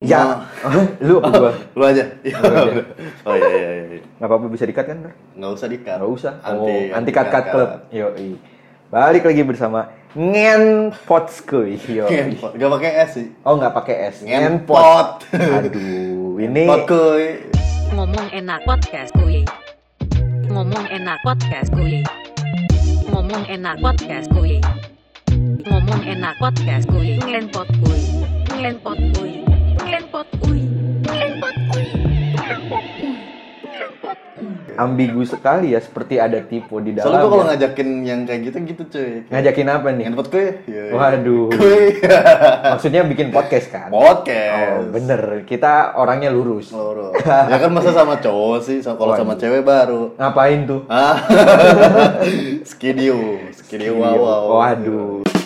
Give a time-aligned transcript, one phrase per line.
[0.00, 0.48] Ya,
[1.04, 1.52] lu apa gua?
[1.76, 2.08] Lu aja.
[2.24, 2.40] Iya.
[2.40, 2.82] Lu aja.
[3.28, 4.00] Oh iya iya iya.
[4.16, 4.96] Nggak apa-apa bisa dikat kan?
[5.04, 5.12] ntar?
[5.36, 5.96] Nggak usah dikat.
[6.00, 6.32] Nggak usah.
[6.40, 7.70] Anti oh, anti cut cut club.
[7.92, 8.08] Yo,
[8.88, 11.76] Balik lagi bersama Ngenpotskuy.
[11.84, 12.08] Yo.
[12.08, 12.56] Ngenpot.
[12.56, 13.28] Gak pakai S sih.
[13.44, 14.16] Oh, nggak pakai S.
[14.24, 15.08] Ngenpot.
[15.36, 17.44] Aduh, ini Pot kuy.
[17.92, 19.44] Ngomong enak podcast kuy.
[20.48, 22.00] Ngomong enak podcast kuy.
[23.12, 24.64] Ngomong enak podcast kuy.
[25.68, 27.20] Ngomong enak podcast kuy.
[27.20, 28.00] Ngelenpot kuy.
[28.48, 29.49] Ngelenpot kuy.
[29.90, 30.62] Ngelenpot kuy.
[34.78, 37.10] ambigu sekali ya, seperti ada tipe di dalam.
[37.10, 39.10] Soalnya gua kalau ngajakin yang kayak gitu gitu cuy.
[39.26, 40.04] Ngajakin apa nih?
[40.06, 40.46] Ngenpot kuy.
[40.70, 40.94] Iya.
[40.94, 41.50] Waduh.
[41.50, 41.84] Kuy.
[42.78, 43.90] Maksudnya bikin podcast kan?
[43.90, 44.78] Podcast.
[44.78, 45.42] Oh, bener.
[45.42, 46.70] Kita orangnya lurus.
[46.70, 47.10] Loro.
[47.50, 49.42] Ya kan masa sama cowok sih, kalau sama Waduh.
[49.42, 50.14] cewek baru.
[50.14, 50.86] Ngapain tuh?
[51.02, 51.18] Ah.
[52.62, 54.42] Skidio, skidio wow wow.
[54.62, 55.39] Waduh.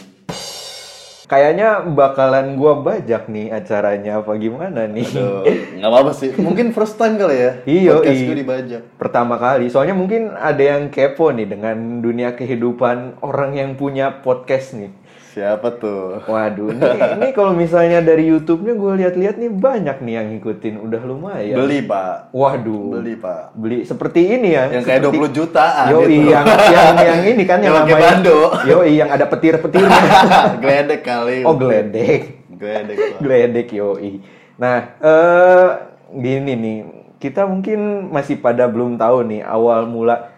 [1.25, 5.09] Kayaknya bakalan gua bajak nih acaranya apa gimana nih?
[5.09, 5.41] Aduh,
[5.81, 6.37] nggak apa-apa sih.
[6.37, 7.53] Mungkin first time kali ya.
[7.65, 8.29] Iya, Podcast iya.
[8.29, 8.83] gue dibajak.
[9.01, 14.77] Pertama kali, soalnya mungkin ada yang kepo nih dengan dunia kehidupan orang yang punya podcast
[14.77, 14.93] nih.
[15.35, 16.23] Siapa tuh?
[16.31, 16.87] Waduh, ini,
[17.19, 21.59] ini kalau misalnya dari YouTube-nya gue lihat-lihat nih banyak nih yang ngikutin, udah lumayan.
[21.59, 22.31] Beli pak.
[22.31, 23.03] Waduh.
[23.03, 23.51] Beli pak.
[23.59, 24.71] Beli seperti ini ya.
[24.71, 26.31] Yang kayak seperti- 20 jutaan Yo gitu.
[26.31, 28.39] yang, yang yang ini kan yang, namanya bando.
[28.63, 30.03] Yo yang ada petir-petirnya.
[30.63, 31.43] Geledek kali.
[31.43, 32.23] oh geledek.
[32.55, 33.19] Geledek pak.
[33.19, 34.23] Geledek yoi.
[34.55, 35.67] Nah, eh
[36.15, 36.79] gini nih,
[37.19, 40.31] kita mungkin masih pada belum tahu nih awal mula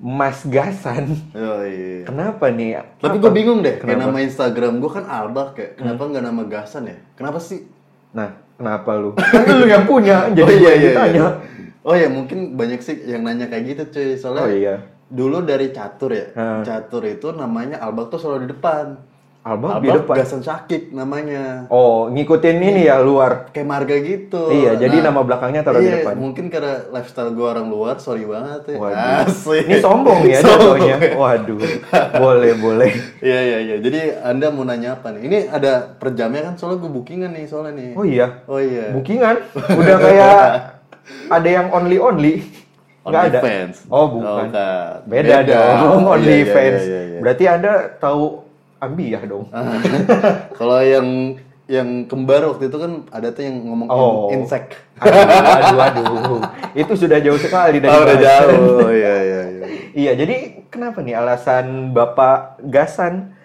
[0.00, 1.12] Mas Gasan.
[1.36, 2.08] Yoi.
[2.08, 2.80] Kenapa nih?
[2.96, 3.22] Tapi Apa?
[3.22, 4.08] gue bingung deh, kayak Kenapa?
[4.08, 6.96] nama Instagram gue kan Albak kayak, kenapa nggak nama Gasan ya?
[7.12, 7.68] Kenapa sih?
[8.16, 9.12] Nah, kenapa lu?
[9.36, 10.90] Kan lu yang punya, jadi oh iya iya.
[10.90, 11.20] ditanya.
[11.20, 11.28] iya.
[11.80, 14.08] Oh ya mungkin banyak sih yang nanya kayak gitu cuy.
[14.16, 14.74] Soalnya Oh iya.
[15.06, 16.26] dulu dari catur ya.
[16.32, 16.64] Hmm.
[16.64, 18.96] Catur itu namanya Albak tuh selalu di depan.
[19.40, 20.20] Albak di depan.
[20.20, 21.64] Gasan Sakik namanya.
[21.72, 23.48] Oh, ngikutin ini ya luar.
[23.56, 24.52] Kayak marga gitu.
[24.52, 26.20] Iya, jadi nama belakangnya taruh di iya, depan.
[26.20, 28.76] Mungkin karena lifestyle gue orang luar, sorry banget ya.
[28.76, 29.24] Waduh.
[29.24, 29.64] Asik.
[29.64, 30.96] Ini sombong ya jatuhnya.
[31.00, 31.16] ya.
[31.16, 31.56] Waduh.
[32.20, 32.92] Boleh, boleh.
[33.24, 33.76] Iya iya iya.
[33.80, 35.22] Jadi anda mau nanya apa nih?
[35.24, 37.90] Ini ada per jamnya kan soalnya gue bookingan nih soalnya nih.
[37.96, 38.26] Oh iya.
[38.44, 38.92] Oh iya.
[38.92, 39.40] Bookingan
[39.80, 40.40] udah kayak
[41.40, 42.44] ada yang only only.
[43.08, 43.40] Nggak ada.
[43.40, 43.76] OnlyFans.
[43.88, 44.52] Oh, bukan.
[44.52, 44.88] Oh.
[45.08, 45.56] Beda, Beda.
[45.80, 46.82] dong, iya, only iya, fans.
[46.84, 47.18] iya, iya.
[47.24, 48.49] Berarti Anda tahu
[48.80, 49.46] Ambiah dong.
[50.58, 51.36] Kalau yang
[51.70, 54.26] yang kembar waktu itu kan ada tuh yang ngomong Oh.
[54.34, 54.74] insect.
[54.98, 56.40] Aduh, aduh, aduh.
[56.74, 58.90] Itu sudah jauh sekali dari Oh, udah jauh.
[58.90, 59.66] Iya iya iya.
[59.90, 60.36] Iya, jadi
[60.66, 63.38] kenapa nih alasan Bapak Gasan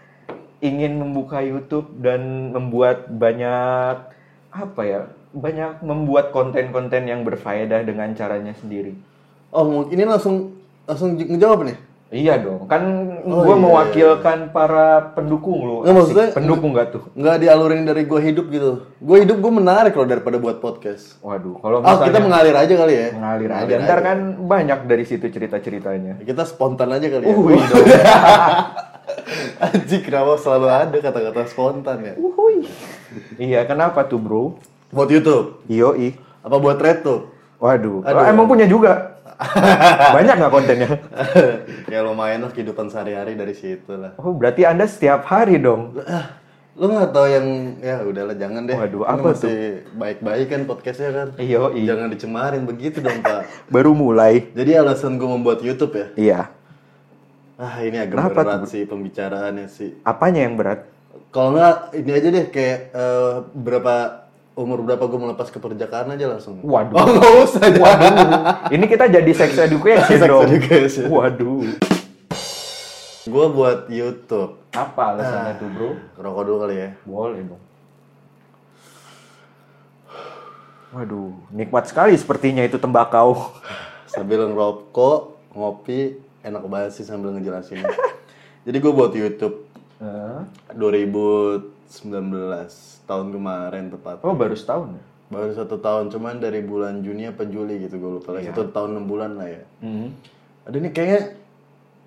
[0.57, 4.09] ingin membuka YouTube dan membuat banyak
[4.49, 5.01] apa ya?
[5.29, 8.97] Banyak membuat konten-konten yang berfaedah dengan caranya sendiri.
[9.53, 11.77] Oh, ini langsung langsung ngejawab nih.
[12.05, 12.85] Iya dong, kan
[13.25, 15.75] Oh, gue iya, mewakilkan para pendukung lo.
[15.81, 17.03] Nggak, maksudnya- pendukung gak tuh?
[17.11, 18.71] Nggak dialurin dari gue hidup gitu.
[18.95, 21.17] Gue hidup gue menarik loh daripada buat podcast.
[21.19, 23.07] Waduh, kalau Ah, kita misalnya mengalir aja kali ya.
[23.11, 26.21] mengalir aja, ntar kan banyak dari situ cerita-ceritanya.
[26.21, 27.33] Kita spontan aja kali ya.
[27.35, 27.87] Dong.
[29.57, 32.13] Anjing kenapa selalu ada kata-kata spontan ya?
[32.15, 32.69] Uhuy.
[33.35, 34.61] Iya, kenapa tuh bro?
[34.89, 35.65] Buat YouTube?
[35.65, 36.13] Yoi.
[36.39, 37.33] Apa buat RedTube?
[37.57, 38.19] Waduh, Aduh.
[38.19, 39.17] Oh, emang punya juga?
[40.15, 40.89] Banyak nggak kontennya?
[41.87, 44.17] ya lumayan lah kehidupan sehari-hari dari situ lah.
[44.17, 45.97] Oh, berarti Anda setiap hari dong?
[46.05, 46.37] Ah,
[46.75, 47.47] lu nggak tahu yang
[47.79, 48.75] ya udahlah jangan deh.
[48.75, 49.57] Waduh, Ini apa masih
[49.95, 51.27] baik-baik kan podcastnya kan.
[51.39, 51.87] Yoi.
[51.87, 53.47] Jangan dicemarin begitu dong pak.
[53.73, 54.51] Baru mulai.
[54.51, 56.07] Jadi alasan gue membuat YouTube ya.
[56.17, 56.41] Iya.
[57.55, 58.75] Ah ini agak Kenapa berat tuh?
[58.75, 59.95] sih pembicaraannya sih.
[60.03, 60.83] Apanya yang berat?
[61.31, 64.24] Kalau nggak ini aja deh kayak eh, berapa
[64.55, 66.63] umur berapa gue melepas keperjakaan aja langsung.
[66.63, 66.95] Waduh.
[66.95, 67.63] Oh nggak usah.
[67.75, 68.29] Waduh.
[68.71, 70.47] Ini kita jadi sex education Sex dong.
[70.47, 71.05] education.
[71.07, 71.63] Waduh.
[73.25, 74.63] Gue buat YouTube.
[74.71, 75.89] Apa alasannya tuh bro?
[76.15, 76.89] Rokok dulu kali ya.
[77.03, 77.61] Boleh dong.
[80.89, 83.51] Waduh, nikmat sekali sepertinya itu tembakau.
[84.07, 85.19] Sambil ngerokok,
[85.51, 87.83] ngopi, enak banget sih sambil ngejelasin.
[88.65, 90.39] Jadi gue buat YouTube Eh,
[90.75, 91.71] 2019
[93.05, 94.21] tahun kemarin tepat.
[94.25, 95.03] Oh, baru setahun ya?
[95.25, 98.45] Baru satu tahun, cuman dari bulan Juni apa Juli gitu gue lupa lah.
[98.45, 99.61] Satu tahun enam bulan lah ya.
[99.81, 100.13] Hmm.
[100.69, 101.21] Ada ini kayaknya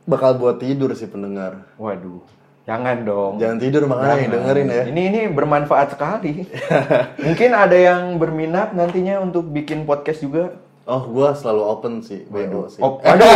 [0.07, 1.67] bakal buat tidur sih pendengar.
[1.83, 2.23] Waduh,
[2.63, 3.43] jangan dong.
[3.43, 4.35] Jangan tidur makanya Jangan.
[4.39, 4.83] dengerin ya.
[4.87, 6.47] Ini ini bermanfaat sekali.
[7.27, 10.55] Mungkin ada yang berminat nantinya untuk bikin podcast juga.
[10.89, 12.81] Oh, gua selalu open sih, BO sih.
[12.81, 13.29] Oh, aduh.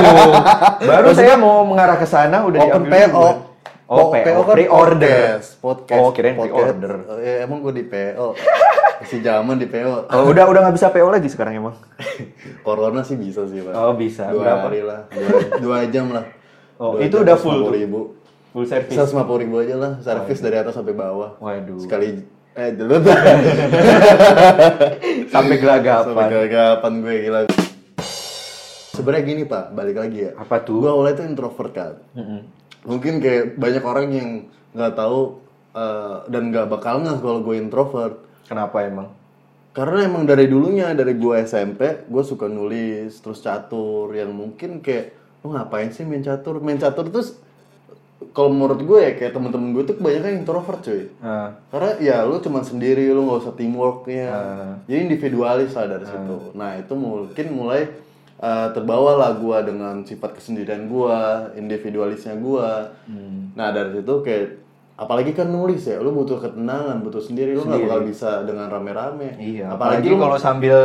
[0.88, 3.51] Baru saya mau mengarah ke sana udah Open diambil PO.
[3.92, 4.00] Duluan.
[4.00, 5.20] Oh, PO, kan pre-order.
[5.28, 6.00] podcast, podcast.
[6.00, 6.94] Oh, kirain pre-order.
[7.04, 8.26] Oh, ya, emang gue di PO.
[8.98, 10.08] Masih zaman di PO.
[10.08, 11.76] Oh, udah udah nggak bisa PO lagi sekarang emang.
[12.66, 13.74] Corona sih bisa sih, Pak.
[13.74, 14.30] Oh, bisa.
[14.30, 14.66] Dua Berapa?
[14.66, 15.00] hari lah.
[15.08, 16.24] Dua, dua jam lah.
[16.76, 17.70] Oh, Dua itu jam, udah full tuh?
[17.70, 18.00] ribu.
[18.52, 18.92] Full service.
[18.92, 19.92] Bisa lima ribu aja lah.
[19.98, 21.36] Servis dari atas sampai bawah.
[21.36, 21.80] Waduh.
[21.80, 22.20] Sekali
[22.52, 23.16] Eh, bentar.
[25.32, 26.92] Sampai Sampai gelagapan.
[27.00, 27.40] gue gila.
[28.92, 30.30] Sebenarnya gini pak, balik lagi ya.
[30.36, 30.84] Apa tuh?
[30.84, 31.94] Gue awalnya tuh introvert kan.
[32.82, 34.30] Mungkin kayak banyak orang yang
[34.74, 35.38] nggak tahu
[35.76, 38.16] eh, dan nggak bakal nggak kalau gue introvert.
[38.46, 39.08] Kenapa emang?
[39.72, 45.16] Karena emang dari dulunya dari gue SMP gue suka nulis terus catur yang mungkin kayak
[45.40, 46.60] lu ngapain sih main catur?
[46.60, 47.40] Main catur terus
[48.30, 51.10] kalau menurut gue ya kayak temen-temen gue tuh kebanyakan introvert cuy.
[51.18, 54.26] Ah, Karena ya lu cuman sendiri, lu nggak usah teamworknya.
[54.30, 54.72] Ah.
[54.86, 56.36] Jadi individualis lah dari situ.
[56.54, 57.90] Nah itu mungkin mulai
[58.42, 62.90] uh, terbawa lah gua dengan sifat kesendirian gua, individualisnya gua.
[63.54, 64.44] Nah dari situ kayak
[64.98, 69.38] apalagi kan nulis ya, lu butuh ketenangan, butuh sendiri, lu nggak bakal bisa dengan rame-rame.
[69.38, 69.70] iya.
[69.70, 70.78] Apalagi, Apalagi kalau sambil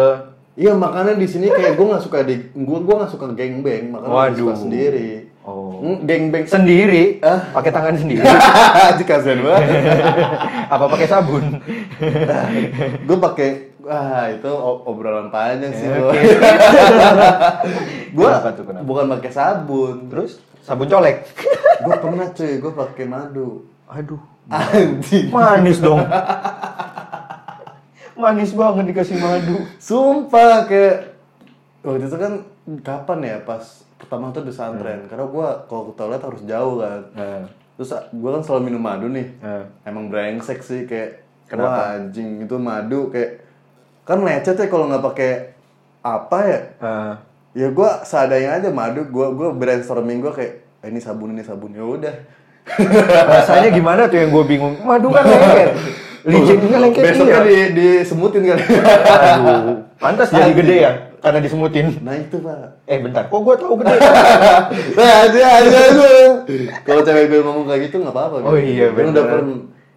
[0.57, 4.09] Iya makanya di sini kayak gua nggak suka di gua gua nggak suka gangbang, makanya
[4.09, 5.09] gua suka sendiri.
[5.47, 5.79] Oh.
[5.79, 7.39] Hmm, gangbang sendiri, Ah.
[7.53, 8.25] pakai tangan sendiri.
[9.07, 9.63] Kasihan banget.
[10.73, 11.63] Apa pakai sabun?
[13.07, 14.51] gue pakai wah itu
[14.83, 15.95] obrolan panjang sih Eh,
[18.11, 18.83] gue tuh, kenapa?
[18.83, 20.11] bukan pakai sabun.
[20.11, 21.23] Terus sabun colek.
[21.85, 23.63] gue pernah cuy, gue pakai madu.
[23.87, 25.31] Aduh, Anjing.
[25.31, 26.03] manis dong.
[28.17, 29.61] Manis banget dikasih madu.
[29.77, 31.13] Sumpah kayak
[31.85, 32.33] waktu itu kan
[32.81, 33.61] kapan ya pas
[33.95, 37.01] pertama tuh di pesantren karena gue kalau ke toilet harus jauh kan.
[37.13, 37.45] Nah,
[37.77, 39.37] Terus gue kan selalu minum madu nih.
[39.37, 39.69] nah.
[39.85, 41.69] Emang brengsek sih kayak Kenapa?
[41.69, 43.46] wah anjing itu madu kayak
[44.07, 45.31] kan lecet ya kalau nggak pakai
[45.99, 47.13] apa ya Ah,
[47.51, 51.71] ya gue seadanya aja madu gue gue brainstorming gue kayak "Eh, ini sabun ini sabun
[51.71, 52.15] ya udah
[53.29, 54.75] rasanya gimana tuh yang gue bingung?
[54.81, 55.71] Madu kan lengket.
[56.27, 57.43] Licin nggak lengket besoknya iya.
[57.45, 61.87] di disemutin kali Aduh, pantas jadi gede ya karena disemutin.
[62.01, 63.95] nah itu pak Eh bentar, kok gue tahu gede?
[64.93, 66.09] nah aja aja aja
[66.83, 69.55] kalau cewek gue ngomong kayak gitu nggak apa-apa Oh iya, Kan udah pernah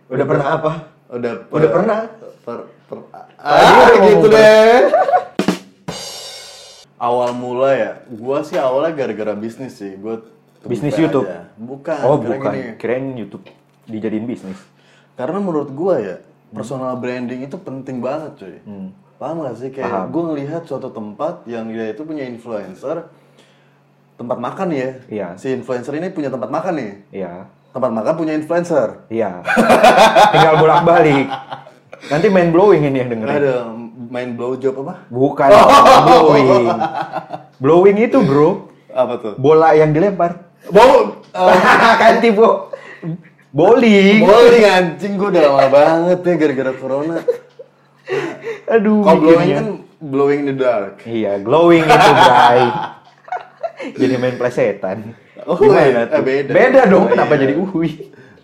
[0.08, 0.70] Udah pernah apa?
[1.10, 1.98] udah Udah pernah?
[2.40, 3.56] per, per, Tadi ah,
[3.88, 4.80] udah gitu deh
[6.96, 10.20] awal mula ya gue sih awalnya gara-gara bisnis sih gue
[10.60, 11.24] Bisnis YouTube?
[11.56, 12.70] bukan Oh karena bukan, gini.
[12.76, 13.48] kirain YouTube
[13.88, 14.60] dijadiin bisnis.
[15.16, 16.16] Karena menurut gua ya,
[16.52, 18.56] personal branding itu penting banget cuy.
[19.16, 19.72] Paham gak sih?
[19.72, 20.12] Kayak Paham.
[20.12, 23.08] gue ngelihat suatu tempat yang dia itu punya influencer,
[24.16, 24.88] tempat makan ya.
[25.08, 25.28] Iya.
[25.40, 26.92] Si influencer ini punya tempat makan nih.
[27.08, 29.08] Iya, Tempat makan punya influencer.
[29.08, 29.40] iya.
[30.36, 31.24] Tinggal bolak-balik.
[32.08, 33.34] Nanti main blowing ini yang dengerin.
[33.36, 33.54] Ada
[34.08, 34.94] main blowjob apa?
[35.12, 35.48] Bukan
[36.08, 36.66] blowing.
[37.60, 39.34] Blowing itu bro, Apa tuh?
[39.36, 40.48] bola yang dilempar.
[40.72, 41.20] Bow.
[42.00, 42.72] kan tipu.
[43.50, 44.22] Bowling.
[44.22, 47.18] Bowling anjing gue udah lama banget ya gara-gara corona.
[48.70, 49.02] Aduh.
[49.02, 49.66] Kalau blowing kan
[50.00, 51.02] blowing in the dark.
[51.04, 52.62] Iya, glowing itu, Bray.
[53.98, 55.12] jadi main plesetan.
[55.44, 56.02] Oh, Gimana iya.
[56.06, 56.20] tuh?
[56.20, 56.50] Eh, beda.
[56.52, 57.40] beda dong, Oh, kenapa iya.
[57.48, 57.90] jadi uhui?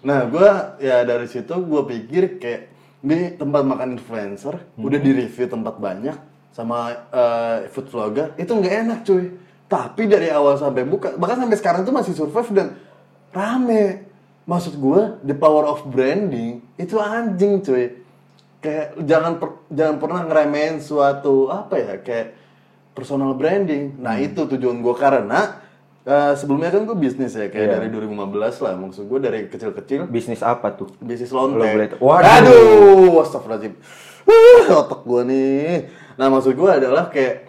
[0.02, 2.72] Nah, gua ya dari situ gua pikir kayak
[3.04, 6.16] ini tempat makan influencer, udah di review tempat banyak
[6.54, 9.24] sama eh, food vlogger, itu nggak enak cuy.
[9.66, 12.68] Tapi dari awal sampai buka, bahkan sampai sekarang tuh masih survive dan
[13.34, 14.06] rame.
[14.46, 17.98] Maksud gua, the power of branding itu anjing cuy.
[18.62, 22.38] Kayak jangan per- jangan pernah ngeremehin suatu apa ya kayak
[22.94, 23.98] personal branding.
[23.98, 25.65] Nah itu tujuan gua karena
[26.06, 27.74] eh, sebelumnya kan gue bisnis ya kayak Iya.
[27.76, 28.14] dari 2015
[28.60, 28.72] lah.
[28.74, 30.86] Maksud gue dari kecil-kecil Bisnis apa tuh?
[30.98, 31.86] bisnis Lo boleh lonte.
[31.92, 32.00] tahu.
[32.00, 32.30] Waduh.
[32.32, 33.74] Aduh, astagfirullahaladzim.
[34.24, 35.74] Uh, otak gue nih.
[36.14, 37.46] Nah maksud gue adalah kayak,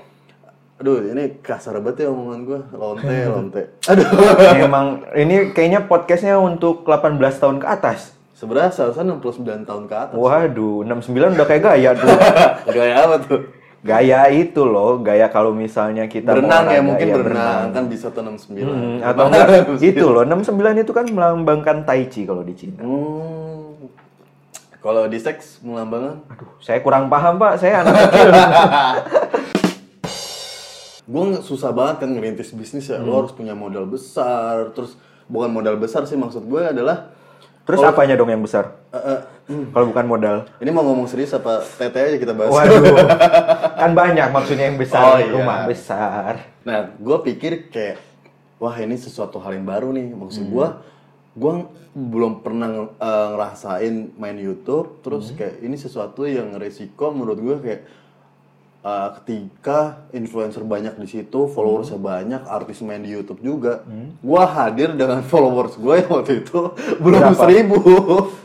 [0.77, 2.59] aduh ini kasar banget ya omongan gue.
[2.71, 3.61] Lonte, lonte.
[3.83, 4.05] Aduh.
[4.61, 8.13] Memang ini kayaknya podcastnya untuk 18 tahun ke atas.
[8.33, 10.13] Sebenarnya seharusnya 69 tahun ke atas.
[10.13, 12.05] Waduh, 69 udah kayak gaya tuh.
[12.69, 13.41] Gaya apa tuh?
[13.87, 17.71] Gaya itu loh, gaya kalau misalnya kita mau berenang ya mungkin ya, berenang.
[17.71, 18.59] kan bisa tuh 69.
[18.59, 19.47] Hmm, atau enggak
[19.79, 22.83] itu loh, 69 itu kan melambangkan tai chi kalau di Cina.
[22.83, 23.87] Hmm.
[24.77, 28.29] Kalau di seks melambangkan Aduh, saya kurang paham pak, saya anak kecil.
[31.07, 33.19] gue susah banget kan ngerintis bisnis ya lo Hmm.
[33.23, 37.15] harus punya modal besar terus bukan modal besar sih maksud gue adalah
[37.63, 38.79] Terus apanya dong yang besar?
[38.91, 40.37] eh, eh, Kalau bukan modal.
[40.57, 42.83] ini mau ngomong serius apa TT aja kita bahas Waduh,
[43.79, 45.31] kan banyak maksudnya yang besar, Oh, iya.
[45.31, 46.31] rumah besar.
[46.61, 47.97] nah gue pikir kayak
[48.57, 50.51] wah ini sesuatu hal yang baru nih maksud Hmm.
[50.51, 50.67] gue
[51.37, 51.53] gue
[51.93, 55.37] belum pernah eh, ngerasain main YouTube terus Hmm.
[55.37, 57.81] kayak ini sesuatu yang resiko menurut gue kayak
[58.87, 59.79] eh, ketika
[60.09, 62.07] influencer banyak di situ, followersnya Hmm.
[62.07, 63.83] banyak, artis main di YouTube juga,
[64.19, 67.35] gua hadir dengan followers gue yang waktu itu belum Berapa?
[67.37, 67.75] seribu,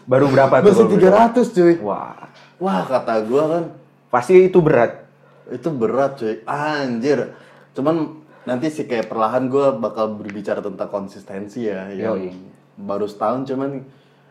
[0.03, 0.75] Baru berapa tuh?
[0.75, 1.79] masih tiga ratus cuy.
[1.79, 2.27] Wah,
[2.59, 3.65] Wah kata gua kan
[4.09, 5.07] pasti itu berat.
[5.49, 7.35] itu berat cuy, anjir.
[7.73, 12.35] Cuman nanti sih kayak perlahan gua bakal berbicara tentang konsistensi ya, yang Yoi.
[12.77, 13.71] baru setahun cuman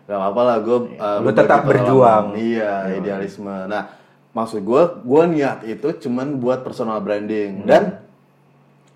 [0.01, 0.77] Gak apa-apa lah gue
[1.23, 2.35] Lu tetap berjuang.
[2.35, 3.47] Iya, idealisme.
[3.47, 4.00] Nah,
[4.31, 7.99] maksud gue, gue niat itu cuman buat personal branding dan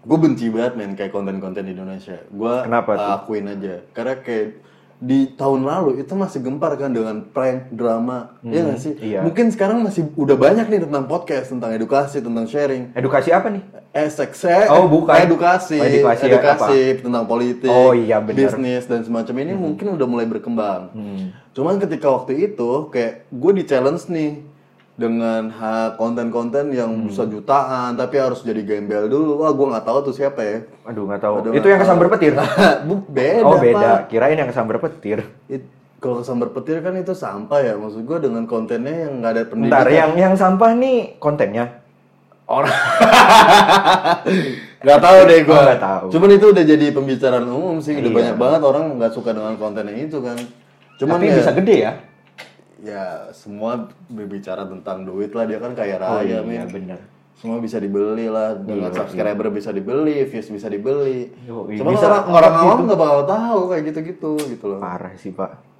[0.01, 2.21] gue benci banget main kayak konten-konten di Indonesia.
[2.29, 3.09] Gue Kenapa tuh?
[3.19, 4.63] akuin aja, karena kayak
[4.95, 8.93] di tahun lalu itu masih gempar kan dengan prank drama, Iya nggak sih?
[9.03, 9.19] iya.
[9.19, 12.95] Mungkin sekarang masih udah banyak nih tentang podcast, tentang edukasi, tentang sharing.
[12.95, 13.59] Edukasi apa nih?
[13.91, 15.19] SXC, Oh, bukan.
[15.19, 18.39] edukasi, Oh, edukasi edukasi tentang politik, Oh, iya, benar.
[18.39, 20.87] bisnis dan semacam ini mungkin udah mulai berkembang.
[20.91, 21.35] Hmm.
[21.51, 24.47] Cuman ketika waktu itu kayak gue di challenge nih
[24.95, 25.51] dengan
[25.93, 27.05] konten-konten yang Hmm.
[27.05, 29.39] bisa jutaan tapi harus jadi gembel dulu.
[29.39, 30.55] Wah, gue nggak tahu tuh siapa ya.
[30.83, 31.33] Aduh nggak tahu.
[31.41, 32.31] Aduh, itu yang kesambar petir.
[32.87, 33.75] Bu, beda, oh beda.
[33.75, 33.97] Pak.
[34.07, 35.19] Kirain yang kesambar petir.
[35.45, 37.73] It- kalau kesambar petir kan itu sampah ya.
[37.73, 39.73] Maksud gue dengan kontennya yang nggak ada pendidikan.
[39.73, 41.81] Bentar, yang yang sampah nih kontennya.
[42.45, 42.69] orang
[44.85, 46.05] nggak tahu deh gue Oh, tahu.
[46.13, 48.13] cuman itu udah jadi pembicaraan umum sih udah Iya.
[48.13, 50.37] banyak banget orang nggak suka dengan kontennya itu kan
[50.95, 51.91] cuman Tapi ya, bisa gede ya.
[52.85, 56.99] Ya semua berbicara tentang duit lah dia kan kaya Oh raya iya men bener.
[57.35, 62.53] semua bisa dibeli lah dengan subscriber bisa dibeli views bisa dibeli cuman bisa orang, orang
[62.55, 62.83] awam gitu.
[62.87, 65.75] nggak bakal tahu kayak gitu gitu gitu loh Parah sih pak.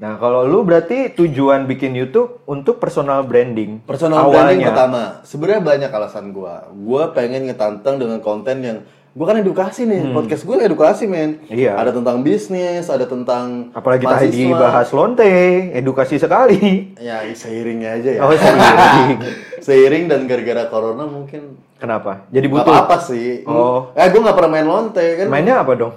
[0.00, 3.84] Nah kalau lu berarti tujuan bikin YouTube untuk personal branding.
[3.84, 4.32] Personal awalnya.
[4.32, 5.02] branding pertama.
[5.28, 6.72] Sebenarnya banyak alasan gua.
[6.72, 8.78] Gua pengen ngetantang dengan konten yang
[9.10, 10.14] gua kan edukasi nih.
[10.14, 11.42] Podcast gue edukasi, men.
[11.46, 11.50] Hmm.
[11.50, 11.74] Iya.
[11.74, 14.58] Ada tentang bisnis, ada tentang Apalagi tadi mahasiswa.
[14.58, 15.34] bahas lonte,
[15.74, 16.94] edukasi sekali.
[16.98, 18.20] Ya, seiringnya aja ya.
[18.22, 19.18] Oh seiring.
[19.66, 22.28] Seiring dan gara-gara corona mungkin Kenapa?
[22.28, 22.72] Jadi Gak butuh.
[22.76, 23.40] apa-apa sih.
[23.48, 23.88] Oh.
[23.96, 25.26] Eh, gue gak pernah main lonte kan.
[25.32, 25.92] Mainnya apa dong?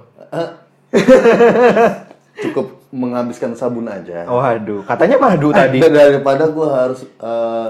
[2.44, 4.24] Cukup menghabiskan sabun aja.
[4.32, 5.84] Oh aduh, katanya madu tadi.
[5.88, 7.68] Daripada gue harus eh,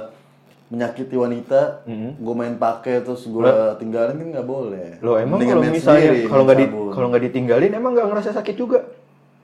[0.73, 2.17] menyakiti wanita, Hmm.
[2.17, 3.45] gue main pakai terus gue
[3.77, 4.97] tinggalin kan nggak boleh.
[4.99, 8.81] Loh emang kalau misalnya kalau nggak di kalau nggak ditinggalin emang nggak ngerasa sakit juga?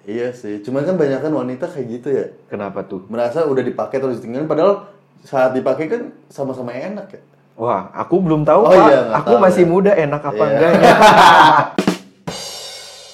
[0.04, 3.06] Iya sih, cuman kan banyak kan wanita kayak gitu ya, Kenapa tuh?
[3.08, 4.90] merasa udah dipakai terus ditinggalin, padahal
[5.22, 7.22] saat dipakai kan sama-sama enak ya.
[7.54, 8.88] Wah, aku belum tahu Oh pak.
[8.88, 9.70] iya, aku tahu masih ya.
[9.70, 10.50] muda, enak apa Iya.
[10.50, 10.94] enggaknya?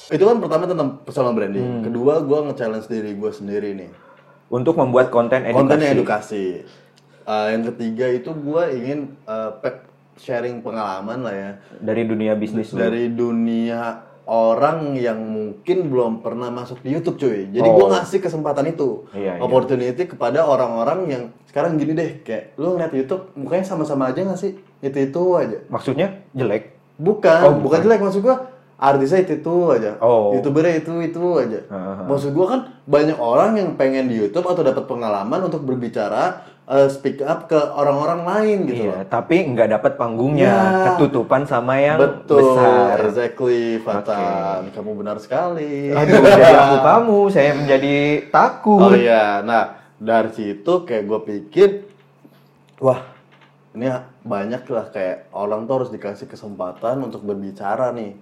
[0.07, 1.39] Itu kan pertama tentang personal Hmm.
[1.41, 1.65] branding.
[1.83, 3.89] Kedua, gue nge-challenge diri gue sendiri nih.
[4.47, 5.57] Untuk membuat konten edukasi.
[5.57, 6.45] Kontennya edukasi.
[7.25, 9.57] Uh, yang ketiga itu gue ingin uh,
[10.15, 11.51] sharing pengalaman lah ya
[11.81, 12.79] dari dunia bisnis lu.
[12.79, 17.45] dari dunia orang yang mungkin belum pernah masuk di YouTube cuy.
[17.49, 17.77] Jadi Oh.
[17.77, 19.41] gue ngasih kesempatan itu, Iya, iya.
[19.41, 24.39] opportunity kepada orang-orang yang sekarang gini deh, kayak lu ngeliat YouTube mukanya sama-sama aja nggak
[24.39, 24.57] sih?
[24.81, 25.57] Itu itu aja.
[25.69, 26.73] Maksudnya jelek.
[26.97, 27.79] Bukan, Oh, bukan bukan.
[27.85, 29.91] jelek maksud gua artisnya itu itu aja.
[30.01, 30.33] Oh.
[30.33, 31.59] Youtubernya itu itu aja.
[31.61, 31.95] Heeh.
[32.09, 36.87] Maksud gua kan banyak orang yang pengen di YouTube atau dapat pengalaman untuk berbicara eh,
[36.89, 39.05] speak up ke orang-orang lain gitu iya, loh.
[39.05, 40.85] tapi nggak dapat panggungnya, Ya.
[40.91, 43.05] ketutupan sama yang Betul, besar.
[43.05, 44.73] exactly, Fatan.
[44.73, 45.93] Kamu benar sekali.
[45.93, 47.95] Aduh, jadi aku kamu, saya menjadi
[48.33, 48.81] takut.
[48.81, 51.69] Oh iya, nah dari situ kayak gue pikir,
[52.77, 53.13] wah
[53.71, 53.91] ini
[54.21, 58.17] banyak lah kayak orang tuh harus dikasih kesempatan untuk berbicara nih,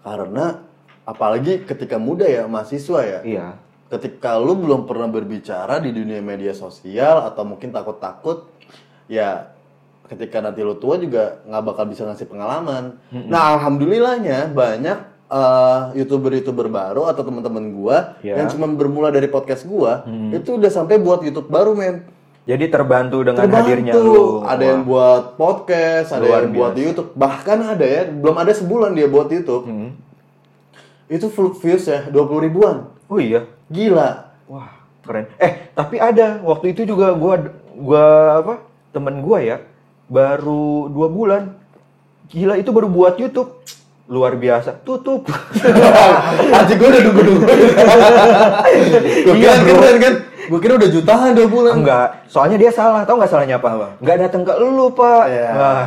[0.00, 0.62] karena
[1.02, 3.46] apalagi ketika muda ya mahasiswa ya, Iya.
[3.88, 8.48] Ketika lu belum pernah berbicara di dunia media sosial atau mungkin takut-takut,
[9.08, 9.52] ya
[10.08, 12.96] ketika nanti lu tua juga nggak bakal bisa ngasih pengalaman.
[13.12, 18.40] Nah alhamdulillahnya banyak eh, youtuber-youtuber baru atau teman-teman gua Ya.
[18.40, 22.08] yang cuma bermula dari podcast gua itu udah sampai buat YouTube baru men.
[22.48, 23.60] Jadi terbantu dengan Terbantu.
[23.68, 24.40] hadirnya lu.
[24.40, 27.12] Ada yang buat podcast, ada Luar yang buat di YouTube.
[27.12, 29.68] Bahkan ada ya, belum ada sebulan dia buat YouTube.
[29.68, 29.92] Hmm.
[31.12, 32.88] Itu full views ya, 20 ribuan.
[33.12, 33.44] Oh iya.
[33.68, 34.08] Gila.
[34.46, 34.68] Wah,
[35.02, 35.28] keren.
[35.36, 37.36] Eh, tapi ada waktu itu juga gua
[37.74, 38.04] gua
[38.40, 38.54] apa?
[38.90, 39.56] Temen gua ya,
[40.06, 41.42] baru dua bulan.
[42.28, 43.60] Gila itu baru buat YouTube.
[44.08, 44.72] Luar biasa.
[44.80, 45.28] Tutup.
[46.56, 47.44] Hati gue udah nunggu-nunggu.
[47.44, 49.84] gue Iya, kira bro.
[49.84, 50.14] kan, kan?
[50.48, 51.72] Gue kira udah jutaan dua bulan.
[51.76, 53.04] Enggak, soalnya dia salah.
[53.04, 53.68] Tahu nggak salahnya apa?
[53.68, 53.88] Apa?
[54.00, 55.22] Nggak datang ke lu, Pak.
[55.28, 55.48] Iya.
[55.52, 55.84] Nah,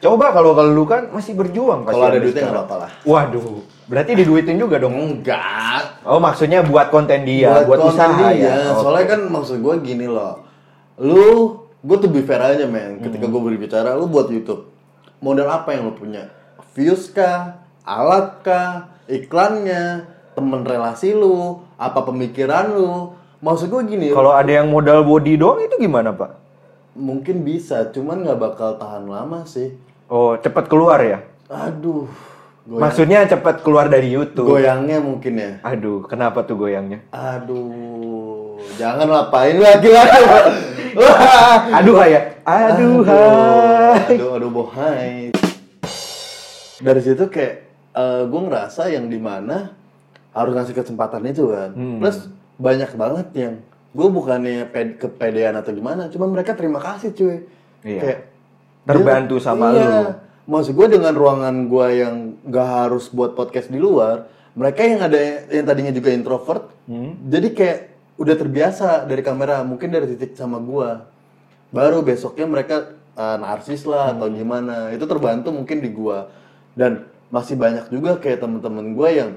[0.00, 2.60] coba kalau kalau lu kan masih berjuang Kalau ada duitnya nggak sekarang.
[2.60, 2.90] apa-apa lah.
[3.08, 4.96] Waduh, berarti diduitin juga dong.
[4.96, 6.00] Enggak.
[6.02, 8.48] Oh, maksudnya buat konten dia, buat, konten usaha dia.
[8.48, 8.72] ya.
[8.72, 10.40] Soalnya kan maksud gue gini loh.
[10.96, 13.04] Lu, gue tuh be fair aja men.
[13.04, 13.32] Ketika Hmm.
[13.36, 14.72] gue berbicara, lu buat YouTube.
[15.20, 16.32] Model apa yang lu punya?
[16.72, 17.60] Views kah?
[17.84, 18.88] Alat kah?
[19.06, 20.08] Iklannya?
[20.32, 21.60] Temen relasi lu?
[21.76, 23.12] Apa pemikiran lu?
[23.38, 26.40] Maksud gue gini, Kalau ada yang modal body doang itu gimana, Pak?
[26.92, 29.72] mungkin bisa, cuman nggak bakal tahan lama sih.
[30.06, 31.24] Oh, cepat keluar ya?
[31.48, 32.04] Aduh,
[32.66, 34.46] goyang, Maksudnya cepat keluar dari YouTube.
[34.46, 35.52] goyangnya mungkin ya.
[35.66, 37.02] Aduh, kenapa tuh goyangnya?
[37.10, 39.90] Aduh, jangan lapain lagi.
[40.94, 41.58] Wah.
[41.82, 42.20] Aduh, ya.
[42.42, 44.18] Aduh, hai.
[44.18, 45.30] aduh, aduh, bohai.
[46.82, 47.70] Dari situ kayak
[48.26, 49.78] gue ngerasa yang di mana
[50.34, 51.70] harus ngasih kesempatan itu kan.
[51.70, 51.98] Hmm.
[52.02, 52.26] Plus
[52.58, 53.54] banyak banget yang
[53.92, 57.46] gue bukannya ped, kepedean atau gimana, cuma mereka terima kasih cuy.
[57.84, 58.24] Iya.
[58.88, 59.86] Terbantu dia- sama iya.
[59.86, 60.02] lu.
[60.42, 65.18] Maksud gue dengan ruangan gue yang gak harus buat podcast di luar, mereka yang ada
[65.48, 67.14] yang tadinya juga introvert, Hmm.
[67.30, 67.78] jadi kayak
[68.18, 70.90] udah terbiasa dari kamera, mungkin dari titik sama gue.
[71.72, 74.36] Baru besoknya mereka uh, narsis lah atau Hmm.
[74.36, 76.18] gimana, itu terbantu mungkin di gue.
[76.76, 79.30] Dan masih banyak juga kayak temen-temen gue yang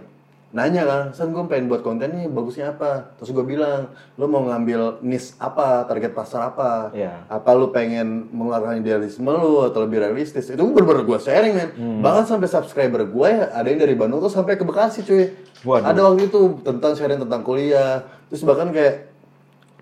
[0.55, 3.11] nanya kan, San gue pengen buat konten nih, bagusnya apa?
[3.19, 6.95] Terus gue bilang, lo mau ngambil niche apa, target pasar apa?
[6.95, 7.27] Iya.
[7.27, 10.47] Apa lu pengen mengeluarkan idealisme lu atau lebih realistis?
[10.47, 11.69] Itu bener-bener gue sharing men.
[11.75, 11.99] Hmm.
[11.99, 15.35] Bahkan sampai subscriber gue ya, ada yang dari Bandung tuh sampai ke Bekasi cuy.
[15.67, 15.91] Waduh.
[15.91, 18.07] Ada waktu itu tentang sharing tentang kuliah.
[18.31, 19.11] Terus bahkan kayak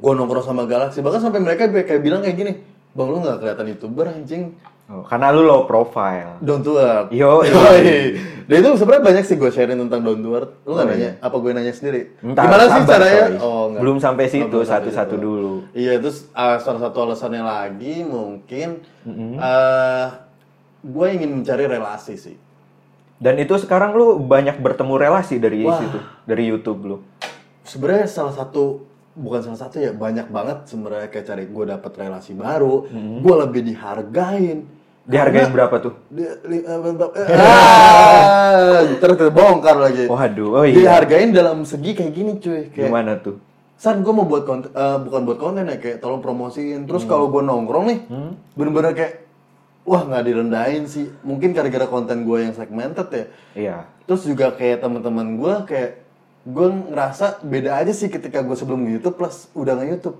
[0.01, 2.51] gue nongkrong sama Galaxy, bahkan sampai mereka kayak bilang kayak gini,
[2.97, 4.57] Bang lu nggak kelihatan youtuber anjing.
[4.83, 6.43] Oh, karena lu low profile.
[6.43, 7.09] Down to earth.
[7.15, 7.55] Yo, yo.
[8.43, 10.51] Dan itu sebenarnya banyak sih gue sharing tentang down to earth.
[10.67, 11.11] Lu nggak nanya?
[11.23, 12.19] Apa gue nanya sendiri?
[12.19, 13.23] Ntar, Gimana sih caranya?
[13.39, 13.71] Oh.
[13.71, 15.53] Belum sampai Oh, situ, satu-satu dulu.
[15.71, 18.83] Iya, terus uh, salah satu alasannya lagi mungkin
[19.39, 20.07] uh,
[20.83, 22.35] gue ingin mencari relasi sih.
[23.23, 25.79] Dan itu sekarang lu banyak bertemu relasi dari Wah.
[25.79, 26.97] situ, dari YouTube lu.
[27.63, 32.33] Sebenarnya salah satu bukan salah satu ya banyak banget sebenarnya kayak cari gue dapet relasi
[32.33, 32.89] baru,
[33.21, 34.65] gue lebih dihargain.
[35.03, 35.93] Dihargain Karena- berapa tuh?
[36.07, 36.79] Di, li- eh,
[37.43, 40.07] ah, terus terbongkar lagi.
[40.07, 40.75] Waduh, oh iya.
[40.79, 43.35] Dihargain dalam segi kayak gini cuy, kayak Gimana tuh?
[43.75, 46.83] San gue mau buat konten, eh, bukan buat konten ya kayak tolong promosiin.
[46.83, 46.87] Hmm.
[46.87, 47.99] Terus kalau gue nongkrong nih,
[48.55, 49.13] bener-bener kayak
[49.83, 51.11] wah nggak direndahin sih.
[51.19, 53.25] Mungkin gara-gara konten gue yang segmented ya.
[53.53, 53.77] Iya.
[54.07, 55.91] Terus juga kayak teman-teman gue kayak
[56.43, 60.19] gue ngerasa beda aja sih ketika gue sebelum nge-YouTube plus udah nge-YouTube.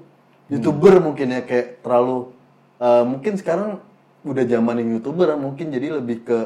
[0.52, 2.32] Youtuber mungkin ya kayak terlalu
[2.80, 3.80] eh, mungkin sekarang
[4.24, 6.40] udah zaman yang youtuber mungkin jadi lebih ke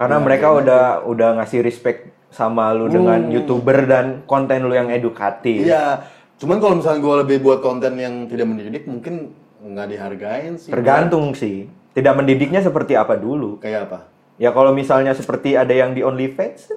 [0.00, 5.62] Karena mereka udah udah ngasih respect sama lu dengan YouTuber dan konten lu yang edukatif.
[5.62, 5.68] Hmm.
[5.68, 5.84] iya.
[6.40, 9.30] Cuman kalau misalnya gue lebih buat konten yang tidak mendidik mungkin
[9.62, 10.74] nggak dihargain sih.
[10.74, 11.70] Tergantung sih.
[11.92, 13.62] Tidak mendidiknya seperti apa dulu.
[13.62, 13.98] Kayak apa?
[14.40, 16.72] Ya kalau misalnya seperti ada yang di OnlyFans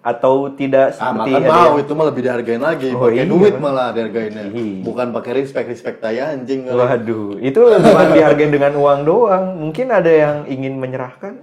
[0.00, 3.24] atau tidak Ah, seperti makan mau yang- itu mah lebih dihargain lagi, Oh, pakai iya.
[3.26, 4.44] duit malah dihargainnya.
[4.48, 4.80] Iya.
[4.80, 6.64] Bukan pakai respect respect tai anjing.
[6.64, 6.74] kali.
[6.74, 9.44] Waduh, itu cuma dihargain dengan uang doang.
[9.58, 11.42] Mungkin ada yang ingin menyerahkan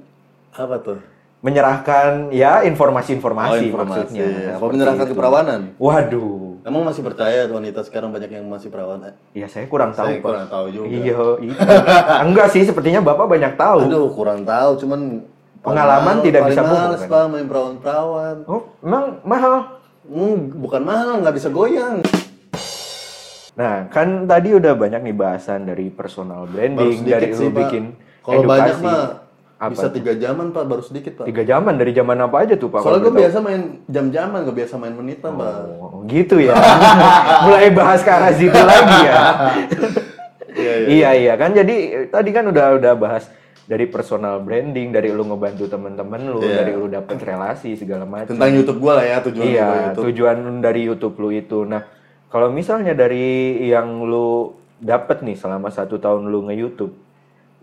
[0.51, 0.99] Apa tuh?
[1.39, 3.91] menyerahkan ya Oh, informasi-informasi informasi.
[4.01, 4.25] maksudnya.
[4.25, 5.11] Apa Seperti menyerahkan itu.
[5.13, 5.61] keperawanan?
[5.77, 6.41] Waduh.
[6.65, 9.13] Emang masih percaya wanita sekarang banyak yang masih perawan?
[9.31, 10.25] Ya saya kurang tahu, Saya Pak.
[10.25, 10.85] kurang tahu juga.
[10.89, 11.61] Iya, itu.
[12.25, 13.85] Enggak sih, sepertinya Bapak banyak tahu.
[13.85, 14.73] Aduh, kurang tahu.
[14.79, 15.21] Cuman
[15.65, 17.09] Pengalaman tidak mahal- bisa kan?
[17.09, 18.35] Pak, main perawan-perawan.
[18.45, 19.55] Oh, emang mahal.
[20.05, 22.05] Hmm, bukan mahal, nggak bisa goyang.
[23.55, 27.59] Nah, kan tadi udah banyak nih bahasan dari personal branding, dari sih, lu Pak.
[27.65, 27.83] bikin
[28.21, 29.01] Kalau banyak mah
[29.55, 30.63] Apa bisa tiga jaman, Pak.
[30.67, 31.25] Baru sedikit, Pak.
[31.31, 32.83] Tiga zaman dari zaman apa aja tuh Pak?
[32.83, 35.53] Soalnya gue biasa main jam-jaman, nggak biasa main menitan, Pak.
[35.79, 36.53] Oh, gitu ya.
[37.47, 39.15] Mulai bahas ke arah situ lagi ya.
[40.55, 40.87] Iya, iya.
[40.87, 43.27] iya iya kan jadi eh, tadi kan udah udah bahas
[43.65, 46.61] dari personal branding, dari lu ngebantu temen-temen lu, Iya.
[46.61, 48.37] dari lu dapet relasi segala macam.
[48.37, 50.03] Tentang YouTube gue lah ya, tujuan Iya, gua YouTube.
[50.09, 51.59] tujuan dari YouTube lu itu.
[51.65, 51.81] Nah,
[52.29, 56.93] kalau misalnya dari yang lu dapet nih selama satu tahun lu nge-YouTube,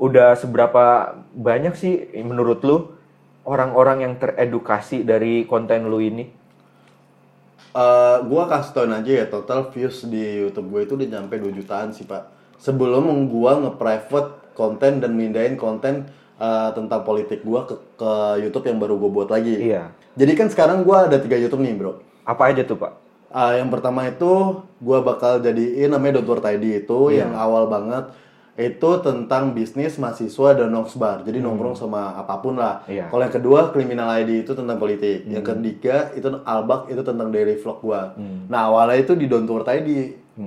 [0.03, 1.95] udah seberapa banyak sih
[2.27, 2.91] menurut lu
[3.47, 6.27] orang-orang yang teredukasi dari konten lu ini?
[7.73, 11.57] Eh, gua kasih tauin aja ya total views di YouTube gue itu udah nyampe 2
[11.57, 12.27] jutaan sih pak.
[12.61, 18.79] Sebelum gua nge-private konten dan mindahin konten eh, tentang politik gua ke, ke YouTube yang
[18.79, 19.57] baru gue buat lagi.
[19.63, 19.93] Iya.
[20.13, 22.03] Jadi kan sekarang gua ada tiga YouTube nih bro.
[22.23, 22.93] Apa aja tuh, Pak?
[23.29, 24.29] Ah, yang pertama itu
[24.79, 27.25] gua bakal jadiin namanya Don't Worth ID itu Iya.
[27.25, 28.13] yang awal banget
[28.53, 32.93] itu tentang bisnis mahasiswa dan noxbar jadi nongkrong sama apa pun lah Hmm.
[32.93, 33.03] Iya.
[33.03, 33.11] Hmm.
[33.11, 37.57] kalau yang kedua criminal ID itu tentang politik yang ketiga itu albak itu tentang daily
[37.57, 38.45] vlog gua Hmm.
[38.47, 39.89] nah awalnya itu di Don't Worth ID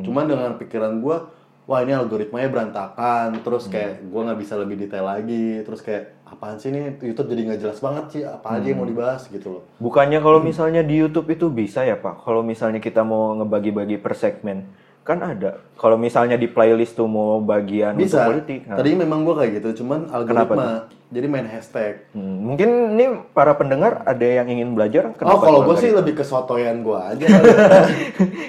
[0.06, 1.34] cuman dengan pikiran gua
[1.66, 3.42] wah ini algoritmanya berantakan Hmm.
[3.42, 7.42] terus kayak gua nggak bisa lebih detail lagi terus kayak apaan sih ini YouTube jadi
[7.44, 8.82] nggak jelas banget sih apa aja yang Hmm.
[8.82, 12.22] mau dibahas gitu loh Bukannya kalau misalnya di YouTube itu bisa ya, Pak?
[12.22, 14.66] Kalau misalnya kita mau ngebagi-bagi per segmen,
[15.06, 15.62] kan ada.
[15.76, 18.66] Kalau misalnya di playlist tuh mau bagian bisa untuk politik.
[18.66, 18.74] nah.
[18.76, 24.02] tadi memang gua kayak gitu cuman algoritma jadi main hashtag Hmm, mungkin ini para pendengar
[24.04, 25.14] ada yang ingin belajar.
[25.16, 27.22] oh kalau gue sih lebih ke sotoyan gue aja.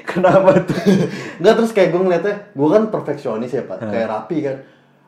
[0.08, 0.80] Kenapa tuh?
[1.40, 4.56] Nggak terus kayak gue ngeliatnya gue kan perfeksionis ya pak kayak rapi kan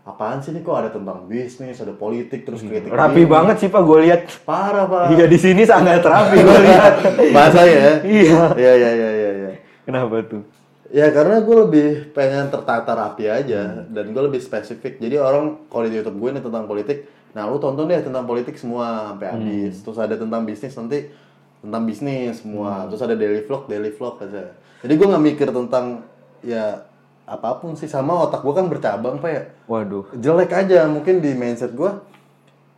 [0.05, 3.29] apaan sih nih kok ada tentang bisnis ada politik terus kritik Rapi ini.
[3.29, 4.21] banget sih Pak, gue lihat.
[4.43, 6.95] parah pak Iya di sini sangat rapi gue lihat.
[7.29, 8.41] bahasa ya Iya.
[8.55, 9.51] iya iya iya iya iya
[9.85, 10.45] Kenapa tuh?
[10.89, 14.97] Ya karena gue lebih pengen tertata rapi aja dan gue lebih spesifik.
[14.97, 18.57] Jadi orang kalau di YouTube gue ini tentang politik nah lu tonton deh tentang politik
[18.57, 19.85] semua sampai habis.
[19.85, 21.13] Terus ada tentang bisnis nanti
[21.61, 22.89] tentang bisnis semua.
[22.89, 24.57] Terus ada daily vlog daily vlog aja.
[24.81, 26.09] Jadi gue nggak mikir tentang
[26.41, 26.89] ya
[27.29, 27.87] apa pun sih.
[27.87, 29.43] Sama otak gue kan bercabang pak ya.
[29.69, 30.09] Waduh.
[30.17, 30.89] jelek aja.
[30.89, 31.91] Mungkin di mindset gue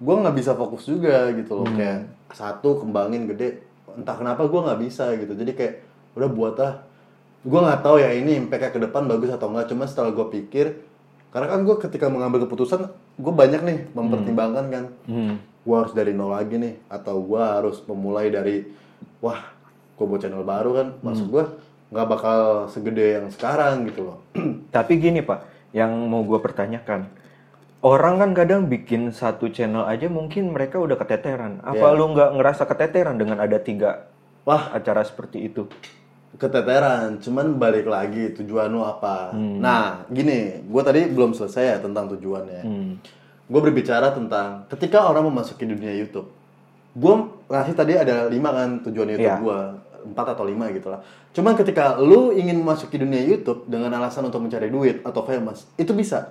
[0.00, 1.68] gue nggak bisa fokus juga gitu loh.
[1.70, 3.62] Kayak satu kembangin gede.
[3.94, 5.32] Entah kenapa gue nggak bisa gitu.
[5.38, 5.74] Jadi kayak
[6.18, 6.89] udah buat ah
[7.40, 10.66] gue nggak tahu ya ini impactnya ke depan bagus atau enggak cuma setelah gue pikir
[11.30, 15.34] karena kan gue ketika mengambil keputusan gue banyak nih mempertimbangkan kan Hmm.
[15.38, 18.68] gue harus dari nol lagi nih atau gue harus memulai dari
[19.18, 19.40] wah
[19.94, 21.44] gue buat channel baru kan maksud gue
[21.90, 24.18] nggak bakal segede yang sekarang gitu loh
[24.70, 27.10] Tapi gini pak, yang mau gue pertanyakan,
[27.80, 31.58] orang kan kadang bikin satu channel aja mungkin mereka udah keteteran.
[31.60, 31.96] Apa Iya.
[31.96, 34.06] lu nggak ngerasa keteteran dengan ada tiga
[34.42, 35.66] wah acara seperti itu?
[36.38, 39.34] Keteteran cuman balik lagi tujuan lu apa.
[39.34, 42.62] Nah gini gue tadi belum selesai ya tentang tujuannya.
[42.62, 42.92] Hmm.
[43.50, 46.30] gue berbicara tentang ketika orang memasuki dunia YouTube
[46.94, 47.14] gue
[47.50, 49.42] ngasih tadi ada lima kan tujuan YouTube Iya.
[49.42, 49.58] gue
[50.06, 51.02] empat atau lima gitu lah.
[51.34, 55.90] Cuman ketika lu ingin memasuki dunia YouTube dengan alasan untuk mencari duit atau famous itu
[55.90, 56.30] bisa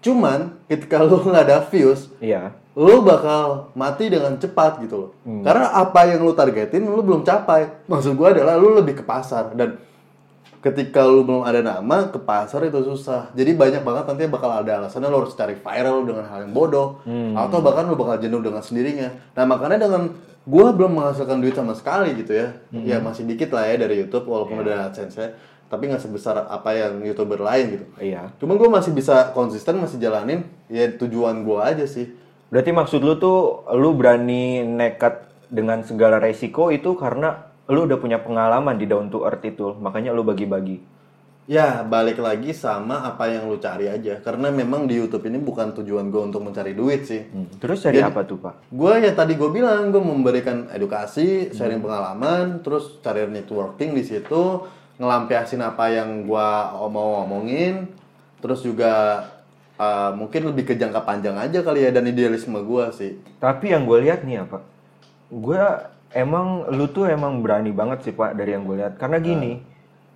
[0.00, 2.52] cuman ketika lu nggak ada views Iya.
[2.72, 5.10] lu bakal mati dengan cepat gitu loh.
[5.42, 7.66] Karena apa yang lu targetin lu belum capai.
[7.84, 9.76] Maksud gua adalah lu lebih ke pasar dan
[10.60, 13.32] ketika lu belum ada nama ke pasar itu susah.
[13.32, 17.00] Jadi banyak banget nanti bakal ada alasannya lu harus cari viral dengan hal yang bodoh
[17.34, 19.08] atau bahkan lu bakal jenuh dengan sendirinya.
[19.32, 22.54] Nah, makanya dengan gua belum menghasilkan duit sama sekali gitu ya.
[22.72, 25.32] Ya masih dikit lah ya dari YouTube walaupun ada AdSense
[25.70, 27.86] tapi nggak sebesar apa yang youtuber lain gitu.
[28.02, 28.34] Iya.
[28.42, 32.10] Cuma gue masih bisa konsisten, masih jalanin ya tujuan gua aja sih.
[32.50, 38.18] Berarti maksud lu tuh lu berani nekat dengan segala resiko itu karena lu udah punya
[38.18, 40.82] pengalaman di down to earth itu, makanya lu bagi-bagi.
[41.50, 44.22] Ya, balik lagi sama apa yang lu cari aja.
[44.22, 47.26] Karena memang di YouTube ini bukan tujuan gue untuk mencari duit sih.
[47.26, 47.50] Hmm.
[47.58, 48.70] Terus Jadi- apa tuh pak?
[48.70, 54.42] Gue ya tadi gue bilang, gue memberikan edukasi, sharing pengalaman, terus cari networking di situ,
[55.00, 56.48] ngelampiasin apa yang gue
[56.92, 57.88] mau ngomongin,
[58.44, 59.24] terus juga
[59.80, 63.16] uh, mungkin lebih ke jangka panjang aja kali ya dan idealisme gue sih.
[63.40, 64.62] Tapi yang gue lihat nih ya pak,
[65.32, 65.62] gue
[66.12, 69.00] emang lu tuh emang berani banget sih pak dari yang gue lihat.
[69.00, 69.56] Karena gini,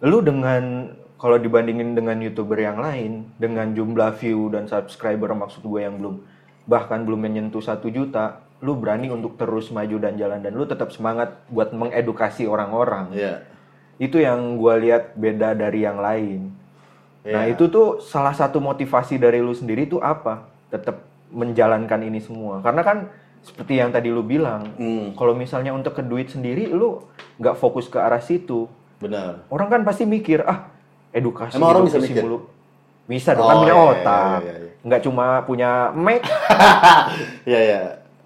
[0.05, 5.81] lu dengan kalau dibandingin dengan youtuber yang lain, dengan jumlah view dan subscriber maksud gue
[5.81, 6.21] yang belum
[6.69, 10.93] bahkan belum menyentuh satu juta, lu berani untuk terus maju dan jalan dan lu tetap
[10.93, 13.17] semangat buat mengedukasi orang-orang.
[13.17, 13.54] Iya.
[13.97, 16.51] Itu yang gue lihat beda dari yang lain.
[17.25, 17.55] Nah Iya.
[17.55, 20.45] itu tuh salah satu motivasi dari lu sendiri tuh apa?
[20.69, 22.61] Tetap menjalankan ini semua.
[22.61, 22.99] Karena kan
[23.41, 27.01] seperti yang tadi lu bilang, Hmm, kalau misalnya untuk ke duit sendiri, lu
[27.37, 28.67] nggak fokus ke arah situ.
[28.95, 29.45] benar.
[29.49, 30.65] Orang kan pasti mikir, ah
[31.11, 31.55] edukasi.
[31.55, 32.25] Emang orang bisa mikir?
[32.25, 32.49] mulu."
[33.05, 34.71] Bisa dong Oh, kan punya iya, iya, otak, iya, iya.
[34.81, 36.25] nggak cuma punya Mac.
[37.45, 37.81] Iya, iya.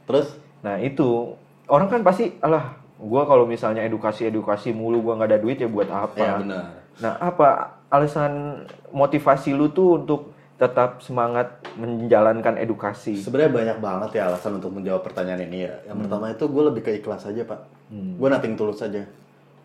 [0.06, 1.34] Terus Nah itu
[1.66, 5.70] orang kan pasti, alah, gua kalau misalnya edukasi edukasi mulu, gua nggak ada duit ya
[5.70, 6.18] buat apa?
[6.18, 6.64] ya benar.
[6.98, 13.14] Nah, apa alasan motivasi lu tuh untuk tetap semangat menjalankan edukasi?
[13.14, 15.74] Sebenarnya banyak banget ya alasan untuk menjawab pertanyaan ini ya.
[15.86, 17.60] Yang pertama itu gue lebih ke ikhlas aja pak.
[17.88, 18.18] Hmm.
[18.18, 19.06] Gue nating tulus aja.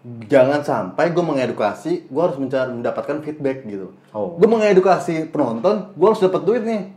[0.03, 3.95] Jangan sampai gue mengedukasi, gue harus mencari mendapatkan feedback gitu.
[4.11, 4.35] Oh.
[4.35, 6.91] Gue mengedukasi penonton, gue harus dapat duit nih.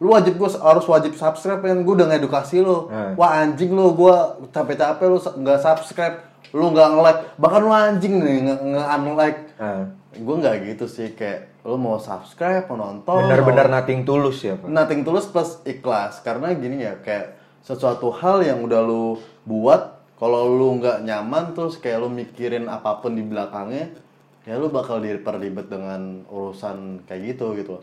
[0.00, 2.88] Lu wajib gue harus wajib subscribe kan gue udah ngedukasi lo.
[2.88, 3.12] Hmm.
[3.14, 4.14] Wah anjing lo, gue
[4.48, 6.16] capek-capek lu nggak subscribe,
[6.50, 9.40] lu nggak nge-like, bahkan lu anjing nih nge- nge-unlike.
[9.56, 14.42] Nah, Gue nggak gitu sih kayak lu mau subscribe, mau nonton, benar-benar mau- nating tulus
[14.42, 14.66] ya, Pak.
[14.66, 20.48] Nothing tulus plus ikhlas karena gini ya kayak sesuatu hal yang udah lu buat kalau
[20.48, 23.92] lu nggak nyaman terus kayak lu mikirin apa pun di belakangnya
[24.42, 27.76] ya lu bakal diperlibat dengan urusan kayak gitu gitu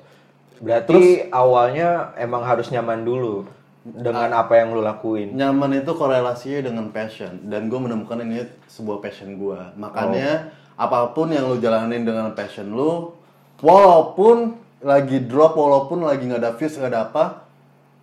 [0.57, 3.45] Berarti awalnya emang harus nyaman dulu
[3.87, 5.31] dengan apa yang lu lakuin.
[5.31, 7.39] nyaman itu korelasinya dengan passion.
[7.47, 12.69] Dan gue menemukan ini sebuah passion gue makanya apa pun yang lu jalanin dengan passion
[12.69, 13.15] lu
[13.63, 17.25] walaupun lagi drop walaupun lagi nggak ada views nggak ada apa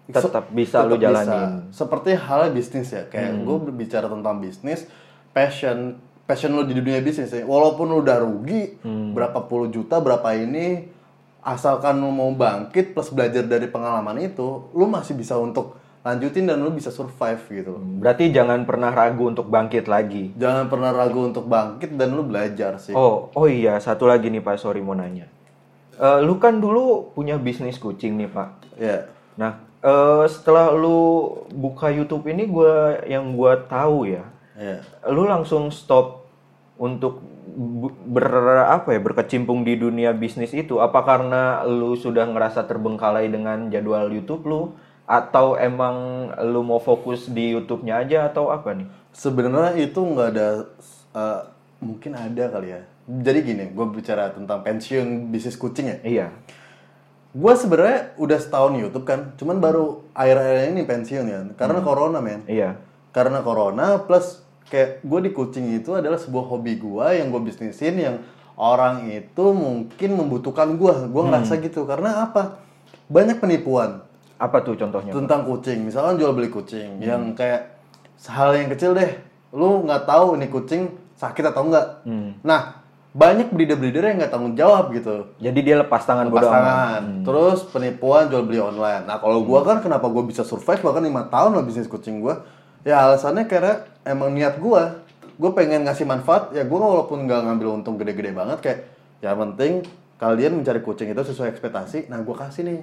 [0.04, 1.72] Tetap bisa lu tetap jalanin.
[1.72, 3.08] seperti hal bisnis ya.
[3.08, 4.84] Kayak gue berbicara tentang bisnis
[5.32, 7.40] passion passion lu di dunia bisnis ya.
[7.44, 10.92] Walaupun lu udah rugi berapa puluh juta berapa ini
[11.44, 16.60] asalkan lu mau bangkit plus belajar dari pengalaman itu lu masih bisa untuk lanjutin dan
[16.60, 20.32] lu bisa survive gitu loh Berarti jangan pernah ragu untuk bangkit lagi.
[20.34, 24.40] jangan pernah ragu untuk bangkit dan lu belajar sih Oh, oh iya, satu lagi nih
[24.40, 25.28] Pak, sorry mau nanya.
[25.94, 28.50] Eh, lu kan dulu punya bisnis kucing nih Pak.
[28.76, 34.24] ya Nah, eh, setelah lu buka YouTube ini gua yang gua tahu ya,
[34.56, 36.24] ya lu langsung stop
[36.74, 37.22] untuk
[38.08, 38.26] ber
[38.64, 44.08] apa ya berkecimpung di dunia bisnis itu apa karena lu sudah ngerasa terbengkalai dengan jadwal
[44.08, 44.62] YouTube lu
[45.04, 48.88] Atau emang lu mau fokus di YouTube-nya aja atau apa nih?
[49.12, 50.48] Sebenarnya itu nggak ada,
[51.12, 51.40] eh,
[51.84, 52.80] mungkin ada kali ya.
[53.04, 55.98] Jadi gini, gue bicara tentang pensiun bisnis kucing ya.
[56.00, 56.26] Iya.
[57.36, 62.40] Gue sebenarnya udah setahun YouTube kan, cuman baru akhir-akhir ini pensiun ya, karena corona men.
[62.48, 62.80] Iya.
[63.12, 67.94] Karena corona plus kayak gue di kucing itu adalah sebuah hobi gue yang gue bisnisin
[68.00, 68.16] yang
[68.54, 70.94] orang itu mungkin membutuhkan gue.
[71.10, 72.62] Gue ngerasa gitu karena apa?
[73.10, 74.00] Banyak penipuan
[74.40, 75.12] Apa tuh contohnya?
[75.12, 75.84] tentang kucing.
[75.84, 77.76] Misalkan jual beli kucing yang kayak
[78.30, 79.20] hal yang kecil deh.
[79.54, 82.02] Lu nggak tahu nih kucing sakit atau enggak.
[82.42, 82.82] Nah
[83.14, 85.30] banyak breeder-breeder yang nggak tanggung jawab gitu.
[85.38, 86.50] Jadi dia lepas tangan bodo amat.
[86.50, 87.02] pasangan.
[87.22, 89.06] Terus penipuan jual beli online.
[89.06, 92.42] Nah kalau gua kan kenapa gua bisa survive bahkan lima tahun lah bisnis kucing gua.
[92.82, 95.02] Ya alasannya karena emang niat gua.
[95.34, 96.54] Gue pengen ngasih manfaat.
[96.54, 98.78] Ya gua walaupun nggak ngambil untung gede-gede banget kayak
[99.18, 99.82] ya penting
[100.20, 102.06] kalian mencari kucing itu sesuai ekspektasi.
[102.12, 102.80] Nah gua kasih nih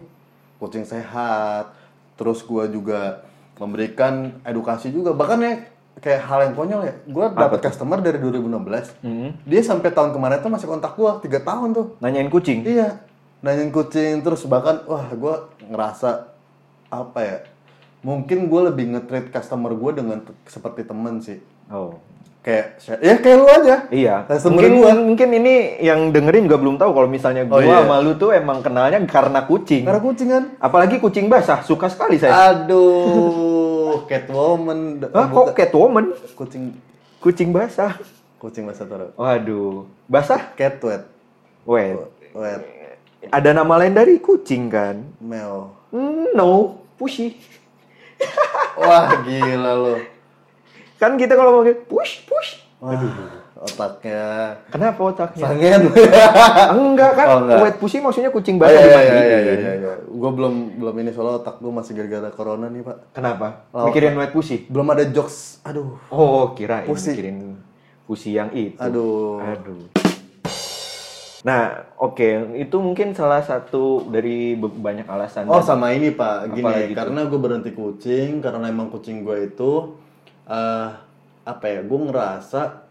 [0.60, 1.72] kucing sehat.
[2.20, 3.24] Terus gua juga
[3.56, 5.16] memberikan edukasi juga.
[5.16, 5.54] Bahkan ya
[6.02, 6.94] kayak hal yang konyol ya.
[7.08, 9.00] Gua dapat customer dari 2016.
[9.48, 11.96] Dia sampai tahun kemarin tuh masih kontak gua tiga tahun tuh.
[12.04, 12.68] Nanyain kucing.
[12.68, 13.00] Iya,
[13.42, 16.30] nanyain kucing terus bahkan wah gue ngerasa
[16.94, 17.38] apa ya?
[18.02, 21.38] Mungkin gue lebih nge-treat customer gue dengan seperti temen sih.
[21.70, 22.02] Oh.
[22.42, 23.76] Kayak ya kayak lu aja.
[23.94, 24.16] Iya.
[24.26, 24.92] Customer Mungkin gua.
[24.98, 27.86] mungkin ini yang dengerin juga belum tahu kalau misalnya Oh, gua iya.
[27.86, 29.86] sama lu tuh emang kenalnya karena kucing.
[29.86, 30.44] Karena kucing kan.
[30.58, 32.50] Apalagi kucing basah, suka sekali saya.
[32.50, 35.06] Aduh, Catwoman.
[35.14, 36.18] Hah, kok Catwoman?
[36.34, 36.74] Kucing
[37.22, 38.02] Kucing basah.
[38.42, 39.14] kucing bahasa taruh.
[39.14, 39.86] Waduh.
[40.10, 40.50] Basah?
[40.58, 41.06] Cat wet.
[41.62, 41.94] Wait.
[42.34, 42.62] Wet.
[43.30, 44.98] Ada nama lain dari kucing kan?
[45.22, 45.70] Mel.
[45.94, 47.38] Hmm, no, pushy.
[48.78, 49.96] Wah, gila lo.
[50.98, 52.62] Kan kita kalau manggil push, push.
[52.82, 52.98] Wah,
[53.62, 54.58] otaknya.
[54.70, 55.44] Kenapa otaknya?
[55.46, 55.82] Sangen.
[56.74, 57.26] enggak kan?
[57.30, 57.58] Oh, enggak.
[57.62, 59.14] Wet pushy maksudnya kucing Oh, basah iya, iya, dimandiin.
[59.14, 59.94] iya, iya, iya, iya.
[60.06, 62.98] Gue belum belum ini soalnya otak gue masih gara-gara corona nih pak.
[63.14, 63.70] Kenapa?
[63.70, 63.86] Oh.
[63.90, 64.66] Mikirin wet pushy?
[64.66, 65.62] Belum ada jokes.
[65.62, 65.98] Aduh.
[66.10, 67.14] Oh, Pusy.
[67.14, 67.38] mikirin
[68.06, 68.78] pusy yang itu.
[68.82, 69.40] Aduh.
[69.40, 70.01] Aduh.
[71.42, 75.50] Nah, oke, itu mungkin salah satu dari banyak alasan.
[75.50, 76.98] Oh sama ini pak, gini tuh?
[76.98, 79.98] karena gue berhenti kucing karena emang kucing gue itu
[80.46, 80.90] eh
[81.42, 82.86] apa ya, gue ngerasa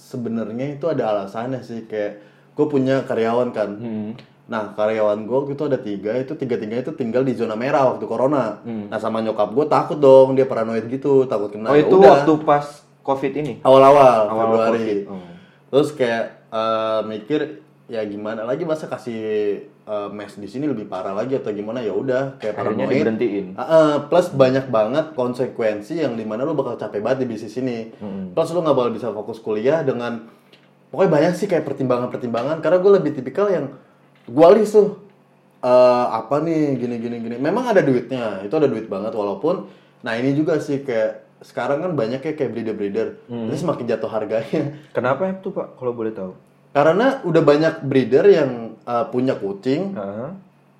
[0.00, 2.24] sebenarnya itu ada alasannya sih kayak
[2.56, 3.70] gue punya karyawan kan.
[3.76, 4.10] Hmm.
[4.48, 8.08] Nah karyawan gue itu ada tiga, itu tiga tiga itu tinggal di zona merah waktu
[8.08, 8.64] corona.
[8.64, 11.68] Nah sama nyokap gue takut dong, dia paranoid gitu, takut kena.
[11.68, 11.76] Hmm.
[11.76, 12.24] Oh, itu udah.
[12.24, 12.64] waktu pas
[13.04, 13.52] Covid ini.
[13.60, 14.80] awal-awal Awal Februari.
[14.80, 14.98] Covid.
[15.08, 15.28] Oh.
[15.70, 17.40] Terus kayak eh, mikir
[17.90, 19.18] ya gimana lagi masa kasih
[19.66, 22.94] eh, mes di sini lebih parah lagi atau gimana ya udah kayak Akhirnya paranoid.
[22.94, 23.46] diberhentiin.
[23.58, 27.58] Ah, ah, plus banyak banget konsekuensi yang di mana lu bakal capek banget di bisnis
[27.58, 27.90] ini.
[27.98, 28.30] Hmm.
[28.30, 30.30] Plus lu nggak bakal bisa fokus kuliah dengan
[30.94, 33.74] pokoknya banyak sih kayak pertimbangan-pertimbangan karena gue lebih tipikal yang
[34.30, 35.02] gue list tuh
[35.58, 37.36] eh, apa nih gini gini gini.
[37.42, 39.66] Memang ada duitnya, itu ada duit banget walaupun
[40.06, 43.26] nah ini juga sih kayak sekarang kan banyak ya kayak breeder-breeder.
[43.26, 43.50] Hmm.
[43.50, 44.78] Jadi semakin jatuh harganya.
[44.96, 45.74] Kenapa itu, Pak?
[45.74, 46.32] Kalau boleh tahu.
[46.70, 50.30] Karena udah banyak breeder yang uh, punya kucing Heeh.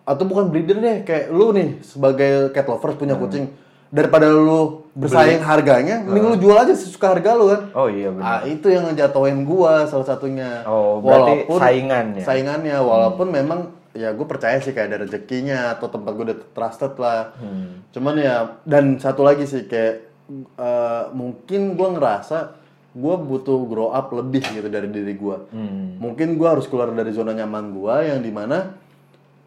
[0.07, 3.51] atau bukan breeder deh, kayak lu nih sebagai cat lovers punya kucing
[3.91, 7.63] daripada lu bersaing harganya, mending lu jual aja sesuka harga lu kan.
[7.75, 8.23] Oh iya benar.
[8.23, 10.63] Ah, itu yang ngejatoin gua salah satunya.
[10.63, 12.23] Oh, berarti saingan ya?
[12.23, 16.95] Saingannya, walaupun memang ya gue percaya sih kayak ada rezekinya atau tempat gue udah trusted
[17.03, 17.35] lah.
[17.43, 17.83] Hmm.
[17.91, 20.07] Cuman ya dan satu lagi sih kayak
[20.55, 22.60] eh, mungkin gue ngerasa
[22.91, 25.37] gue butuh grow up lebih gitu dari diri gue.
[25.55, 26.03] Hmm.
[26.03, 28.75] Mungkin gue harus keluar dari zona nyaman gue yang di mana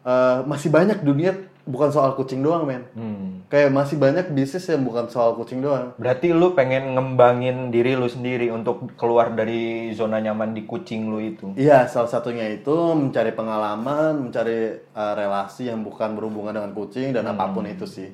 [0.04, 2.84] eh, masih banyak dunia bukan soal kucing doang men.
[2.92, 3.44] Hmm.
[3.48, 5.96] Kayak masih banyak bisnis yang bukan soal kucing doang.
[5.96, 11.20] Berarti lu pengen ngembangin diri lu sendiri untuk keluar dari zona nyaman di kucing lu
[11.20, 11.56] itu.
[11.56, 17.28] Iya, salah satunya itu mencari pengalaman, mencari uh, relasi yang bukan berhubungan dengan kucing dan
[17.28, 18.12] apa pun itu sih.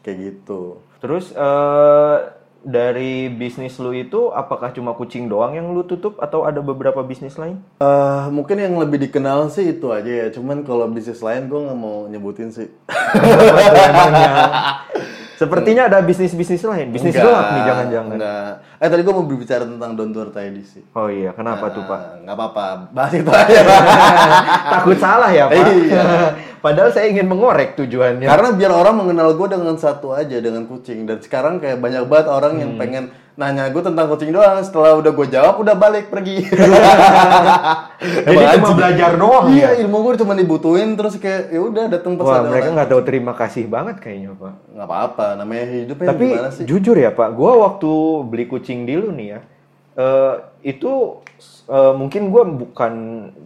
[0.00, 0.80] Kayak gitu.
[1.00, 2.35] Terus eh
[2.66, 7.38] dari bisnis lu itu apakah cuma kucing doang yang lu tutup atau ada beberapa bisnis
[7.38, 7.62] lain?
[7.78, 10.34] Eh, mungkin yang lebih dikenal sih itu aja ya.
[10.34, 12.66] Cuman kalau bisnis lain gue nggak mau nyebutin sih.
[15.36, 16.90] Sepertinya ada bisnis-bisnis lain.
[16.90, 18.18] Bisnis gelap nih jangan-jangan.
[18.82, 20.82] Eh tadi gue mau berbicara tentang Don't Tour tadi sih.
[20.96, 22.24] Oh iya, kenapa tuh Pak?
[22.24, 23.60] Nggak apa-apa, bahas itu aja.
[24.74, 25.60] Takut salah ya Pak?
[25.60, 26.04] Iya.
[26.66, 28.26] Padahal saya ingin mengorek tujuannya.
[28.26, 31.06] Karena biar orang mengenal gue dengan satu aja, dengan kucing.
[31.06, 32.80] Dan sekarang kayak banyak banget orang yang Hmm.
[32.80, 34.58] pengen nanya gue tentang kucing doang.
[34.58, 36.42] Setelah udah gue jawab, udah balik pergi.
[38.26, 39.80] Jadi cuma belajar doang Iya, ya?
[39.80, 43.32] ilmu gue cuma dibutuhin terus kayak ya udah datang Wah, pesan mereka nggak tahu terima
[43.32, 44.52] kasih banget kayaknya Pak.
[44.68, 46.64] nggak apa-apa, namanya hidup ya Tapi gimana sih?
[46.64, 47.90] jujur ya Pak, gua waktu
[48.26, 49.40] beli kucing dulu nih ya,
[49.96, 51.24] eh, itu
[51.66, 52.92] eh, mungkin gua bukan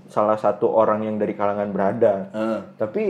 [0.06, 2.60] salah satu orang yang dari kalangan berada, Heeh.
[2.76, 3.04] tapi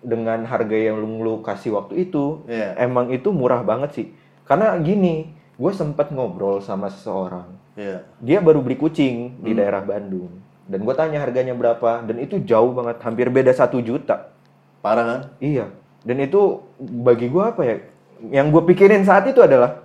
[0.00, 2.78] dengan harga yang lu, lu kasih waktu itu Iya.
[2.78, 4.06] emang itu murah banget sih
[4.46, 8.06] karena gini gue sempat ngobrol sama seseorang Iya.
[8.22, 10.30] dia baru beli kucing di daerah Bandung
[10.70, 14.30] dan gue tanya harganya berapa dan itu jauh banget hampir beda satu juta
[14.78, 15.20] Parah kan?
[15.42, 15.74] iya
[16.06, 17.76] dan itu bagi gue apa ya
[18.30, 19.82] yang gue pikirin saat itu adalah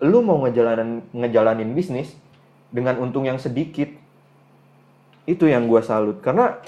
[0.00, 2.16] lu mau ngejalanin ngejalanin bisnis
[2.74, 3.86] dengan untung yang sedikit
[5.24, 6.58] itu yang gue salut karena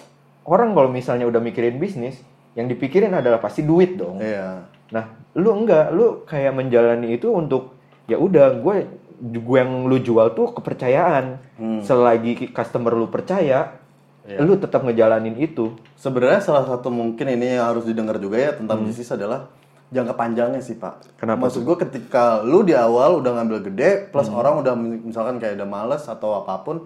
[0.46, 2.22] orang kalau misalnya udah mikirin bisnis
[2.54, 4.64] yang dipikirin adalah pasti duit dong Iya.
[4.86, 7.74] Nah, lu enggak, lu kayak menjalani itu untuk
[8.06, 8.86] ya udah gue
[9.18, 11.40] gue yang lu jual tuh kepercayaan.
[11.58, 11.80] Hmm.
[11.82, 13.74] Selagi customer lu percaya,
[14.22, 14.38] Iya.
[14.44, 15.74] lu tetap ngejalanin itu.
[15.98, 19.50] Sebenarnya salah satu mungkin ini yang harus didengar juga ya tentang bisnis adalah
[19.90, 21.14] jangka panjangnya sih pak.
[21.20, 25.58] Kenapa Maksud gue ketika lu di awal udah ngambil gede, plus orang udah misalkan kayak
[25.62, 26.82] udah males atau apa pun,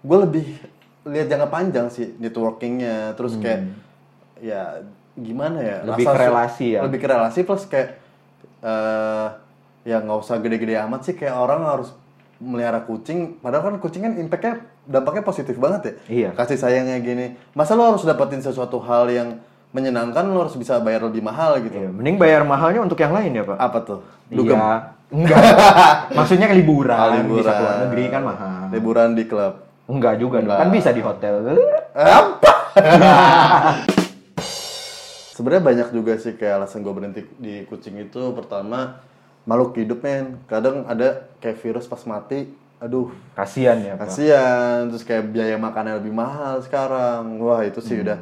[0.00, 0.46] gue lebih
[1.04, 3.68] lihat jangka panjang sih networkingnya, terus kayak
[4.40, 4.80] ya
[5.12, 5.76] gimana ya?
[5.84, 6.80] Lebih rasa ke relasi ya?
[6.84, 7.88] Lebih ke relasi plus kayak
[8.58, 9.28] eh
[9.86, 11.94] ya nggak usah gede-gede amat sih kayak orang harus
[12.38, 16.30] melihara kucing padahal kan kucing kan impactnya dampaknya positif banget ya Iya.
[16.36, 19.28] kasih sayangnya gini masa lo harus dapetin sesuatu hal yang
[19.68, 23.32] menyenangkan lo harus bisa bayar lebih mahal gitu Iya, mending bayar mahalnya untuk yang lain
[23.32, 23.56] ya, Pak.
[23.56, 24.96] apa tuh dugem Iya.
[25.08, 25.40] Enggak.
[26.18, 27.40] Maksudnya liburan, Ah, liburan.
[27.40, 28.68] bisa keluar negeri kan mahal.
[28.68, 29.54] liburan di klub
[29.86, 30.46] Enggak juga dong.
[30.46, 30.58] Enggak.
[30.60, 31.34] Kan bisa di hotel.
[35.32, 38.98] sebenarnya banyak juga sih kayak alasan gue berhenti di kucing itu pertama
[39.44, 44.06] makhluk hidup men kadang ada kayak virus pas mati aduh Kasihan ya, Pak.
[44.06, 48.18] kasihan terus kayak biaya makannya lebih mahal sekarang wah itu sih udah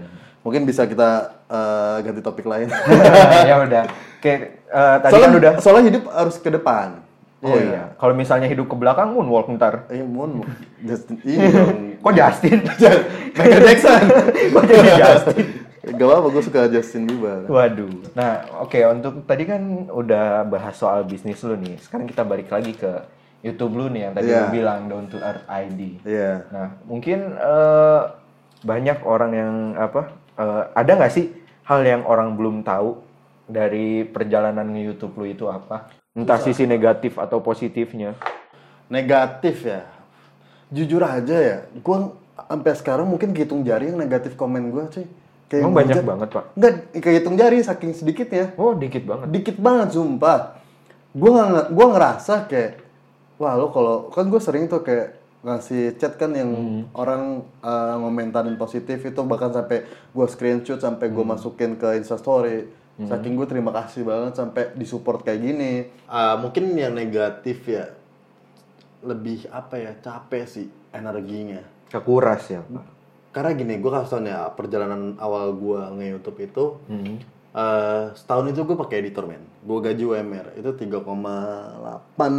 [0.47, 1.09] mungkin bisa kita
[1.45, 2.71] eh, ganti topik lain
[3.51, 3.85] ya udah.
[4.23, 7.03] Kayak eh, tadi soalnya kan udah soalnya hidup harus ke depan
[7.45, 7.93] Oh iya.
[8.01, 9.85] Kalau misalnya hidup ke belakang moonwalk ntar.
[9.91, 10.41] eh mun
[10.89, 12.59] Justin ini dong Kok Justin?
[13.37, 14.03] Michael Jackson
[14.51, 15.47] Kok jadi Justin?
[15.87, 18.11] gak apa gue suka Justin Bieber Waduh.
[18.19, 21.79] Nah, oke untuk tadi kan udah bahas soal bisnis lu nih.
[21.79, 23.07] Sekarang kita balik lagi ke
[23.45, 24.41] YouTube lu nih yang tadi Iya.
[24.43, 26.03] lu bilang Down to Earth ID.
[26.03, 28.01] iya Nah, mungkin eh,
[28.67, 30.11] banyak orang yang apa?
[30.37, 31.33] Eh, ada nggak sih
[31.65, 33.01] hal yang orang belum tahu
[33.45, 35.91] dari perjalanan YouTube lu itu apa?
[36.13, 38.17] Entah sisi negatif atau positifnya.
[38.87, 39.83] negatif ya
[40.67, 41.97] jujur aja ya gue
[42.39, 45.07] sampai sekarang mungkin hitung jari yang negatif komen gue cuy
[45.47, 46.45] kayak Emang banyak ngehujat- banget, Pak?
[46.55, 49.27] Enggak, kayak hitung jari saking sedikitnya Oh, dikit banget.
[49.31, 50.59] dikit banget sumpah
[51.11, 51.31] gue
[51.73, 52.79] gua ngerasa kayak
[53.37, 56.51] wah lo kalau kan gue sering tuh kayak ngasih chat kan yang
[56.91, 57.23] orang
[57.63, 62.67] uh, ngomentarin positif itu bahkan sampai gue screenshot sampai gue masukin ke instastory.
[62.99, 65.73] Saking gue terima kasih banget sampai disupport kayak gini.
[66.07, 67.93] Ah, mungkin yang negatif ya
[69.01, 71.63] lebih apa ya capek sih energinya.
[71.87, 72.99] Kekuras ya, Pak.
[73.31, 77.21] karena gini gue kasih tau nih ya perjalanan awal gue nge-youtube itu Hmm.
[77.53, 79.45] eh, setahun itu gue pakai editor men.
[79.61, 81.85] Gue gaji UMR itu 3,8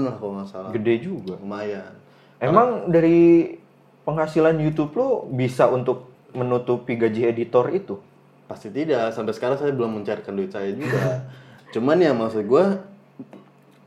[0.04, 0.70] lah kalau nggak salah.
[0.74, 1.38] Gede juga.
[1.38, 1.94] lumayan
[2.38, 3.58] Emang dari
[4.06, 7.98] penghasilan YouTube lo bisa untuk menutupi gaji editor itu?
[8.48, 11.28] pasti tidak sampai sekarang saya belum mencairkan duit saya juga
[11.76, 12.66] cuman ya maksud gue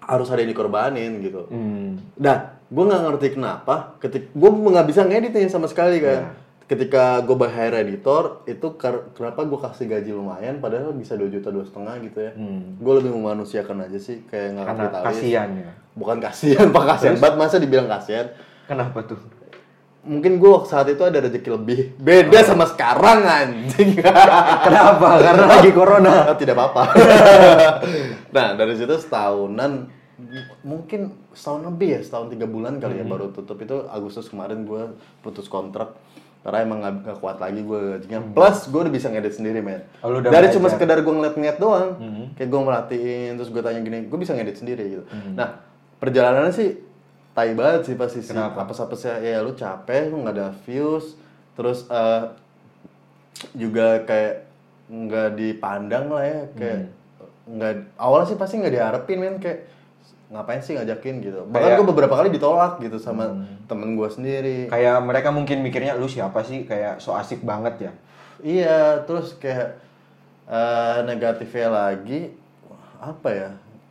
[0.04, 1.96] harus ada yang dikorbanin gitu Hmm.
[2.20, 3.94] Nah, gue nggak ngerti kenapa.
[4.02, 6.34] Ketik gue nggak bisa ngedit nih sama sekali kan.
[6.70, 8.78] Ketika gue bayar editor, itu
[9.10, 12.32] kenapa gue kasih gaji lumayan, padahal bisa 2 juta dua setengah gitu ya.
[12.38, 12.78] Hmm.
[12.78, 15.70] Gue lebih memanusiakan aja sih, kayak nggak Karena kasihan ya.
[15.98, 18.30] Bukan kasihan, pak kasihan banget masa dibilang kasihan.
[18.70, 19.18] Kenapa tuh?
[20.06, 21.78] Mungkin gue saat itu ada rezeki lebih.
[21.98, 23.98] Beda sama sekarang anjing.
[24.70, 25.08] Kenapa?
[25.26, 26.30] Karena lagi corona.
[26.30, 26.82] Ah, tidak apa-apa.
[28.38, 29.90] nah dari situ setahunan
[30.62, 33.12] mungkin setahun lebih ya setahun tiga bulan kali ya Hmm.
[33.12, 35.96] baru tutup itu Agustus kemarin gue putus kontrak
[36.40, 39.84] karena emang gak, gak kuat lagi gue gajinya plus gue udah bisa ngedit sendiri men.
[40.00, 40.08] Hmm.
[40.08, 42.00] Oh, dari cuma sekedar gue ngeliat-ngeliat doang.
[42.32, 45.04] Kayak gue merhatiin terus gue tanya gini gue bisa ngedit sendiri gitu.
[45.36, 45.60] Nah
[46.00, 46.80] perjalanannya sih
[47.36, 48.64] tai banget sih pasti sih Kenapa?
[48.64, 51.20] apa apa sih ya lu capek lu nggak ada views.
[51.52, 52.22] Terus eh,
[53.52, 54.34] juga kayak
[54.88, 56.40] nggak dipandang lah ya.
[56.56, 56.78] Kayak
[57.44, 59.36] nggak awalnya sih pasti nggak diharapin men.
[59.36, 59.68] Kayak
[60.30, 63.34] ngapain sih ngajakin gitu bahkan Kayak- gue beberapa kali ditolak gitu sama
[63.66, 66.62] temen gue sendiri Kayak mereka mungkin mikirnya lu siapa sih?
[66.62, 67.92] Kayak so asik banget ya.
[68.40, 69.76] iya terus kayak
[70.46, 72.30] eh, negatifnya lagi
[72.96, 73.50] apa ya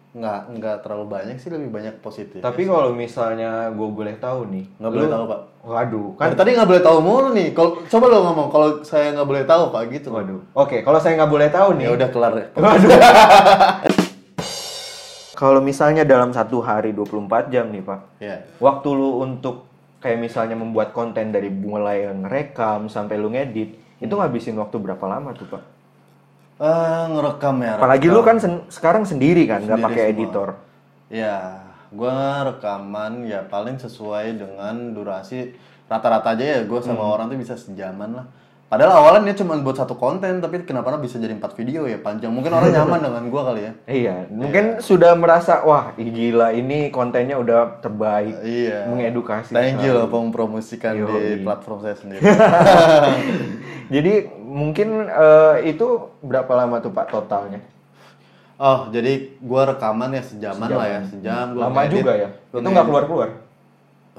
[0.09, 4.65] nggak nggak terlalu banyak sih lebih banyak positif Tapi kalau misalnya gue boleh tahu nih.
[4.75, 8.17] nggak boleh tahu pak Waduh, kan tadi nggak boleh tahu mulu nih kalau coba lo
[8.23, 10.39] ngomong kalau saya nggak boleh tahu pak gitu Waduh.
[10.55, 11.83] Oke, kalau saya nggak boleh tahu nih.
[11.83, 12.89] ya udah kelar ya Waduh.
[15.39, 19.63] Kalau misalnya dalam satu hari 24 jam nih Pak, ya waktu lu untuk
[20.03, 25.31] kayak misalnya membuat konten dari mulai ngerekam sampai lu ngedit, itu ngabisin waktu berapa lama
[25.31, 25.63] tuh Pak?
[26.59, 27.79] Ah, ngerekam ya.
[27.79, 28.15] Apalagi rekam.
[28.19, 30.59] lu kan sen- sekarang sendiri kan, nggak pakai editor.
[31.07, 31.63] Ya,
[31.95, 35.55] gua rekaman ya paling sesuai dengan durasi
[35.89, 38.25] rata-rata aja ya gue sama orang tuh bisa sejaman lah.
[38.69, 42.29] Padahal awalnya dia cuma buat satu konten, tapi kenapa bisa jadi empat video ya panjang.
[42.29, 43.71] Mungkin orang nyaman dengan gua kali ya.
[43.89, 48.85] Iya, mungkin sudah merasa wah gila ini kontennya udah terbaik, Iya.
[48.85, 49.57] mengedukasi.
[49.57, 51.41] Thank you loh mempromosikan di Yoi.
[51.41, 52.21] platform saya sendiri.
[53.95, 55.87] Jadi mungkin eh, itu
[56.21, 57.61] berapa lama tuh Pak totalnya?
[58.59, 61.55] oh, jadi gua rekaman ya sejaman, lah ya, sejam.
[61.55, 62.29] gua Lama juga ya.
[62.51, 63.29] Itu nggak keluar keluar.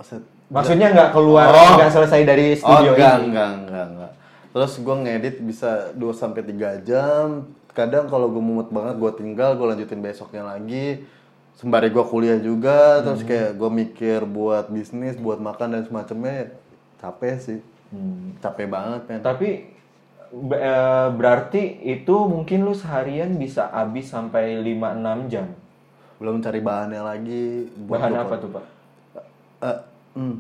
[0.01, 0.24] Set.
[0.48, 1.76] Maksudnya nggak keluar, Oh.
[1.76, 3.24] nggak selesai dari Oh, studio enggak, ini.
[3.30, 4.11] enggak, enggak, enggak.
[4.51, 7.46] Terus gue ngedit bisa 2 sampai 3 jam.
[7.70, 11.07] Kadang kalau gue mumet banget gue tinggal, gue lanjutin besoknya lagi.
[11.55, 13.05] Sembari gue kuliah juga, Hmm.
[13.07, 16.51] terus kayak gue mikir buat bisnis, buat makan dan semacamnya.
[16.98, 17.59] Capek sih.
[17.94, 18.34] Hmm.
[18.38, 19.20] Capek banget kan.
[19.22, 19.70] Tapi
[20.30, 25.46] eh, berarti itu mungkin lu seharian bisa habis sampai 5-6 jam.
[26.18, 27.66] Belum cari bahannya lagi.
[27.86, 28.64] Bahan apa tuh Pak?
[29.61, 29.78] Eh,
[30.14, 30.34] hmm.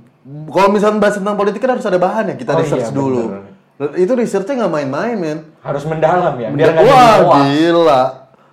[0.46, 3.24] Kalau misalnya bahas tentang politik kan harus ada bahannya, kita Oh research iya, dulu.
[3.34, 3.49] bener.
[3.96, 5.38] Itu researchnya nggak main-main, men.
[5.64, 8.02] Harus mendalam ya, biar nggak Wah, gila.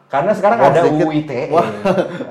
[0.07, 1.03] Karena sekarang Hoax ada dikit.
[1.03, 1.41] UU ITE.
[1.51, 1.67] Wah.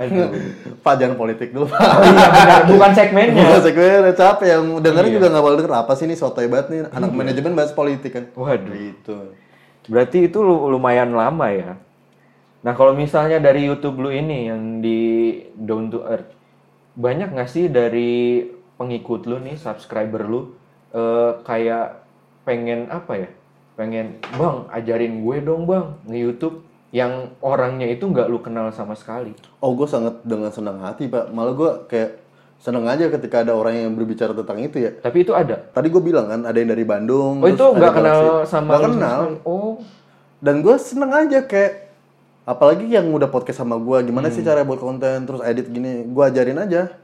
[0.85, 1.77] Pak jangan politik dulu, Pak.
[1.77, 3.45] Oh iya benar, bukan segmennya.
[3.61, 5.17] Saya udah capek yang dengerin Iya.
[5.21, 8.25] juga nggak bakal denger apa sih ini sotoy banget nih anak manajemen bahas politik kan.
[8.33, 8.73] Waduh.
[8.73, 9.17] Gitu.
[9.93, 11.77] Berarti itu lu- lumayan lama ya.
[12.65, 14.99] Nah kalau misalnya dari YouTube lu ini yang di
[15.53, 16.33] Down to Earth,
[16.97, 18.41] banyak nggak sih dari
[18.75, 20.57] pengikut lu nih, subscriber lu,
[20.91, 22.06] eh, kayak
[22.47, 23.29] pengen apa ya?
[23.75, 26.57] Pengen, bang ajarin gue dong bang nge YouTube
[26.95, 29.37] yang orangnya itu nggak lu kenal sama sekali.
[29.61, 31.29] Oh, gue sangat dengan senang hati, Pak.
[31.29, 32.11] Malah gue kayak
[32.57, 34.97] seneng aja ketika ada orang yang berbicara tentang itu ya.
[34.97, 35.61] Tapi itu ada.
[35.61, 37.45] Tadi gue bilang kan ada yang dari Bandung.
[37.45, 39.21] Oh itu nggak kenal sama lu kenal.
[39.45, 39.77] Oh,
[40.41, 41.91] Dan gue seneng aja kayak
[42.47, 44.37] apalagi yang udah podcast sama gue gimana Hmm.
[44.39, 46.95] sih cara buat konten terus edit gini gue ajarin aja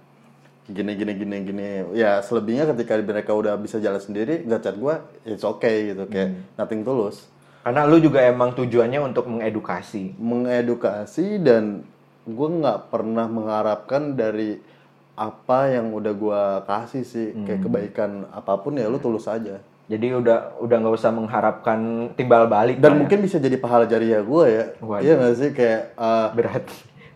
[0.64, 4.94] gini gini gini gini ya selebihnya ketika mereka udah bisa jalan sendiri nggak chat gue
[5.24, 6.42] it's okay gitu kayak Hmm.
[6.54, 7.26] nothing tulus
[7.62, 10.14] karena lu juga emang tujuannya untuk mengedukasi.
[10.16, 11.86] mengedukasi dan
[12.22, 14.58] gue nggak pernah mengharapkan dari
[15.12, 17.44] apa yang udah gue kasih sih Hmm.
[17.44, 21.78] kayak kebaikan apa pun ya lu tulus aja Jadi udah udah nggak usah mengharapkan
[22.14, 23.00] timbal balik dan lah ya.
[23.02, 25.02] mungkin bisa jadi pahala jariah gue ya Waduh.
[25.02, 26.64] iya nggak sih kayak uh, berat.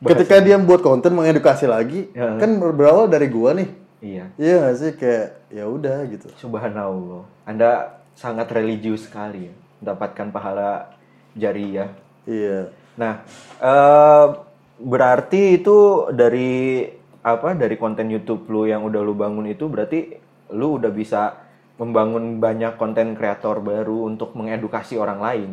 [0.02, 2.36] Ketika dia buat konten mengedukasi lagi Ya.
[2.36, 4.24] kan berawal dari gue nih Iya.
[4.36, 7.24] iya nggak sih kayak ya udah gitu Subhanallah.
[7.48, 10.92] Anda sangat religius sekali ya, mendapatkan pahala
[11.32, 11.90] jariah.
[12.24, 13.20] iya Nah,
[13.60, 14.26] eh,
[14.80, 16.84] berarti itu dari
[17.20, 17.52] apa?
[17.52, 20.16] Dari konten YouTube lu yang udah lu bangun itu berarti
[20.52, 21.36] lu udah bisa
[21.76, 25.50] membangun banyak konten kreator baru untuk mengedukasi orang lain.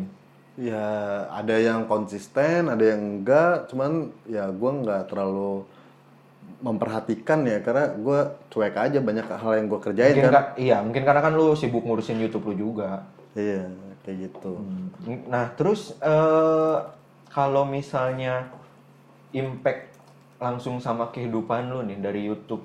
[0.54, 0.86] Ya
[1.28, 5.66] ada yang konsisten ada yang enggak cuman ya gue nggak terlalu
[6.60, 10.78] memperhatikan ya karena gue cuek aja banyak hal yang gue kerjain Mungkin kan ka- iya,
[10.80, 13.04] mungkin karena kan lu sibuk ngurusin YouTube lu juga.
[13.34, 13.66] iya
[14.00, 14.60] kayak gitu
[15.26, 16.76] Nah, terus eh,
[17.28, 18.48] kalau misalnya
[19.30, 19.90] impact
[20.38, 22.62] langsung sama kehidupan lu nih dari YouTube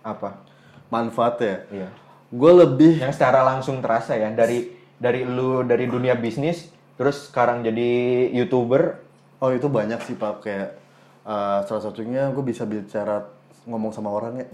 [0.00, 0.38] apa?
[0.86, 1.88] manfaatnya Iya.
[2.30, 7.60] gue lebih Yang secara langsung terasa ya dari dari lu dari dunia bisnis terus sekarang
[7.60, 7.90] jadi
[8.32, 9.02] YouTuber.
[9.38, 10.78] oh itu banyak sih pak kayak
[11.22, 13.28] uh, salah satunya gue bisa bicara
[13.64, 14.46] ngomong sama orang ya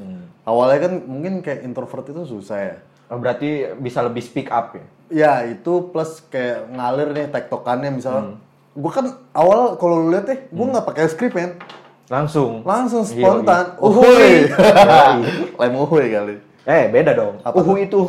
[0.45, 2.77] awalnya kan mungkin kayak introvert itu susah ya
[3.07, 4.85] Oh, berarti bisa lebih speak up ya.
[5.11, 8.39] ya itu plus kayak ngalir nih tektokannya misalnya
[8.71, 11.59] gue kan awal kalau lu lihat deh gue nggak pakai skrip men
[12.07, 12.63] Langsung.
[12.63, 13.83] langsung Iya, spontan iya.
[13.87, 14.31] Yoi.
[15.57, 17.35] lem uhuy kali Eh, beda dong.
[17.41, 18.03] Apa Uhu itu.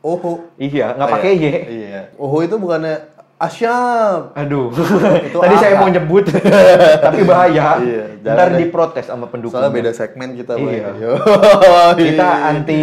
[0.00, 1.48] uhu Iya, nggak Oh, pakai iya.
[1.48, 1.60] Y.
[1.68, 2.96] iya uhu itu bukannya
[3.36, 4.72] asyam Aduh.
[5.20, 6.24] Itu Tadi saya mau nyebut
[7.04, 7.76] tapi bahaya.
[7.78, 9.54] Iya, Ntar diprotes sama pendukung.
[9.54, 10.56] soalnya beda segmen kita.
[10.56, 10.96] Iya.
[12.00, 12.82] Kita anti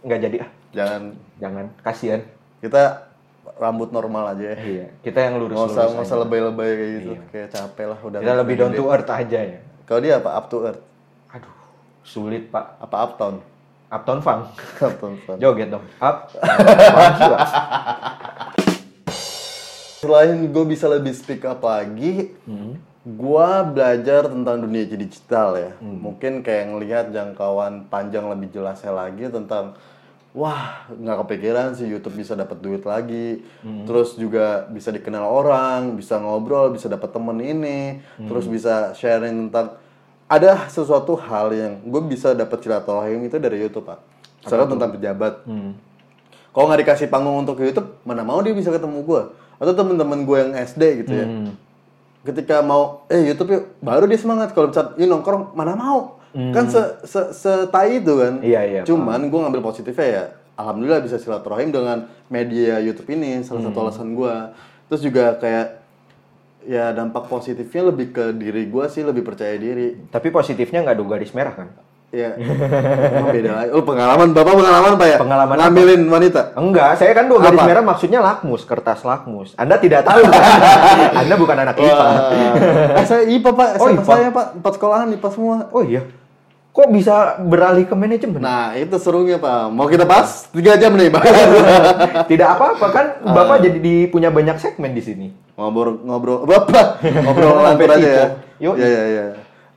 [0.00, 0.50] nggak jadi ah.
[0.70, 1.02] jangan
[1.36, 2.20] Jangan, kasihan.
[2.58, 3.08] kita
[3.56, 7.10] rambut normal aja ya Iya, kita yang lurus nggak usah nggak usah lebay-lebay kayak gitu
[7.10, 7.20] Iya.
[7.30, 9.58] kayak capek lah udah Kita lebih down to earth aja ya.
[9.84, 10.80] kalau dia apa up to earth
[11.30, 11.52] Aduh,
[12.02, 12.76] sulit pak.
[12.78, 13.34] apa uptown
[13.88, 14.54] Uptown Funk.
[14.78, 15.36] uptown fun.
[15.36, 15.82] Joget dong.
[15.98, 16.30] Up.
[20.00, 22.80] Selain gue bisa lebih speak up lagi Hmm.
[23.00, 25.72] gue belajar tentang dunia digital ya.
[25.80, 29.76] Mungkin kayak ngelihat jangkauan panjang lebih jelasnya lagi tentang
[30.30, 33.44] wah nggak kepikiran sih YouTube bisa dapat duit lagi.
[33.84, 38.00] Terus juga bisa dikenal orang bisa ngobrol bisa dapat temen ini.
[38.16, 39.76] Terus bisa sharing tentang
[40.30, 44.00] ada sesuatu hal yang gue bisa dapat silaturahim itu dari YouTube pak.
[44.40, 45.34] Misalnya tentang pejabat.
[45.44, 45.72] Hmm.
[46.50, 49.22] kalau nggak dikasih panggung untuk YouTube, mana mau dia bisa ketemu gue?
[49.60, 51.52] Atau temen-temen gue yang SD gitu ya Hmm.
[52.22, 56.64] ketika mau eh YouTube yuk baru dia semangat kalau misalnya "Ih, nongkrong mana mau kan
[56.64, 58.46] se se setai itu kan Hmm.
[58.46, 63.60] Iya, iya, cuman gue ngambil positifnya ya alhamdulillah bisa silaturahim dengan media YouTube ini salah
[63.60, 63.68] Hmm.
[63.68, 64.34] satu alasan gue
[64.86, 65.66] terus juga kayak
[66.62, 71.04] ya dampak positifnya lebih ke diri gue sih lebih percaya diri Tapi positifnya nggak ada
[71.06, 71.68] garis merah kan?
[72.10, 75.60] Ya emang beda lagi oh pengalaman bapak pengalaman pak ya Pengalaman apa?
[75.62, 77.66] ngambilin wanita Enggak, saya kan dua garis Apa?
[77.66, 79.54] merah maksudnya lakmus, kertas lakmus.
[79.54, 80.42] Anda tidak tahu kan?
[81.20, 81.94] Anda bukan anak IPA.
[81.94, 82.34] Wah.
[82.92, 84.02] eh, saya IPA pak Oh, IPA.
[84.04, 86.02] saya pak empat sekolahan IPA semua Oh iya.
[86.70, 88.38] Kok bisa beralih ke manajemen?
[88.38, 89.70] Nah itu serunya pak.
[89.70, 91.22] Mau kita bahas tiga jam nih pak.
[92.30, 93.34] Tidak apa-apa kan Ah.
[93.36, 95.28] Bapak jadi di, punya banyak segmen di sini.
[95.52, 98.26] ngobrol ngobrol bapak ngobrol lantur aja ya.
[98.58, 98.74] Yuk.
[98.74, 99.24] Ya ya ya.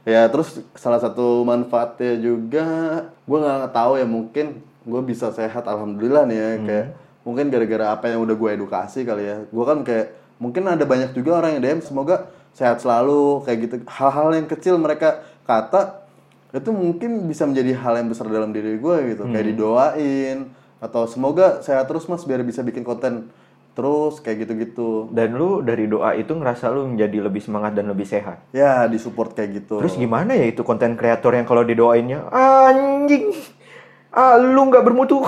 [0.03, 2.65] Ya terus salah satu manfaatnya juga
[3.23, 6.65] gue nggak tahu ya mungkin gue bisa sehat alhamdulillah nih ya Hmm.
[6.67, 6.87] kayak
[7.23, 9.37] mungkin gara-gara apa yang udah gue edukasi kali ya.
[9.47, 10.11] Gue kan kayak
[10.43, 14.75] mungkin ada banyak juga orang yang DM semoga sehat selalu kayak gitu hal-hal yang kecil
[14.75, 16.03] mereka kata
[16.53, 21.63] itu mungkin bisa menjadi hal yang besar dalam diri gue gitu kayak didoain atau semoga
[21.63, 23.31] sehat terus mas biar bisa bikin konten
[23.73, 28.05] terus kayak gitu-gitu Dan lu dari doa itu ngerasa lu menjadi lebih semangat dan lebih
[28.05, 28.45] sehat.
[28.51, 33.33] ya disupport kayak gitu Terus gimana ya itu konten kreator yang kalau didoainnya anjing,
[34.09, 35.25] ah lu nggak bermutu,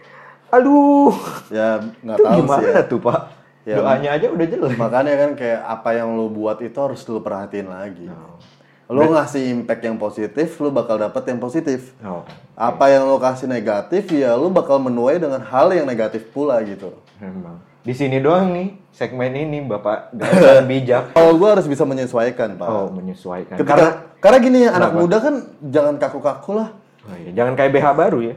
[0.46, 1.12] aduh,
[1.48, 2.82] ya nggak tahu sih gimana ya.
[2.82, 3.20] tuh pak?
[3.62, 4.76] Ya, Doanya aja udah jelek.
[4.76, 8.38] makanya kan kayak apa yang lu buat itu harus lu perhatiin lagi Oh.
[8.86, 12.22] lu ngasih impact yang positif lu bakal dapet yang positif Oh,
[12.54, 16.94] apa yang lu kasih negatif ya lu bakal menuai dengan hal yang negatif pula gitu
[17.18, 17.58] memang.
[17.86, 21.14] Di sini doang nih segmen ini bapak gasan bijak.
[21.14, 23.54] kalau gua harus bisa menyesuaikan pak Oh menyesuaikan.
[23.54, 26.74] Ketika, Karena karena, gini ya, anak muda kan jangan kaku-kaku lah.
[27.06, 28.34] oh, iya, jangan kayak BH baru ya.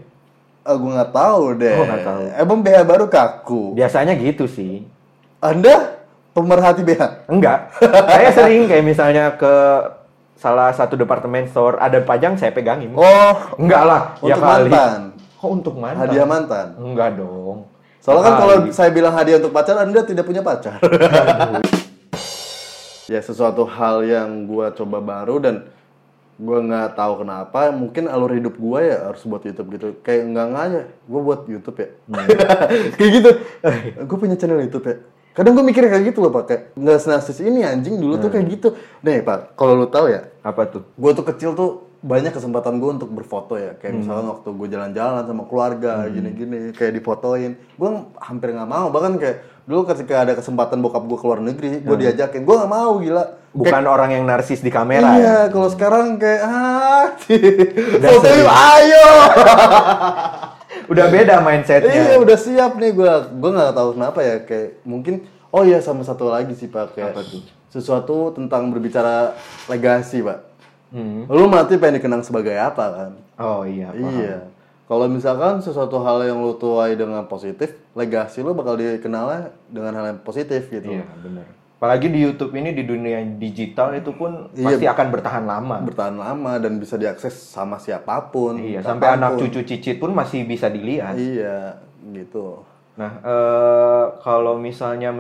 [0.62, 1.74] Ah, gue nggak tahu deh.
[1.74, 2.20] Oh, nggak tahu.
[2.38, 3.62] Emang BH baru kaku.
[3.74, 4.86] Biasanya gitu sih.
[5.42, 5.98] Anda
[6.36, 7.26] pemerhati BH?
[7.26, 7.74] Enggak.
[8.14, 9.54] saya sering kayak misalnya ke
[10.38, 12.94] salah satu departemen store ada pajang saya pegangin.
[12.94, 14.70] Oh, Enggak lah, ya untuk kali.
[14.70, 15.00] mantan.
[15.40, 16.02] Kok untuk mantan?
[16.06, 16.68] Hadiah mantan.
[16.78, 17.66] Enggak dong.
[18.00, 20.80] Soalnya kan kalau saya bilang hadiah untuk pacar, Anda tidak punya pacar.
[23.12, 25.56] ya sesuatu hal yang gua coba baru dan
[26.40, 29.88] gua nggak tahu kenapa mungkin alur hidup gua ya harus buat YouTube gitu.
[30.00, 30.82] Kayak nggak aja
[31.12, 31.90] gua buat YouTube ya.
[32.96, 33.30] Kayak gitu.
[34.08, 34.98] Gue punya channel YouTube ya.
[35.30, 36.44] Kadang gue mikir kayak gitu loh pak.
[36.52, 38.76] Kayak nggak senasis ini anjing dulu tuh kayak gitu.
[39.04, 40.84] Nih pak kalau lu tahu ya apa tuh?
[40.96, 43.76] gue tuh kecil tuh banyak kesempatan gue untuk berfoto ya.
[43.76, 47.60] Kayak misalnya waktu gue jalan-jalan sama keluarga gini-gini kayak difotoin.
[47.76, 47.90] Gue
[48.24, 48.88] hampir nggak mau.
[48.88, 49.38] Bahkan kayak
[49.68, 52.48] dulu ketika ada kesempatan bokap gue keluar negeri gue diajakin.
[52.48, 53.24] Gue nggak mau gila.
[53.52, 55.38] Bukan orang yang narsis di kamera iya ya.
[55.50, 57.06] kalau sekarang kayak ah
[58.06, 59.08] foto ayo.
[60.94, 61.94] Udah beda mindsetnya.
[61.94, 66.06] iya udah siap nih gue gue nggak tahu kenapa ya kayak mungkin oh iya sama
[66.06, 66.94] satu lagi sih pak.
[66.98, 67.42] Kayak Apa tuh?
[67.70, 69.38] sesuatu tentang berbicara
[69.70, 70.49] legasi pak
[70.90, 71.30] Hmm.
[71.30, 73.94] lu mati pengen dikenang sebagai apa kan Oh iya.
[73.94, 74.20] paham.
[74.20, 74.38] Iya.
[74.84, 80.06] Kalau misalkan sesuatu hal yang lu tuai dengan positif, legasi lu bakal dikenalnya dengan hal
[80.12, 80.90] yang positif gitu.
[80.90, 81.46] Iya benar.
[81.80, 84.66] Apalagi di YouTube ini di dunia digital itu pun Iya.
[84.66, 85.78] pasti akan bertahan lama.
[85.86, 88.58] Bertahan lama dan bisa diakses sama siapa pun.
[88.60, 91.16] Iya, sampai anak cucu cicit pun masih bisa dilihat.
[91.16, 91.80] Iya,
[92.12, 92.66] gitu.
[92.98, 95.16] Nah, eh, kalau misalnya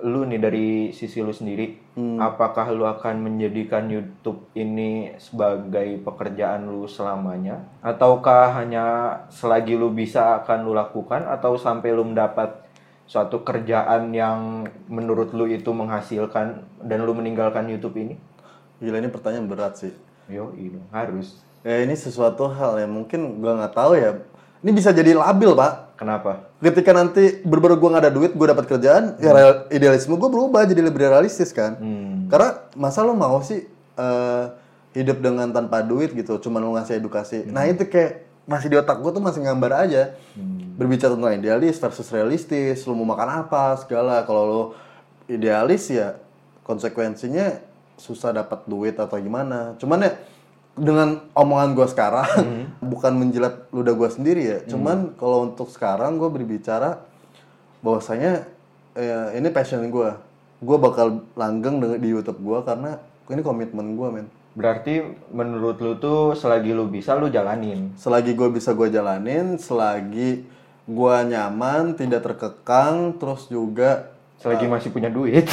[0.00, 2.16] lu nih dari sisi lu sendiri, Hmm.
[2.16, 10.40] apakah lu akan menjadikan YouTube ini sebagai pekerjaan lu selamanya, ataukah hanya selagi lu bisa
[10.40, 12.64] akan lu lakukan, atau sampai lu mendapat
[13.04, 18.16] suatu kerjaan yang menurut lu itu menghasilkan dan lu meninggalkan YouTube ini?
[18.80, 19.92] Gila ini pertanyaan berat sih.
[20.24, 21.44] Yo, ini harus.
[21.60, 24.16] Ya ini sesuatu hal yang mungkin gua nggak tahu ya.
[24.64, 25.89] Ini bisa jadi labil, Pak.
[26.00, 26.48] Kenapa?
[26.64, 30.64] Ketika nanti bener-bener gua nggak ada duit, gua dapat kerjaan, ya real- idealisme gua berubah
[30.64, 31.76] jadi lebih realistis kan.
[31.76, 32.24] Hmm.
[32.32, 33.68] Karena masa lo mau sih
[34.00, 34.44] eh,
[34.96, 37.44] hidup dengan tanpa duit gitu, cuma lo ngasih edukasi.
[37.44, 40.16] Nah itu kayak masih di otak gue tuh masih gambar aja.
[40.80, 44.24] Berbicara tentang idealis versus realistis, lo mau makan apa segala.
[44.24, 44.62] Kalau lo
[45.30, 46.16] idealis ya
[46.66, 47.60] konsekuensinya
[47.94, 49.76] susah dapat duit atau gimana.
[49.76, 50.16] Cuman ya
[50.78, 52.26] dengan omongan gue sekarang
[52.92, 54.58] bukan menjilat ludah gue sendiri ya.
[54.66, 57.02] Cuman kalau untuk sekarang gue berbicara
[57.80, 58.44] bahwasanya
[58.94, 60.10] ya, ini passion gue
[60.60, 63.00] gue bakal langgeng di YouTube gue karena
[63.30, 64.98] ini komitmen gue men Berarti
[65.30, 67.94] menurut lu tuh selagi lu bisa lu jalanin.
[67.94, 70.42] selagi gue bisa gue jalanin selagi
[70.90, 74.10] gue nyaman tidak terkekang terus juga
[74.40, 75.46] Selagi masih punya duit.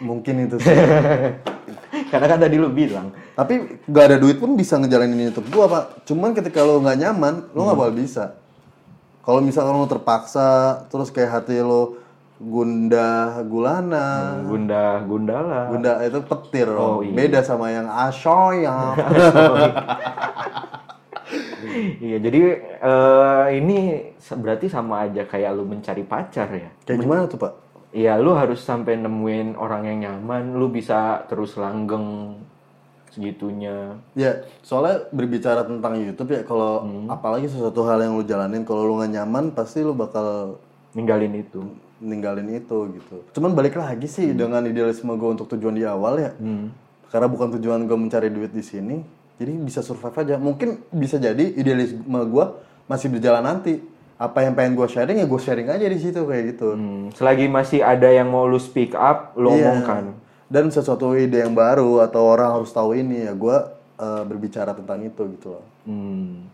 [0.00, 0.74] mungkin itu sih
[2.08, 3.12] Karena kan tadi lu bilang.
[3.38, 7.34] tapi gak ada duit pun bisa ngejalanin YouTube gue pak cuman ketika lo nggak nyaman
[7.54, 8.24] lo nggak bakal bisa
[9.22, 12.00] kalau misalkan lo terpaksa terus kayak hati lo
[12.38, 14.38] Gundah Gulana.
[14.46, 15.74] Gunda Gundala.
[15.74, 17.10] Gunda itu petir Oh, iya.
[17.10, 18.94] Beda sama yang asoya.
[21.78, 22.40] Iya, jadi
[22.80, 23.78] eh, ini
[24.24, 26.72] berarti sama aja kayak lu mencari pacar ya.
[26.82, 27.52] Kayak gimana tuh, Pak?
[27.98, 32.38] Iya, lu harus sampai nemuin orang yang nyaman, lu bisa terus langgeng
[33.10, 33.98] segitunya.
[34.14, 39.02] Ya, soalnya berbicara tentang YouTube ya, kalau apalagi sesuatu hal yang lu jalanin, kalau lu
[39.02, 40.60] nggak nyaman, pasti lu bakal
[40.94, 41.62] Ninggalin itu.
[41.98, 43.16] ninggalin itu gitu.
[43.34, 46.30] Cuman balik lagi sih dengan idealisme gue untuk tujuan di awal ya.
[47.10, 49.02] Karena bukan tujuan gue mencari duit di sini,
[49.34, 50.38] jadi bisa survive aja.
[50.38, 52.44] Mungkin bisa jadi idealisme gue
[52.86, 53.82] masih berjalan nanti.
[54.18, 56.74] Apa yang pengen gue sharing ya gue sharing aja di situ kayak gitu.
[56.74, 59.70] Hmm, selagi masih ada yang mau lu speak up, lu Iya.
[59.70, 60.18] omongkan.
[60.50, 63.56] Dan sesuatu ide yang baru atau orang harus tahu ini ya gue
[63.98, 65.64] eh, berbicara tentang itu gitu loh.
[65.86, 66.46] Hmm.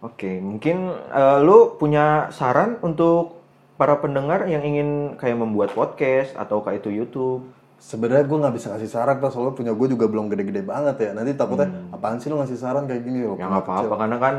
[0.00, 3.36] Oke, mungkin eh, lu punya saran untuk
[3.76, 7.44] para pendengar yang ingin kayak membuat podcast atau kayak itu YouTube?
[7.76, 11.10] Sebenarnya gue nggak bisa ngasih saran pas soalnya punya gue juga belum gede-gede banget ya.
[11.12, 13.36] Nanti takutnya apaan sih lu ngasih saran kayak gini loh.
[13.36, 14.34] Ya nggak apa-apa, karena kan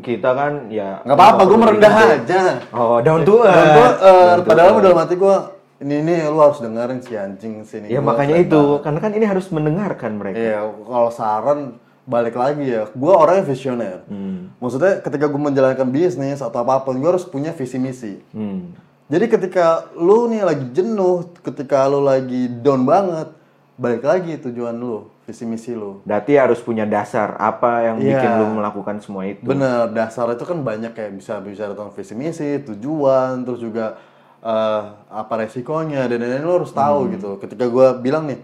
[0.00, 2.42] kita kan ya Nggak apa-apa, gue merendah aja.
[2.72, 3.76] Oh, down to earth.
[3.76, 5.36] gue, eh, padahal dalam hati gue
[5.78, 7.86] ini ini lu harus dengerin si anjing sini.
[7.86, 10.34] Ya makanya itu, karena kan ini harus mendengarkan mereka.
[10.40, 11.78] Iya, kalau saran
[12.08, 14.02] balik lagi ya, gue orangnya visioner.
[14.10, 14.50] Hmm.
[14.58, 18.18] Maksudnya ketika gue menjalankan bisnis atau apa pun, gue harus punya visi misi.
[18.34, 18.74] Hmm.
[19.08, 23.32] Jadi ketika lu nih lagi jenuh, ketika lu lagi down banget,
[23.80, 26.04] balik lagi tujuan lu, visi misi lu.
[26.04, 28.20] Berarti harus punya dasar apa yang Iya.
[28.20, 29.40] bikin lu melakukan semua itu.
[29.48, 33.96] Bener, dasar itu kan banyak kayak bisa bicara tentang visi misi, tujuan, terus juga
[34.38, 37.42] eh, apa resikonya dan lain-lain lu harus tahu gitu.
[37.42, 38.38] Ketika gua bilang nih,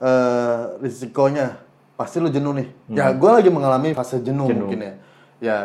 [0.00, 1.60] eh risikonya
[1.92, 2.68] pasti lu jenuh nih.
[2.94, 4.92] Ya gua lagi mengalami fase jenuh, mungkin ya.
[5.40, 5.56] Ya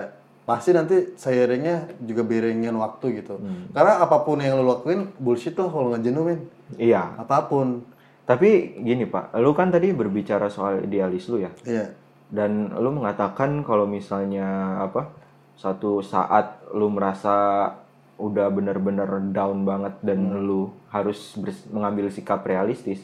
[0.45, 3.41] pasti nanti seiringnya juga beriringin waktu gitu.
[3.73, 6.39] Karena apa pun yang lu lakuin bullshit lah kalau nggak jenuh men.
[6.77, 7.17] Iya.
[7.17, 7.81] Apa pun.
[8.25, 11.51] Tapi gini Pak, lu kan tadi berbicara soal idealis lu ya.
[11.65, 11.93] Iya.
[12.29, 15.13] Dan lu mengatakan kalau misalnya apa?
[15.57, 17.69] Satu saat lu merasa
[18.15, 21.35] udah bener-bener down banget dan lu harus
[21.69, 23.03] mengambil sikap realistis,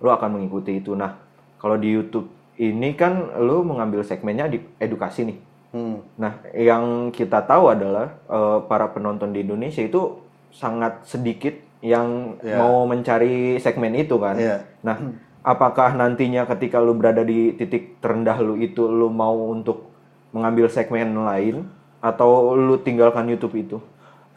[0.00, 0.96] lu akan mengikuti itu.
[0.96, 1.16] Nah,
[1.60, 5.38] kalau di YouTube ini kan lu mengambil segmennya di edukasi nih.
[5.68, 6.00] Hmm.
[6.16, 10.16] Nah, yang kita tahu adalah eh, para penonton di Indonesia itu
[10.48, 11.52] sangat sedikit
[11.84, 12.56] yang Iya.
[12.58, 14.34] mau mencari segmen itu kan.
[14.34, 14.64] Iya.
[14.82, 14.96] Nah,
[15.44, 19.86] apakah nantinya ketika lu berada di titik terendah lu itu lu mau untuk
[20.32, 21.68] mengambil segmen lain
[22.00, 23.78] atau lu tinggalkan YouTube itu?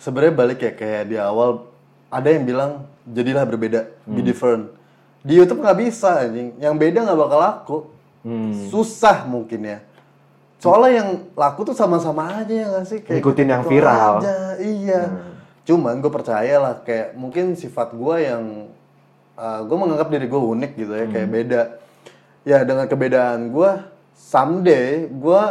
[0.01, 1.69] sebenarnya balik ya kayak di awal
[2.09, 4.73] ada yang bilang jadilah berbeda, be different.
[5.21, 7.77] Di YouTube nggak bisa anjing, yang beda nggak bakal laku.
[8.73, 9.79] Susah mungkin ya.
[10.61, 12.99] Soalnya yang laku tuh sama-sama aja ya nggak sih?
[13.01, 14.21] Ngikutin yang gitu viral.
[14.21, 15.01] aja, Iya.
[15.65, 18.69] Cuman gue percaya lah kayak mungkin sifat gue yang
[19.41, 21.61] gue menganggap diri gue unik gitu ya, kayak beda.
[22.45, 23.71] Ya dengan kebedaan gue,
[24.13, 25.41] someday gue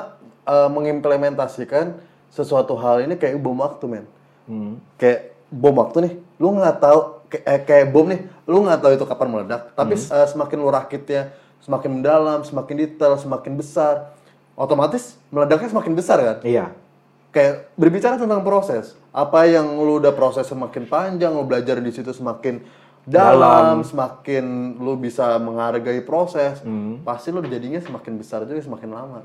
[0.71, 1.99] mengimplementasikan
[2.31, 4.07] sesuatu hal ini kayak bom waktu men
[4.49, 4.83] Hmm.
[4.99, 6.99] kayak bom waktu nih lu nggak tahu
[7.31, 8.19] kayak, eh, kayak bom nih
[8.51, 11.31] lu nggak tahu itu kapan meledak tapi eh, semakin lu rakitnya
[11.63, 14.11] semakin mendalam semakin detail semakin besar
[14.61, 16.39] otomatis meledaknya semakin besar kan?
[16.45, 16.77] Iya.
[17.31, 22.11] kayak berbicara tentang proses apa yang lu udah proses semakin panjang lu belajar di situ
[22.11, 22.59] semakin
[23.07, 26.61] dalam, semakin lu bisa menghargai proses
[27.07, 29.21] pasti lu jadinya semakin besar juga semakin lama.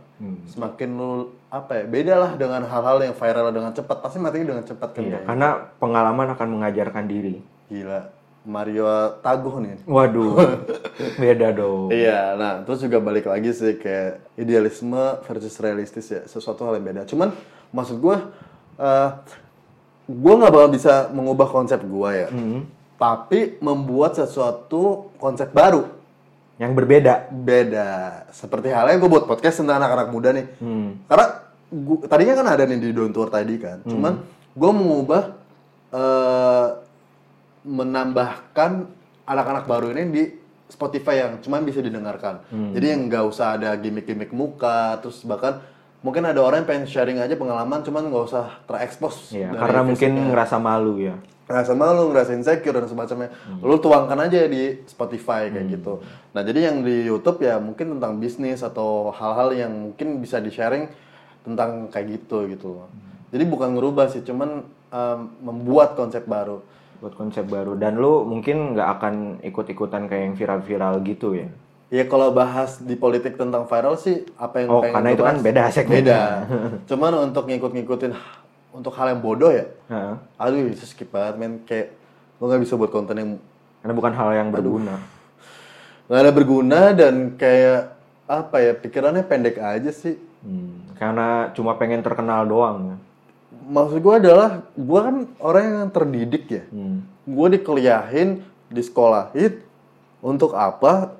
[0.48, 4.66] Semakin lu apa ya beda lah dengan hal-hal yang viral dengan cepat pasti matinya dengan
[4.70, 5.02] cepat kan?
[5.04, 5.50] Iya, karena
[5.82, 7.42] pengalaman akan mengajarkan diri.
[7.66, 8.15] gila
[8.46, 8.86] Mario
[9.20, 10.34] Taguh nih Waduh.
[11.22, 11.90] Beda dong.
[11.90, 16.86] Iya, nah terus juga balik lagi sih kayak idealisme versus realistis ya, sesuatu hal yang
[16.86, 17.02] beda.
[17.04, 17.34] Cuman
[17.70, 18.16] maksud gue,
[18.78, 19.10] eh
[20.06, 22.30] gue nggak bakal bisa mengubah konsep gue ya,
[22.96, 25.90] tapi membuat sesuatu konsep baru,
[26.56, 27.14] Yang berbeda.
[27.28, 27.90] beda.
[28.30, 31.04] Seperti halnya gue buat podcast tentang anak-anak muda nih, Hmm.
[31.10, 31.26] karena
[31.68, 34.22] gua, tadinya kan ada nih di Don't Tour tadi kan, cuman
[34.54, 35.24] gue mengubah
[35.92, 36.68] eh
[37.66, 38.86] menambahkan
[39.26, 40.24] anak-anak baru ini di
[40.70, 42.46] Spotify yang cuma bisa didengarkan.
[42.50, 45.62] Jadi yang nggak usah ada gimmick-gimmick muka, terus bahkan
[46.02, 49.34] mungkin ada orang yang pengen sharing aja pengalaman, cuman nggak usah terekspos.
[49.34, 51.18] Iya, dari karena mungkin ngerasa malu ya.
[51.46, 53.30] ngerasa malu, ngerasa insecure dan semacamnya.
[53.62, 56.02] Lu tuangkan aja di Spotify kayak gitu.
[56.34, 60.90] Nah, jadi yang di YouTube ya mungkin tentang bisnis atau hal-hal yang mungkin bisa di-sharing
[61.46, 62.90] tentang kayak gitu gitu loh.
[63.30, 66.66] Jadi bukan ngerubah sih, cuman em, membuat konsep baru.
[66.98, 71.50] Buat konsep baru dan lu mungkin nggak akan ikut-ikutan kayak yang viral-viral gitu ya
[71.86, 75.36] Ya kalau bahas di politik tentang viral sih apa yang Oh, pengen karena itu kan
[75.38, 76.02] bahas, beda segmennya.
[76.02, 76.22] Beda.
[76.90, 78.12] Cuman untuk ngikut-ngikutin
[78.74, 79.70] untuk hal yang bodoh ya.
[79.88, 80.16] Heeh.
[80.36, 81.94] Aduh, itu skip banget men kayak
[82.36, 83.32] lo nggak bisa buat konten yang
[83.80, 84.98] Karena bukan hal yang berguna.
[86.06, 87.94] nggak ada berguna dan kayak
[88.26, 92.98] apa ya pikirannya pendek aja sih Hmm, Karena cuma pengen terkenal doang.
[93.66, 93.72] Ya.
[93.72, 97.02] maksud gue adalah gue kan orang yang terdidik ya Hmm.
[97.26, 98.30] gue dikuliahin
[98.70, 99.66] disekolahin
[100.20, 101.18] untuk apa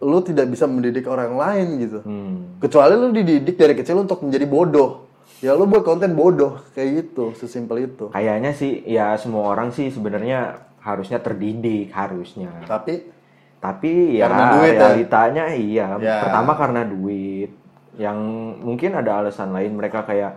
[0.00, 2.58] lu tidak bisa mendidik orang lain gitu Hmm.
[2.58, 5.06] kecuali lu dididik dari kecil untuk menjadi bodoh
[5.38, 9.88] ya lu buat konten bodoh kayak gitu sesimpel itu Kayaknya sih ya semua orang sih
[9.88, 12.50] sebenarnya harusnya terdidik harusnya.
[12.64, 13.14] tapi
[13.56, 14.80] Tapi ya Karena duit, ya?
[14.82, 15.96] realitanya iya.
[15.96, 16.20] Ya.
[16.20, 17.48] Pertama karena duit.
[17.96, 18.18] Yang
[18.60, 20.36] mungkin ada alasan lain mereka kayak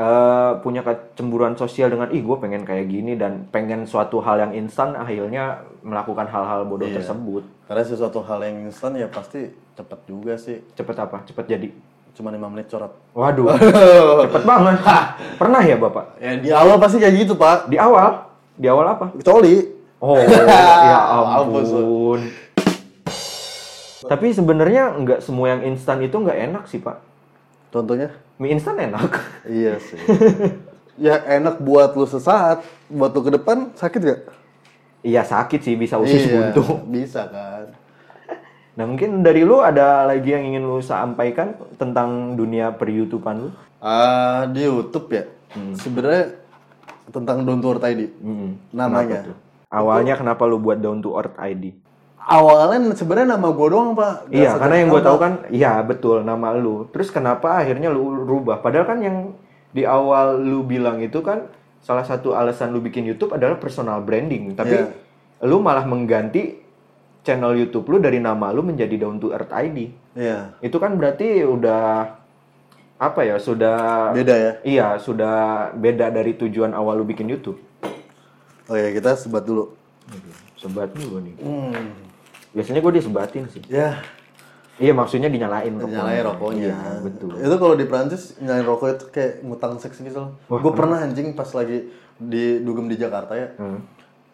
[0.00, 4.52] eh, punya kecemburuan sosial dengan ih gue pengen kayak gini dan pengen suatu hal yang
[4.56, 6.98] instan akhirnya melakukan hal-hal bodoh Iya.
[6.98, 7.44] tersebut.
[7.64, 11.20] karena sesuatu hal yang instan ya pasti cepet juga sih Cepet apa?
[11.22, 11.68] Cepet jadi.
[12.10, 13.54] cuma lima menit coret Waduh,
[14.24, 14.76] cepet banget.
[15.36, 16.04] Pernah ya bapak?
[16.18, 18.24] ya di awal pasti kayak gitu pak Di awal?
[18.56, 19.12] Di awal apa?
[19.20, 20.16] coli Oh,
[20.88, 20.98] ya
[21.36, 22.24] ampun.
[24.00, 27.04] Tapi sebenarnya nggak semua yang instan itu nggak enak sih pak.
[27.70, 28.10] Contohnya
[28.40, 29.10] Mie instan enak.
[29.48, 29.98] iya sih
[31.00, 32.60] ya enak buat lu sesaat
[32.92, 34.20] buat lu ke depan sakit gak?
[35.00, 36.76] Iya sakit sih bisa usus Iya, buntu.
[36.92, 37.72] bisa kan
[38.78, 43.50] Nah mungkin dari lu ada lagi yang ingin lu sampaikan tentang dunia per YouTubean lu?
[43.76, 45.24] Ah, di YouTube ya.
[45.52, 45.74] Hmm.
[45.76, 46.40] Sebenarnya
[47.10, 48.00] tentang Don't Worry ID.
[48.22, 48.50] Mm-mm.
[48.70, 49.20] Namanya.
[49.20, 49.36] Kenapa tuh?
[49.70, 51.76] Awalnya kenapa lu buat Down to Earth ID?
[52.20, 54.28] Awalnya sebenarnya nama gue doang, Pak.
[54.28, 56.84] Gak Iya, karena yang gue tahu kan, iya betul nama lu.
[56.92, 58.60] Terus kenapa akhirnya lu rubah?
[58.60, 59.32] Padahal kan yang
[59.72, 61.48] di awal lu bilang itu kan
[61.80, 64.52] salah satu alasan lu bikin YouTube adalah personal branding.
[64.52, 65.48] Tapi Iya.
[65.48, 66.60] lu malah mengganti
[67.24, 69.88] channel YouTube lu dari nama lu menjadi Down to Earth ID.
[70.12, 70.60] Iya.
[70.60, 72.14] Itu kan berarti udah
[73.00, 73.40] apa ya?
[73.40, 74.52] Sudah Beda ya.
[74.60, 77.56] Iya, sudah beda dari tujuan awal lu bikin YouTube.
[78.68, 79.72] Oke, kita sebat dulu.
[80.60, 81.34] Sebat dulu nih.
[81.40, 82.09] Hmm.
[82.50, 83.62] Biasanya gue disebatin sih.
[83.68, 84.00] Ya,
[84.80, 85.92] Iya, maksudnya dinyalain rokoknya.
[85.92, 86.66] nyalain rokoknya.
[86.72, 87.30] Iya, betul.
[87.36, 90.32] Itu kalau di Prancis nyalain rokok itu kayak ngutang seks gitu loh.
[90.48, 93.52] Gue pernah anjing pas lagi di dugem di Jakarta ya.
[93.60, 93.84] Hmm.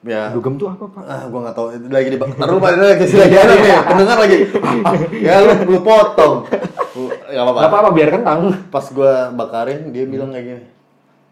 [0.07, 1.03] Ya, Dugem tuh apa, Pak?
[1.03, 1.67] Ah, gua nggak tahu.
[1.91, 3.75] Lagi di Taruh pada lagi sih lagi ada nih.
[3.91, 4.39] Pendengar lagi.
[5.19, 6.47] ya lu lu potong.
[7.27, 7.59] Ya apa-apa.
[7.59, 8.39] Gak apa-apa, biar kentang.
[8.71, 10.65] Pas gua bakarin dia bilang kayak gini.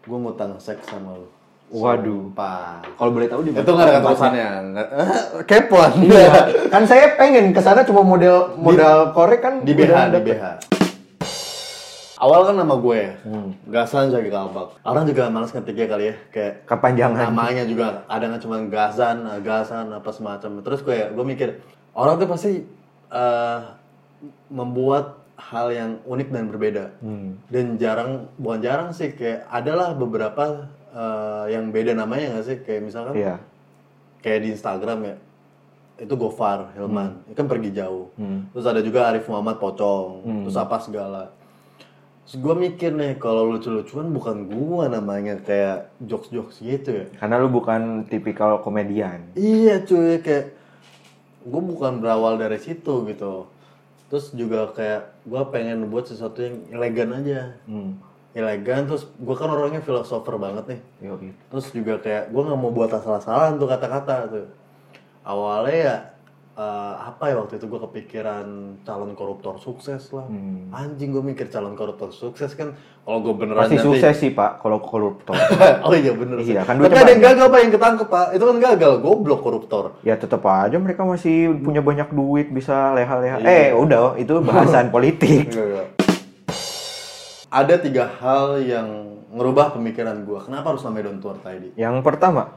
[0.03, 1.29] Gua ngutang seks sama lu.
[1.73, 2.29] Waduh.
[2.29, 2.83] Sumpah.
[2.83, 4.47] Kalau boleh tahu di Itu nggak ada keterusannya.
[5.49, 5.91] Kepoan.
[6.05, 6.33] Iya.
[6.73, 10.19] kan saya pengen ke sana cuma model modal korek kan Di BH, di.
[10.21, 10.43] BH.
[12.15, 13.11] Awal kan nama gue ya.
[13.27, 13.49] Hmm.
[13.67, 14.79] Gasan jadi kalbak.
[14.87, 16.15] Orang juga malas ngetiknya kali ya.
[16.31, 17.27] Kayak Kepanjangan.
[17.27, 20.63] namanya juga ada nggak cuma Gazan, Gasan apa semacam.
[20.63, 21.49] Terus gue gue mikir
[21.91, 22.63] orang tuh pasti
[23.11, 23.59] eh,
[24.47, 26.85] membuat hal yang unik dan berbeda.
[27.03, 27.35] Hmm.
[27.51, 32.57] Dan jarang, bukan jarang sih kayak adalah beberapa eh, yang beda namanya nggak sih?
[32.61, 33.35] Kayak misalkan Iya.
[34.17, 35.15] kayak di Instagram ya
[35.95, 38.51] itu Gofar Hilman itu kan pergi jauh Hmm.
[38.51, 40.11] terus ada juga Arif Muhammad Pocong
[40.43, 41.31] terus apa segala
[42.21, 47.47] terus gue mikir nih kalau lucu-lucuan bukan gua namanya kayak jokes-jokes gitu ya Karena lu
[47.49, 49.23] bukan tipikal komedian.
[49.35, 50.51] iya cuy kayak
[51.43, 53.47] gue bukan berawal dari situ gitu
[54.05, 57.95] terus juga kayak gue pengen buat sesuatu yang elegan aja Hmm.
[58.35, 61.31] Elegan terus gue kan orangnya filosofer banget nih Yoi.
[61.47, 64.45] terus juga kayak gue nggak mau buat asal-asalan tuh kata-kata tuh
[65.21, 65.95] awalnya ya
[66.53, 68.47] eh, apa ya waktu itu gue kepikiran
[68.81, 70.67] calon koruptor sukses lah Hmm.
[70.69, 74.59] anjing gue mikir calon koruptor sukses kan kalau gue beneran Pasti nanti- sukses sih, Pak,
[74.59, 75.37] kalau koruptor.
[75.85, 78.43] oh iya bener sih Iya, kan tapi ada yang gagal pak yang ketangkep pak itu
[78.43, 83.37] kan gagal goblok koruptor ya tetap aja mereka masih punya banyak duit, bisa leha-leha.
[83.37, 83.47] Iya.
[83.47, 85.53] Eh, udah, itu bahasan politik.
[87.55, 92.51] Ada tiga hal yang ngerubah pemikiran gue kenapa harus namanya Don't Worry Tidy Yang pertama,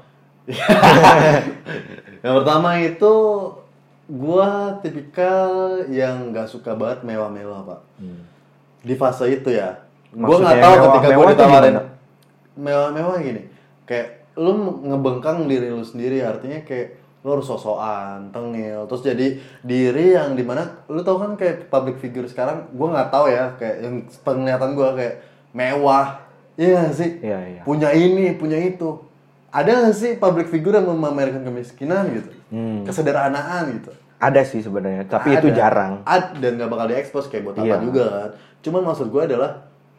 [2.25, 3.13] yang pertama itu
[4.09, 7.81] gua tipikal yang nggak suka banget mewah-mewah pak.
[8.81, 9.85] Di fase itu ya.
[10.17, 11.75] Gua Maksudnya nggak tahu ketika tuh ditawarin.
[12.57, 13.43] Mewah-mewah gini.
[13.85, 19.27] Kayak lu ngebengkang diri lu sendiri artinya kayak lu harus sosokan tengil terus jadi
[19.61, 23.45] diri yang di mana lu tau kan kayak public figure sekarang gua nggak tahu ya
[23.55, 25.15] kayak yang penglihatan gua kayak
[25.51, 26.23] mewah
[26.55, 27.63] iya nggak sih Iya, iya.
[27.63, 29.03] punya ini punya itu
[29.49, 32.81] ada nggak sih public figure yang memamerkan kemiskinan gitu Hmm.
[32.83, 35.55] kesederhanaan gitu ada sih sebenarnya, tapi itu Ada.
[35.55, 35.93] jarang.
[36.03, 37.77] Ad, dan nggak bakal diekspos kayak buat apa Iya.
[37.79, 39.51] juga kan cuman maksud gue adalah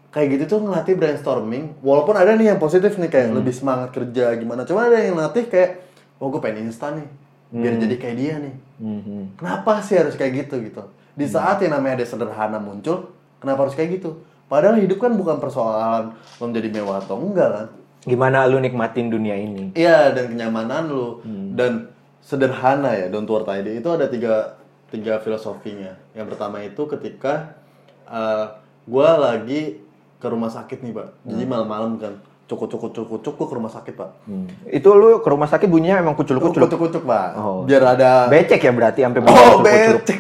[0.09, 3.13] kayak gitu tuh ngelatih brainstorming walaupun ada nih yang positif nih Hmm.
[3.13, 5.88] kayak lebih semangat kerja gimana cuman ada yang latih kayak
[6.19, 7.09] oh gue pengen instan nih.
[7.49, 7.81] Biar Hmm.
[7.81, 8.55] jadi kayak dia nih.
[8.79, 9.35] Mhm.
[9.35, 10.83] kenapa sih harus kayak gitu gitu?
[11.17, 13.11] Di saat yang namanya ada sederhana muncul
[13.41, 14.21] kenapa harus kayak gitu?
[14.47, 17.67] Padahal hidup kan bukan persoalan lo menjadi mewah atau enggak kan?
[18.07, 19.75] Gimana lu nikmatin dunia ini?
[19.75, 21.19] Iya dan kenyamanan lu.
[21.25, 21.57] Hmm.
[21.59, 21.91] dan
[22.21, 24.55] sederhana ya don't worry ID itu ada tiga
[24.89, 25.97] tiga filosofinya.
[26.13, 27.57] Yang pertama itu ketika
[28.05, 28.45] eh,
[28.85, 29.81] gua lagi
[30.19, 32.13] ke rumah sakit nih pak, jadi malam-malam kan
[32.49, 34.09] cukup cukup cukup cukup ke rumah sakit pak.
[34.25, 34.49] Hmm.
[34.65, 36.65] Itu lu ke rumah sakit bunyinya emang kucul-kucul.
[36.65, 37.61] Kucuk kucuk pak, Oh.
[37.63, 38.25] biar ada.
[38.25, 40.19] Becek ya berarti sampai Oh becek.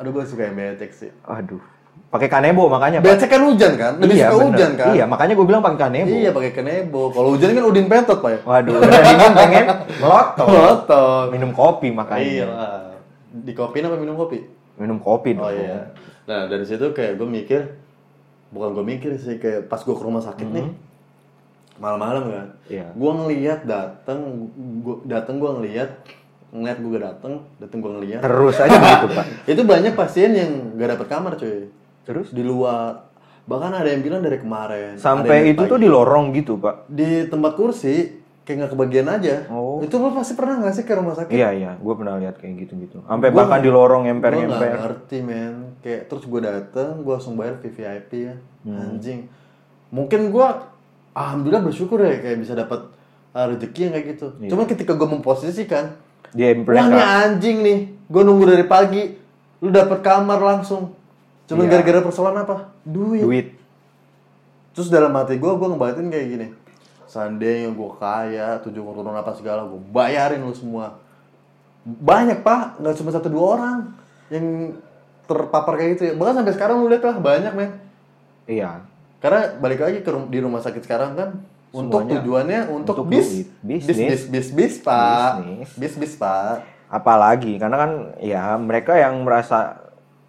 [0.00, 1.12] Aduh gue suka yang becek sih.
[1.22, 1.60] Aduh.
[2.06, 3.18] Pakai kanebo makanya, Pak.
[3.18, 4.46] Becek kan hujan kan, lebih suka bener.
[4.48, 4.86] hujan kan.
[4.94, 6.08] Iya, makanya gue bilang pakai kanebo.
[6.08, 7.00] Iya pakai kanebo.
[7.10, 8.38] Kalau hujan kan udin pentot pak ya.
[8.40, 9.64] Waduh, udah dingin pengen
[9.98, 10.46] melotot.
[10.46, 11.26] Melotot.
[11.34, 12.24] Minum kopi makanya.
[12.24, 12.46] Iya.
[13.36, 14.38] Di kopi apa minum kopi?
[14.76, 15.52] Minum kopi Oh dong.
[15.52, 15.92] iya.
[16.24, 17.60] Nah dari situ kayak gue mikir,
[18.48, 20.66] bukan gue mikir sih kayak pas gue ke rumah sakit nih,
[21.76, 22.86] malam-malam kan, Iya.
[22.90, 24.20] gue ngeliat dateng,
[24.80, 25.90] gue dateng gue ngeliat,
[26.48, 28.20] ngeliat gue dateng, dateng gue ngeliat.
[28.20, 29.24] Terus aja begitu, Pak.
[29.52, 31.68] Itu banyak pasien yang gak dapet kamar cuy.
[32.02, 33.10] Terus Di luar,
[33.42, 34.96] bahkan ada yang bilang dari kemarin.
[34.96, 35.70] sampai itu pagi.
[35.70, 36.86] tuh di lorong gitu, Pak.
[36.88, 37.94] di tempat kursi
[38.40, 39.34] kayak nggak kebagian aja.
[39.48, 39.82] Oh.
[39.82, 41.34] Itu lo pasti pernah nggak sih ke rumah sakit?
[41.34, 43.02] Iya, iya, gue pernah lihat kayak gitu-gitu.
[43.02, 44.70] Sampai Gua bahkan di lorong Gue nggak emper-emper.
[44.80, 45.54] ngerti men.
[45.78, 48.34] Kayak terus gue dateng, gue langsung bayar VVIP ya.
[48.62, 48.78] Hmm.
[48.88, 49.20] Anjing.
[49.88, 50.48] Mungkin gue,
[51.16, 52.92] alhamdulillah bersyukur ya kayak bisa dapat
[53.32, 54.26] uh, rezeki yang kayak gitu.
[54.36, 54.50] Iya.
[54.52, 55.96] Cuma ketika gue memposisikan,
[56.36, 57.78] Dia wah ini anjing nih.
[58.06, 59.16] Gue nunggu dari pagi,
[59.64, 60.92] lu dapat kamar langsung.
[61.48, 61.80] Cuma Iya.
[61.80, 62.56] gara-gara persoalan apa?
[62.84, 63.24] Duit.
[63.24, 63.46] duit.
[64.76, 66.46] Terus dalam hati gue, gue ngebatin kayak gini.
[67.08, 71.00] Seandainya gue kaya, tujuh keturunan apa segala, gue bayarin lu semua.
[71.86, 73.78] Banyak pak, nggak cuma satu dua orang
[74.28, 74.76] yang
[75.24, 76.12] terpapar kayak gitu ya.
[76.18, 77.70] Bahkan sampai sekarang lu lihat lah banyak men.
[78.44, 78.84] Iya.
[79.18, 81.30] Karena balik lagi ke rum- di rumah sakit sekarang kan
[81.70, 83.96] untuk Semuanya tujuannya untuk, untuk bis, bis, Bisnis.
[83.96, 85.70] bis, bis, bis, pak, Bisnis.
[85.74, 86.62] bis, bis, pak.
[86.86, 89.82] Apalagi karena kan ya mereka yang merasa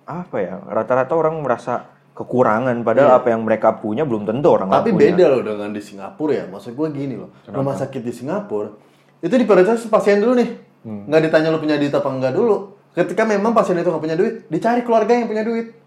[0.04, 3.20] apa ya rata-rata orang merasa kekurangan padahal Iya.
[3.20, 5.02] apa yang mereka punya belum tentu orang lain Tapi punya.
[5.06, 6.46] beda loh dengan di Singapura ya.
[6.48, 7.30] Maksud gue gini loh.
[7.46, 8.74] Rumah sakit di Singapura
[9.18, 10.50] itu diprioritas pasien dulu nih.
[10.82, 11.06] Hmm.
[11.06, 12.74] Nggak ditanya lu punya duit apa enggak dulu.
[12.92, 15.78] Ketika memang pasien itu nggak punya duit, dicari keluarga yang punya duit.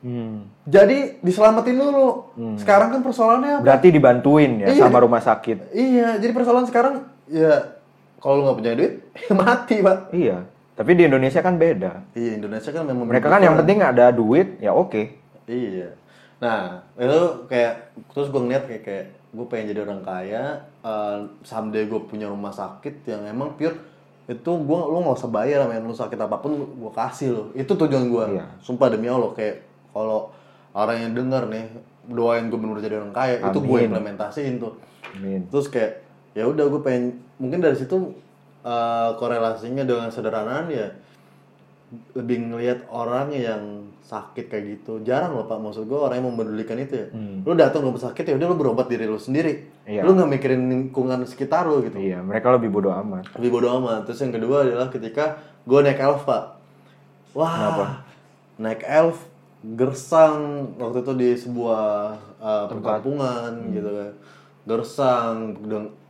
[0.00, 0.48] Hmm.
[0.64, 2.32] Jadi diselamatin dulu.
[2.56, 3.64] Sekarang kan persoalannya apa?
[3.64, 4.80] Berarti dibantuin ya Iya.
[4.80, 5.70] sama rumah sakit.
[5.70, 6.94] Iya, jadi persoalan sekarang
[7.26, 7.76] ya
[8.16, 8.92] kalau lu nggak punya duit,
[9.36, 9.98] mati pak.
[10.10, 10.44] Iya.
[10.72, 11.92] Tapi di Indonesia kan beda.
[12.12, 15.12] Iya Indonesia kan memang Mereka kan yang penting ada duit ya oke.
[15.44, 15.92] Iya.
[16.40, 20.44] Nah, itu kayak terus gue ngeliat kayak kayak gue pengen jadi orang kaya,
[20.80, 23.76] eh, someday gue punya rumah sakit yang emang pure
[24.24, 27.66] itu gue lu nggak usah bayar men lu sakit apa pun gue kasih lo itu
[27.68, 28.46] tujuan gue Iya.
[28.58, 30.30] sumpah demi allah kayak kalau
[30.70, 31.64] orang yang denger nih
[32.06, 33.88] doain gue bener jadi orang kaya itu gue Amin.
[33.88, 34.74] implementasiin tuh
[35.12, 35.46] Amin.
[35.46, 36.00] terus kayak
[36.32, 37.04] ya udah gue pengen
[37.36, 38.14] mungkin dari situ
[38.60, 40.88] eh, korelasinya dengan sederhanaan ya
[42.12, 43.62] lebih ngelihat orang yang
[44.00, 47.06] sakit kayak gitu jarang loh pak maksud gue orang yang mempedulikan itu ya
[47.40, 50.02] lu datang rumah sakit ya udah lu berobat diri lu sendiri Iya.
[50.02, 53.26] lu nggak mikirin lingkungan sekitar lu gitu Iya, mereka lebih bodoh amat.
[53.34, 55.24] lebih bodo amat terus yang kedua adalah ketika
[55.60, 56.42] gue naik elf pak
[57.32, 57.84] wah Kenapa?
[58.56, 59.18] naik elf
[59.62, 60.36] gersang
[60.74, 61.84] waktu itu di sebuah
[62.38, 63.72] uh, perkampungan Hmm.
[63.72, 64.12] gitu kan
[64.64, 65.34] gersang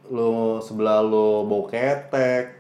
[0.07, 2.59] lu sebelah lu bau ketek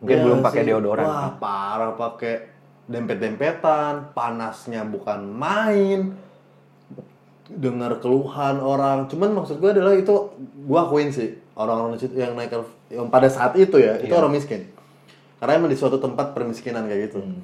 [0.00, 1.00] Mungkin Iya belum pakai deodoran.
[1.02, 2.34] wah parah pakai
[2.84, 6.12] dempet-dempetan panasnya bukan main
[7.46, 10.12] dengar keluhan orang cuman maksud gue adalah itu
[10.58, 12.52] gue akuin sih orang-orang yang naik
[12.88, 14.16] yang pada saat itu ya itu Iya.
[14.18, 14.68] orang miskin
[15.36, 17.40] karena emang di suatu tempat permiskinan kayak gitu Hmm.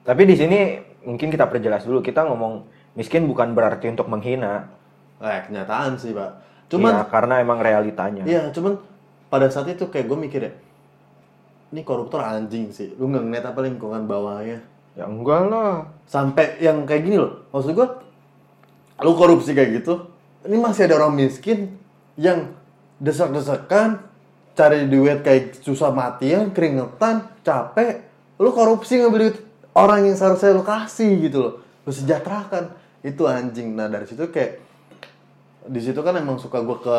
[0.00, 0.60] Tapi di sini
[1.04, 2.04] mungkin kita perjelas dulu.
[2.04, 4.68] Kita ngomong miskin bukan berarti untuk menghina.
[5.20, 6.32] eh kenyataan sih pak
[6.70, 8.22] Cuman cuman karena emang realitanya.
[8.24, 8.78] Iya, cuman
[9.26, 10.52] pada saat itu kayak gue mikir ya,
[11.74, 12.94] ini koruptor anjing sih.
[12.94, 14.62] Lu nggak ngeliat apa lingkungan bawahnya.
[14.94, 15.90] Ya enggak lah.
[16.06, 17.42] Sampai yang kayak gini loh.
[17.50, 17.88] Maksud gue,
[19.02, 19.98] lu korupsi kayak gitu,
[20.46, 21.74] ini masih ada orang miskin
[22.14, 22.54] yang
[23.02, 24.06] desak-desakan,
[24.54, 28.06] cari duit kayak susah matian, keringetan, capek.
[28.38, 29.38] Lu korupsi ngambil duit
[29.74, 31.54] orang yang seharusnya lu kasih gitu loh.
[31.84, 32.72] Lu sejahterakan.
[33.00, 33.74] Itu anjing.
[33.74, 34.60] Nah dari situ kayak
[35.66, 36.98] di situ kan emang suka gue ke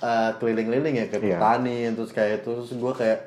[0.00, 1.36] eh, keliling-keliling ya kayak Iya.
[1.38, 3.18] petani terus kayak itu terus gue kayak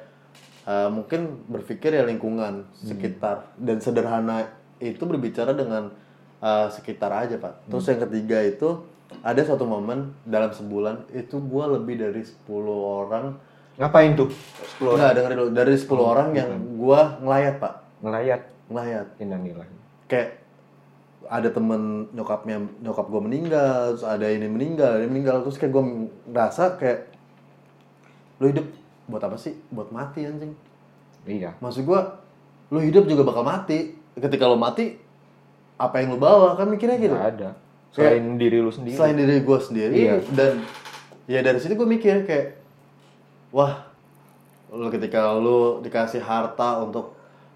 [0.66, 4.50] eh, mungkin berpikir ya lingkungan sekitar dan sederhana
[4.82, 5.94] itu berbicara dengan
[6.42, 8.82] eh, sekitar aja pak terus yang ketiga itu
[9.22, 13.38] ada satu momen dalam sebulan itu gue lebih dari 10 orang
[13.76, 14.32] Ngapain tuh?
[14.80, 15.50] Enggak, dengerin dulu.
[15.52, 16.48] Dari 10 orang yang
[16.80, 18.42] gue ngelayat pak Ngelayat.
[18.68, 19.76] Ngelayat Innalillahi.
[20.06, 20.42] kayak
[21.26, 25.74] ada temen nyokapnya nyokap gue meninggal terus ada ini meninggal ada ini meninggal terus kayak
[25.74, 25.84] gue
[26.30, 27.00] ngerasa kayak
[28.38, 28.66] lu hidup
[29.06, 30.54] buat apa sih buat mati anjing
[31.26, 31.58] Iya.
[31.58, 32.00] maksud gue
[32.70, 35.02] lu hidup juga bakal mati ketika lu mati
[35.76, 37.50] apa yang lu bawa kan mikirnya gitu Nggak ada.
[37.90, 38.94] Selain diri lu sendiri.
[38.94, 40.16] selain diri gue sendiri Iya.
[40.32, 40.62] dan
[41.26, 42.62] ya dari situ gue mikir kayak
[43.50, 43.90] wah
[44.70, 47.15] lu ketika lu dikasih harta untuk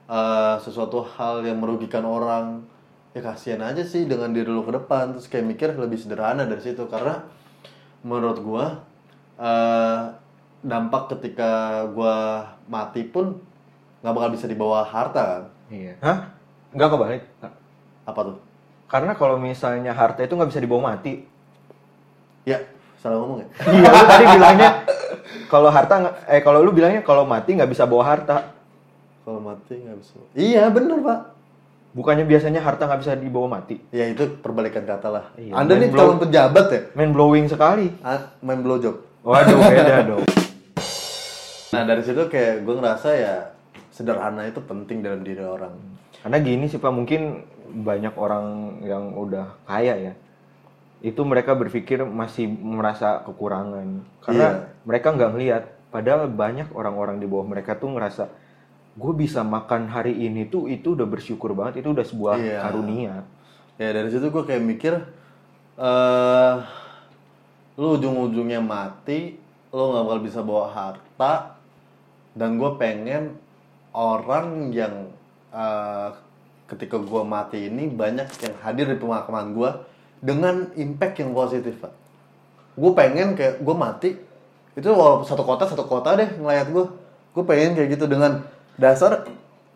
[0.10, 2.66] uh, sesuatu hal yang merugikan orang
[3.14, 6.62] ya kasihan aja sih dengan diri lu ke depan terus kayak mikir lebih sederhana dari
[6.62, 7.26] situ karena
[8.02, 8.66] menurut gua
[9.38, 10.14] uh,
[10.62, 13.38] dampak ketika gua mati pun
[14.02, 15.94] nggak bakal bisa dibawa harta kan Iya.
[16.02, 16.18] Hah?
[16.74, 17.24] Nggak kebalik.
[18.02, 18.38] apa tuh
[18.90, 21.22] Karena kalau misalnya harta itu nggak bisa dibawa mati.
[22.42, 22.58] ya
[22.98, 24.70] salah ngomong ya iya, lu tadi bilangnya
[25.46, 25.94] kalau harta
[26.26, 28.58] eh kalau lu bilangnya kalau mati nggak bisa bawa harta.
[29.30, 31.38] Kalau mati nggak bisa iya bener pak
[31.90, 33.82] Bukannya biasanya harta nggak bisa dibawa mati.
[33.90, 37.90] ya itu perbalikan kata lah Iya, anda nih blow- calon pejabat ya Main blowing sekali.
[38.00, 40.22] Ah, main blowjob Waduh, beda dong.
[41.70, 43.34] Nah dari situ kayak gue ngerasa ya
[43.90, 45.74] sederhana itu penting dalam diri orang.
[46.16, 47.42] Karena gini sih Pak, mungkin
[47.76, 48.46] banyak orang
[48.82, 50.14] yang udah kaya ya.
[51.00, 54.06] Itu mereka berpikir masih merasa kekurangan.
[54.20, 54.66] Karena Iya.
[54.84, 55.64] mereka nggak ngelihat.
[55.90, 58.30] Padahal banyak orang-orang di bawah mereka tuh ngerasa,
[59.00, 61.80] gue bisa makan hari ini tuh itu udah bersyukur banget.
[61.82, 62.60] Itu udah sebuah Iya.
[62.68, 63.16] karunia.
[63.80, 64.94] Ya dari situ gue kayak mikir,
[65.80, 66.56] eh
[67.80, 69.40] lu ujung-ujungnya mati,
[69.72, 71.56] lu nggak bakal bisa bawa harta,
[72.36, 73.40] dan gue pengen
[73.96, 75.08] orang yang
[75.50, 76.10] eh,
[76.68, 79.72] ketika gue mati ini banyak yang hadir di pemakaman gue
[80.20, 81.96] dengan impact yang positif pak.
[82.76, 84.10] Gue pengen kayak gue mati
[84.76, 86.86] itu walaupun satu kota satu kota deh ngeliat gue,
[87.34, 88.44] gue pengen kayak gitu dengan
[88.80, 89.28] dasar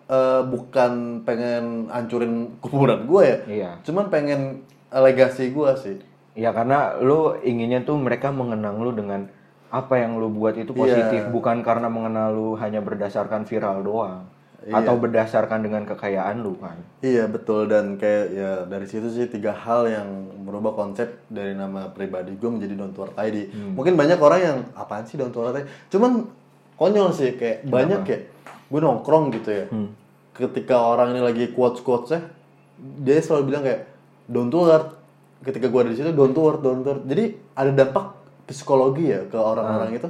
[0.04, 3.72] eh, bukan pengen hancurin kuburan gue ya, Iya.
[3.84, 5.96] cuman pengen legasi gue sih.
[6.34, 9.30] Ya karena lu inginnya tuh mereka mengenang lu dengan
[9.70, 11.32] apa yang lu buat itu positif, Iya.
[11.32, 14.26] bukan karena mengenal lu hanya berdasarkan viral doang
[14.64, 14.80] Iya.
[14.80, 16.78] atau berdasarkan dengan kekayaan lu kan.
[17.02, 20.08] Iya betul dan kayak ya dari situ sih tiga hal yang
[20.40, 23.50] merubah konsep dari nama pribadi gue menjadi Don't Worth ID.
[23.74, 25.66] Mungkin banyak orang yang apaan sih Don't Worth ID?
[25.90, 26.28] Cuman
[26.76, 28.20] konyol sih kayak banyak ya.
[28.68, 29.66] Gue nongkrong gitu ya.
[30.34, 32.30] Ketika orang ini lagi quotes quotesnya,
[32.78, 33.88] dia selalu bilang kayak
[34.30, 34.98] Don't Worth.
[35.44, 37.04] Ketika gue ada di situ Don't Worth, Don't Worth.
[37.06, 38.18] Jadi ada dampak
[38.50, 40.10] psikologi ya ke orang-orang itu.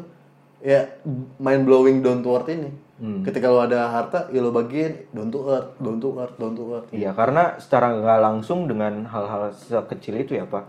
[0.63, 0.95] Ya
[1.43, 2.71] mind blowing Don't Worth ini.
[3.03, 6.87] Ketika lo ada harta, ya lo bagiin Don't Worth, Don't Worth, Don't Worth.
[6.95, 10.63] Iya, karena secara nggak langsung dengan hal-hal sekecil itu ya Pak,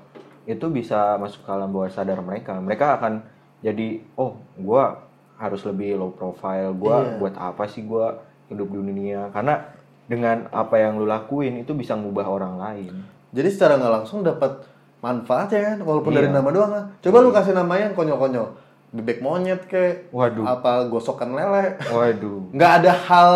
[0.51, 2.59] itu bisa masuk ke alam bawah sadar mereka.
[2.59, 3.23] Mereka akan
[3.63, 5.04] jadi, oh, gua
[5.37, 7.11] harus lebih low profile, gua Iya.
[7.19, 9.29] buat apa sih gua hidup di dunia?
[9.31, 9.67] Karena
[10.05, 12.93] dengan apa yang lu lakuin itu bisa ngubah orang lain.
[13.33, 14.63] Jadi secara nggak langsung dapat
[15.01, 16.37] manfaatnya kan, walaupun dari Iya.
[16.37, 16.85] nama doang kan.
[17.01, 18.49] Coba lu kasih nama yang konyol-konyol,
[18.91, 20.45] bebek monyet ke, Waduh.
[20.45, 22.49] apa gosokan lele, Waduh.
[22.57, 23.31] nggak ada hal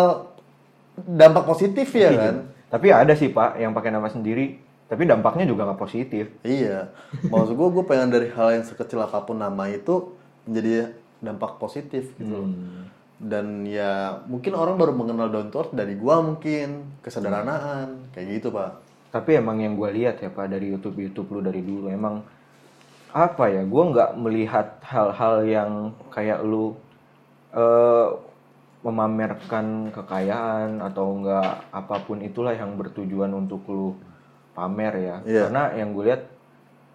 [0.97, 2.35] dampak positif ya kan?
[2.69, 6.29] Tapi ada sih Pak yang pakai nama sendiri, tapi dampaknya juga nggak positif.
[6.41, 6.93] Iya,
[7.23, 10.13] maksud gue gue pengen dari hal yang sekecil apa pun nama itu
[10.45, 12.31] menjadi dampak positif gitu.
[12.31, 12.47] loh.
[12.47, 12.87] Hmm.
[13.19, 18.79] Dan ya mungkin orang baru mengenal Worth dari gua mungkin kesederhanaan kayak gitu pak.
[19.09, 22.21] Tapi emang yang gue lihat ya Pak dari YouTube YouTube lu dari dulu emang
[23.09, 25.71] apa ya gue nggak melihat hal-hal yang
[26.13, 26.77] kayak lu
[27.51, 28.07] eh,
[28.79, 33.97] memamerkan kekayaan atau enggak apa pun itulah yang bertujuan untuk lu
[34.55, 35.41] pamer ya Iya.
[35.49, 36.23] karena yang gue lihat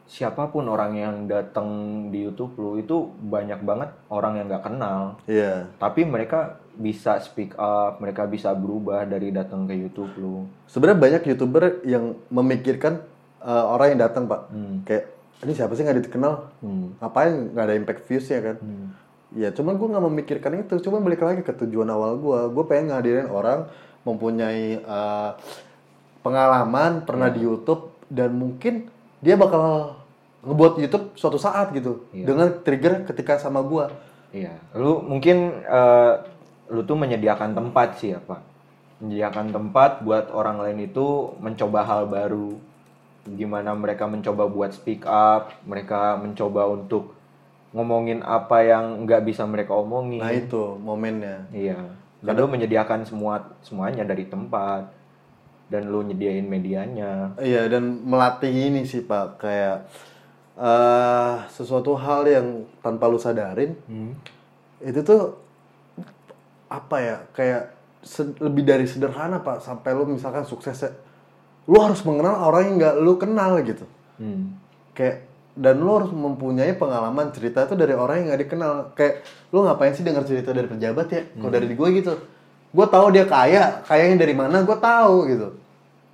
[0.04, 1.68] siapa pun orang yang datang
[2.12, 5.72] di YouTube lu itu banyak banget orang yang nggak kenal Iya.
[5.80, 11.22] tapi mereka bisa speak up mereka bisa berubah dari datang ke YouTube lu Sebenarnya banyak
[11.30, 13.00] youtuber yang memikirkan
[13.44, 14.50] uh, orang yang datang pak.
[14.50, 14.82] Hmm.
[14.88, 15.04] Kayak
[15.44, 16.34] ini siapa sih nggak dikenal?
[16.64, 16.96] Hmm.
[16.98, 18.56] Ngapain nggak ada impact views ya kan?
[19.34, 20.74] Ya cuman gue nggak memikirkan itu.
[20.80, 22.40] Cuma balik lagi ke tujuan awal gue.
[22.50, 23.68] Gue pengen ngadirin orang
[24.02, 25.36] mempunyai uh,
[26.24, 28.88] pengalaman pernah di YouTube dan mungkin
[29.24, 29.96] dia bakal
[30.44, 32.28] ngebuat YouTube suatu saat gitu Iya.
[32.28, 33.88] dengan trigger ketika sama gue.
[34.36, 36.12] Iya, lu mungkin eh,
[36.68, 38.42] lu tuh menyediakan tempat sih ya Pak.
[39.00, 42.60] Menyediakan tempat buat orang lain itu mencoba hal baru.
[43.24, 47.16] Gimana mereka mencoba buat speak up, mereka mencoba untuk
[47.72, 50.20] ngomongin apa yang nggak bisa mereka omongin.
[50.20, 51.48] Nah itu momennya.
[51.48, 51.80] Iya.
[52.20, 54.88] Dan lu menyediakan semua semuanya dari tempat
[55.74, 57.34] dan lu nyediain medianya.
[57.42, 59.42] Iya dan melatih ini sih pak.
[59.42, 59.90] Kayak
[60.54, 62.46] eh sesuatu hal yang
[62.78, 63.74] tanpa lu sadarin
[64.78, 65.34] itu tuh
[66.70, 67.74] apa ya kayak
[68.38, 69.66] lebih dari sederhana pak.
[69.66, 70.78] Sampai lu misalkan sukses
[71.66, 73.82] lu harus mengenal orang yang nggak lu kenal gitu.
[74.14, 74.54] Hmm.
[74.94, 75.26] kayak
[75.58, 78.74] dan lu harus mempunyai pengalaman cerita itu dari orang yang nggak dikenal.
[78.94, 81.22] Kayak lu ngapain sih dengar cerita dari pejabat ya?
[81.34, 82.14] Kalau dari gue gitu.
[82.70, 85.63] Gue tahu dia kaya kayanya dari mana gue tahu gitu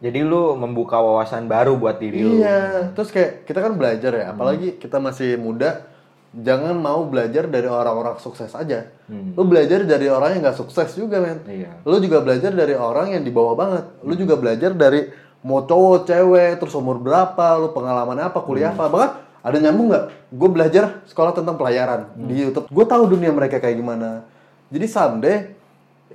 [0.00, 2.40] Jadi lu membuka wawasan baru buat diri lu.
[2.40, 5.84] Iya, terus kayak kita kan belajar ya, apalagi kita masih muda,
[6.32, 8.88] jangan mau belajar dari orang-orang sukses aja.
[9.10, 11.44] Lu belajar dari orang yang nggak sukses juga, men.
[11.44, 11.84] Iya.
[11.84, 13.84] Lu juga belajar dari orang yang di bawah banget.
[14.00, 15.12] Lu juga belajar dari
[15.44, 18.88] mau cowok, cewek, terus umur berapa, lu pengalaman apa, kuliah apa.
[18.88, 19.10] Bahkan
[19.44, 20.04] ada nyambung nggak?
[20.32, 22.72] Gue belajar sekolah tentang pelayaran di YouTube.
[22.72, 24.24] Gue tahu dunia mereka kayak gimana.
[24.72, 25.52] Jadi someday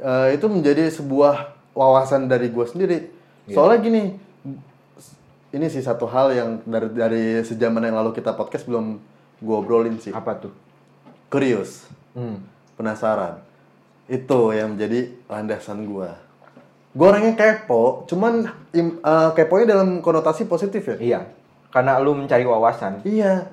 [0.02, 2.98] eh, itu menjadi sebuah wawasan dari gue sendiri.
[3.46, 4.04] Soalnya gini,
[5.54, 8.98] ini sih satu hal yang dari dari sejaman yang lalu kita podcast belum
[9.40, 10.12] gue obrolin sih.
[10.12, 10.54] Apa tuh?
[11.30, 11.86] Curious,
[12.16, 12.42] Hmm.
[12.80, 13.44] penasaran.
[14.08, 16.10] Itu yang menjadi landasan gue.
[16.96, 20.98] Gue orangnya kepo, cuman im, eh, keponya dalam konotasi positif ya.
[20.98, 21.20] Iya.
[21.76, 23.04] Karena lu mencari wawasan.
[23.04, 23.52] Iya.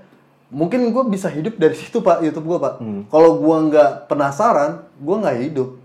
[0.53, 2.75] Mungkin gue bisa hidup dari situ pak YouTube gue pak.
[2.79, 3.03] Hmm.
[3.11, 5.82] Kalau gue nggak penasaran, gue nggak hidup.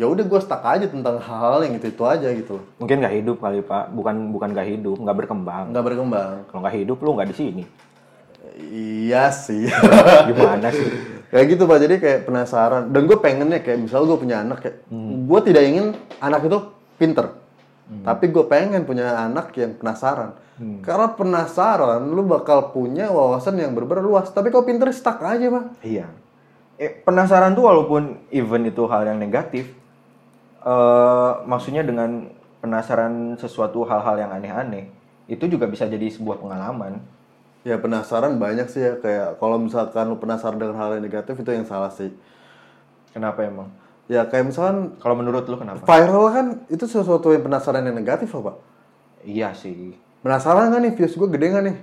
[0.00, 2.64] Ya udah gue stuck aja tentang hal-hal yang itu itu aja gitu.
[2.80, 3.92] Mungkin nggak hidup kali pak.
[3.92, 5.76] Bukan bukan nggak hidup, nggak berkembang.
[5.76, 6.32] Nggak berkembang.
[6.48, 7.62] Kalau nggak hidup lu nggak di sini.
[9.04, 9.68] Iya sih.
[10.32, 10.88] Gimana sih?
[11.28, 11.78] kayak gitu pak.
[11.84, 12.88] Jadi kayak penasaran.
[12.88, 14.88] Dan gue pengennya kayak misal gue punya anak kayak,
[15.28, 15.86] gue tidak ingin
[16.16, 16.58] anak itu
[16.96, 17.36] pinter.
[17.90, 20.32] Tapi gue pengen punya anak yang penasaran.
[20.84, 24.28] Karena penasaran, lu bakal punya wawasan yang bener luas.
[24.32, 25.64] Tapi kalau pinter stuck aja pak.
[25.84, 26.06] Iya.
[26.80, 29.68] Eh, penasaran tuh walaupun even itu hal yang negatif,
[30.60, 32.28] eh maksudnya dengan
[32.60, 34.92] penasaran sesuatu hal-hal yang aneh-aneh,
[35.30, 37.00] itu juga bisa jadi sebuah pengalaman.
[37.64, 41.50] Ya penasaran banyak sih ya kayak kalau misalkan lu penasaran dengan hal yang negatif itu
[41.52, 42.08] yang salah sih.
[43.12, 43.68] Kenapa emang?
[44.08, 45.84] Ya kayak misalkan Kalau menurut lu kenapa?
[45.84, 48.56] viral kan itu sesuatu yang penasaran yang negatif loh pak.
[49.22, 49.92] Iya sih.
[50.24, 51.76] Penasaran kan nih views gue gede nggak nih?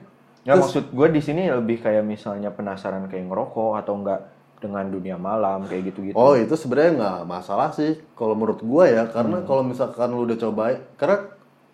[0.47, 4.21] Ya maksud gue di sini lebih kayak misalnya penasaran kayak ngerokok atau enggak
[4.57, 6.13] dengan dunia malam kayak gitu-gitu.
[6.13, 10.37] Oh itu sebenarnya nggak masalah sih kalau menurut gue ya karena kalau misalkan lu udah
[10.39, 11.17] cobain karena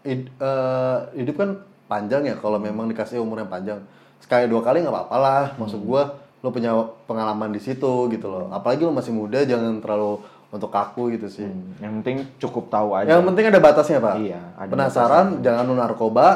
[0.01, 1.49] hid- eh, hidup kan
[1.85, 3.79] panjang ya kalau memang dikasih umur yang panjang
[4.17, 6.01] sekali dua kali nggak apa-apa lah maksud gue
[6.39, 6.75] lu punya
[7.05, 10.19] pengalaman di situ gitu loh apalagi lu masih muda jangan terlalu
[10.49, 13.07] untuk kaku gitu sih Hmm, Yang penting cukup tahu aja.
[13.09, 16.27] yang penting ada batasnya pak Iya, ada penasaran jangan lu narkoba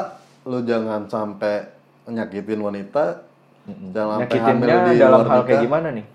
[0.42, 1.68] lu jangan sampai
[2.04, 3.20] nyakitin wanita
[3.90, 5.60] jangan sampai hamil di dalam luar hal kayak nikah.
[5.62, 6.06] gimana nih?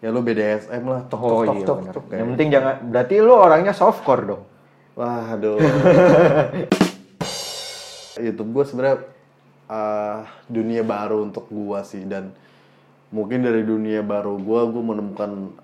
[0.00, 3.32] Ya lu BDSM lah tok tok Oh tok iya tok Yang penting jangan berarti lu
[3.36, 4.42] orangnya softcore dong.
[4.96, 5.60] Waduh.
[8.20, 8.98] YouTube gue sebenarnya
[9.70, 12.34] ah, dunia baru untuk gua sih dan
[13.08, 15.56] mungkin dari dunia baru gua gue menemukan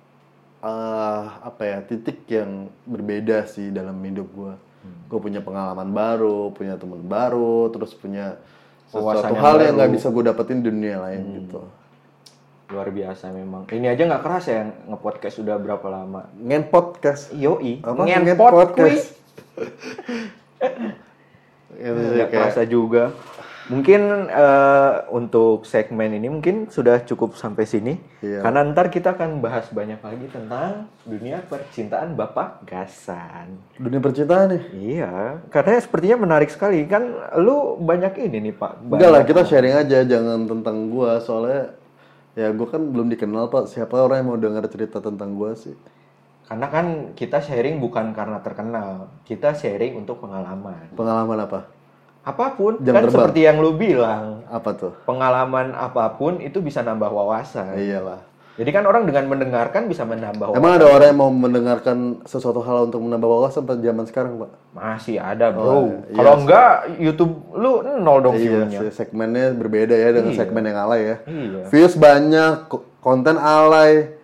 [0.64, 4.54] ah, apa ya titik yang berbeda sih dalam hidup gua.
[5.10, 8.38] Gue punya pengalaman baru, punya teman baru, terus punya
[8.94, 9.66] Wawasan sesuatu yang hal yang.
[9.66, 9.76] Hmm.
[9.82, 11.60] nggak bisa gue dapetin di dunia lain gitu.
[12.66, 13.62] Luar biasa memang.
[13.70, 16.26] Ini aja nggak keras ya nge-podcast sudah berapa lama?
[16.34, 17.30] Ngen podcast.
[17.30, 17.78] Yoi.
[17.78, 18.02] Apa?
[18.02, 18.74] Ngenpot podcast.
[18.74, 18.94] kuy.
[21.76, 23.14] Itu sih Nggak kerasa juga.
[23.66, 27.98] Mungkin eh, untuk segmen ini mungkin sudah cukup sampai sini.
[28.22, 28.42] Iya.
[28.42, 33.58] Karena ntar kita akan bahas banyak lagi tentang dunia percintaan Bapak Gasan.
[33.78, 34.62] dunia percintaan nih.
[34.70, 36.82] Iya, karena sepertinya menarik sekali.
[36.86, 37.10] Kan
[37.42, 38.86] lu banyak ini nih Pak.
[38.86, 41.74] Enggak lah, kita sharing aja, jangan tentang gua soalnya
[42.36, 43.72] ya gua kan belum dikenal pak.
[43.72, 45.74] Siapa orang yang mau dengar cerita tentang gua sih?
[46.46, 49.10] Karena kan kita sharing bukan karena terkenal.
[49.26, 50.94] Kita sharing untuk pengalaman.
[50.94, 51.60] Pengalaman apa?
[52.26, 53.14] Apa pun, Jam kan terbang.
[53.14, 54.46] seperti yang lu bilang.
[54.50, 54.94] Apa tuh?
[55.06, 57.78] Pengalaman apa pun itu bisa nambah wawasan.
[57.78, 58.22] Iyalah.
[58.56, 60.56] Jadi kan orang dengan mendengarkan bisa menambah wawasan.
[60.56, 64.50] Emang ada orang yang mau mendengarkan sesuatu hal untuk menambah wawasan pada zaman sekarang pak?
[64.72, 65.60] Masih ada bro.
[65.62, 66.16] Oh, iya.
[66.16, 68.80] Kalau Iya, enggak YouTube lu nol dong Iya, view-nya.
[68.90, 70.40] segmennya berbeda ya dengan Iya.
[70.40, 71.16] segmen yang alay ya.
[71.22, 71.62] Iya.
[71.68, 74.16] Views banyak, ko- konten alay.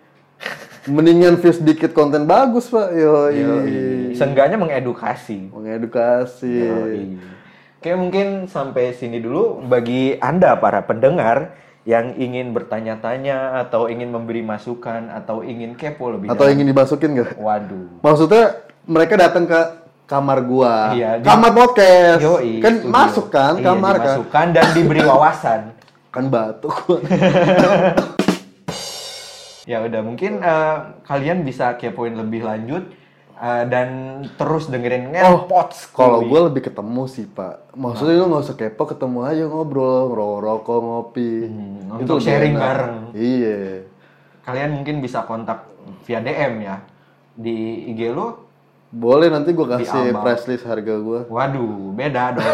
[0.83, 2.89] Mendingan views dikit konten bagus pak.
[2.91, 3.29] Yo.
[4.11, 5.53] Seenggaknya mengedukasi.
[5.53, 6.51] mengedukasi.
[6.59, 7.01] Yoi.
[7.77, 11.53] Oke mungkin sampai sini dulu bagi anda para pendengar
[11.83, 16.55] yang ingin bertanya-tanya atau ingin memberi masukan atau ingin kepo lebih Atau dalam.
[16.55, 17.35] ingin dimasukin nggak?
[17.35, 17.99] Waduh.
[17.99, 18.43] Maksudnya
[18.83, 19.59] mereka datang ke
[20.03, 22.91] kamar gua, Iya, di- kamar podcast, Yoi, kan studio.
[22.91, 25.61] masuk kan Iya, kamar kan, dimasukkan dan diberi wawasan.
[26.09, 26.99] kan batuk gua.
[29.63, 32.83] Ya udah mungkin eh, kalian bisa kepoin lebih lanjut
[33.35, 33.87] eh, dan
[34.31, 35.89] terus dengerin ngelpots.
[35.89, 40.09] Oh, Kalau gua lebih ketemu sih pak, maksudnya lu nggak usah kepo, ketemu aja ngobrol,
[40.09, 42.61] ngerokok, ngopi, Hmm, itu sharing enak.
[42.61, 42.95] bareng.
[43.13, 43.59] Iya,
[44.41, 45.65] kalian mungkin bisa kontak
[46.01, 46.75] via DM ya
[47.33, 47.55] di
[47.89, 48.39] IG lu.
[48.89, 51.25] boleh nanti gua kasih press list harga gua.
[51.25, 52.45] Waduh, beda dong.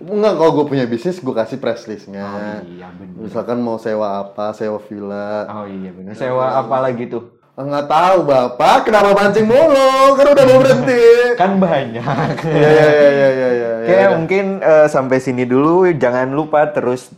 [0.00, 2.24] Enggak, kalau gua punya bisnis gua kasih press listnya.
[2.24, 3.20] oh iya bener.
[3.20, 5.44] Misalkan mau sewa apa, sewa villa.
[5.44, 6.16] Oh iya bener.
[6.16, 7.36] Sewa apa lagi tuh?
[7.52, 10.16] Enggak tahu bapak, kenapa mancing mulu?
[10.16, 11.04] Kan udah mau berhenti.
[11.36, 12.00] Kan banyak.
[12.48, 13.50] Iya iya iya iya iya.
[13.52, 13.70] iya.
[13.84, 15.84] Oke, mungkin eh, sampai sini dulu.
[15.92, 17.12] Jangan lupa terus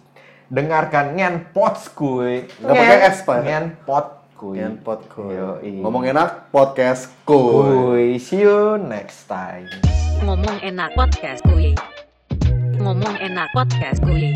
[0.51, 2.51] dengarkan ngenpot kuy.
[2.59, 3.43] Nggak pakai S, Pak, ya?
[3.47, 4.59] Ngenpot kuy.
[4.59, 5.39] Ngenpot kuy.
[5.39, 5.75] Yoi.
[5.87, 7.55] Ngomong enak podcast kuy.
[7.55, 8.07] Kuy.
[8.19, 9.71] See you next time.
[10.27, 11.79] Ngomong enak podcast kuy.
[12.83, 14.35] Ngomong enak podcast kuy.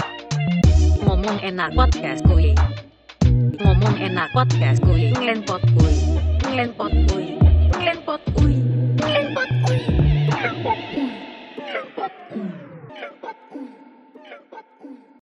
[1.03, 2.55] Ngomong enak podcast kuy.
[3.59, 5.11] Ngomong enak podcast kuy.
[5.19, 5.95] Ngenpot kuy.
[6.55, 7.27] Ngenpot kuy.
[7.83, 8.68] Ngenpot kuy.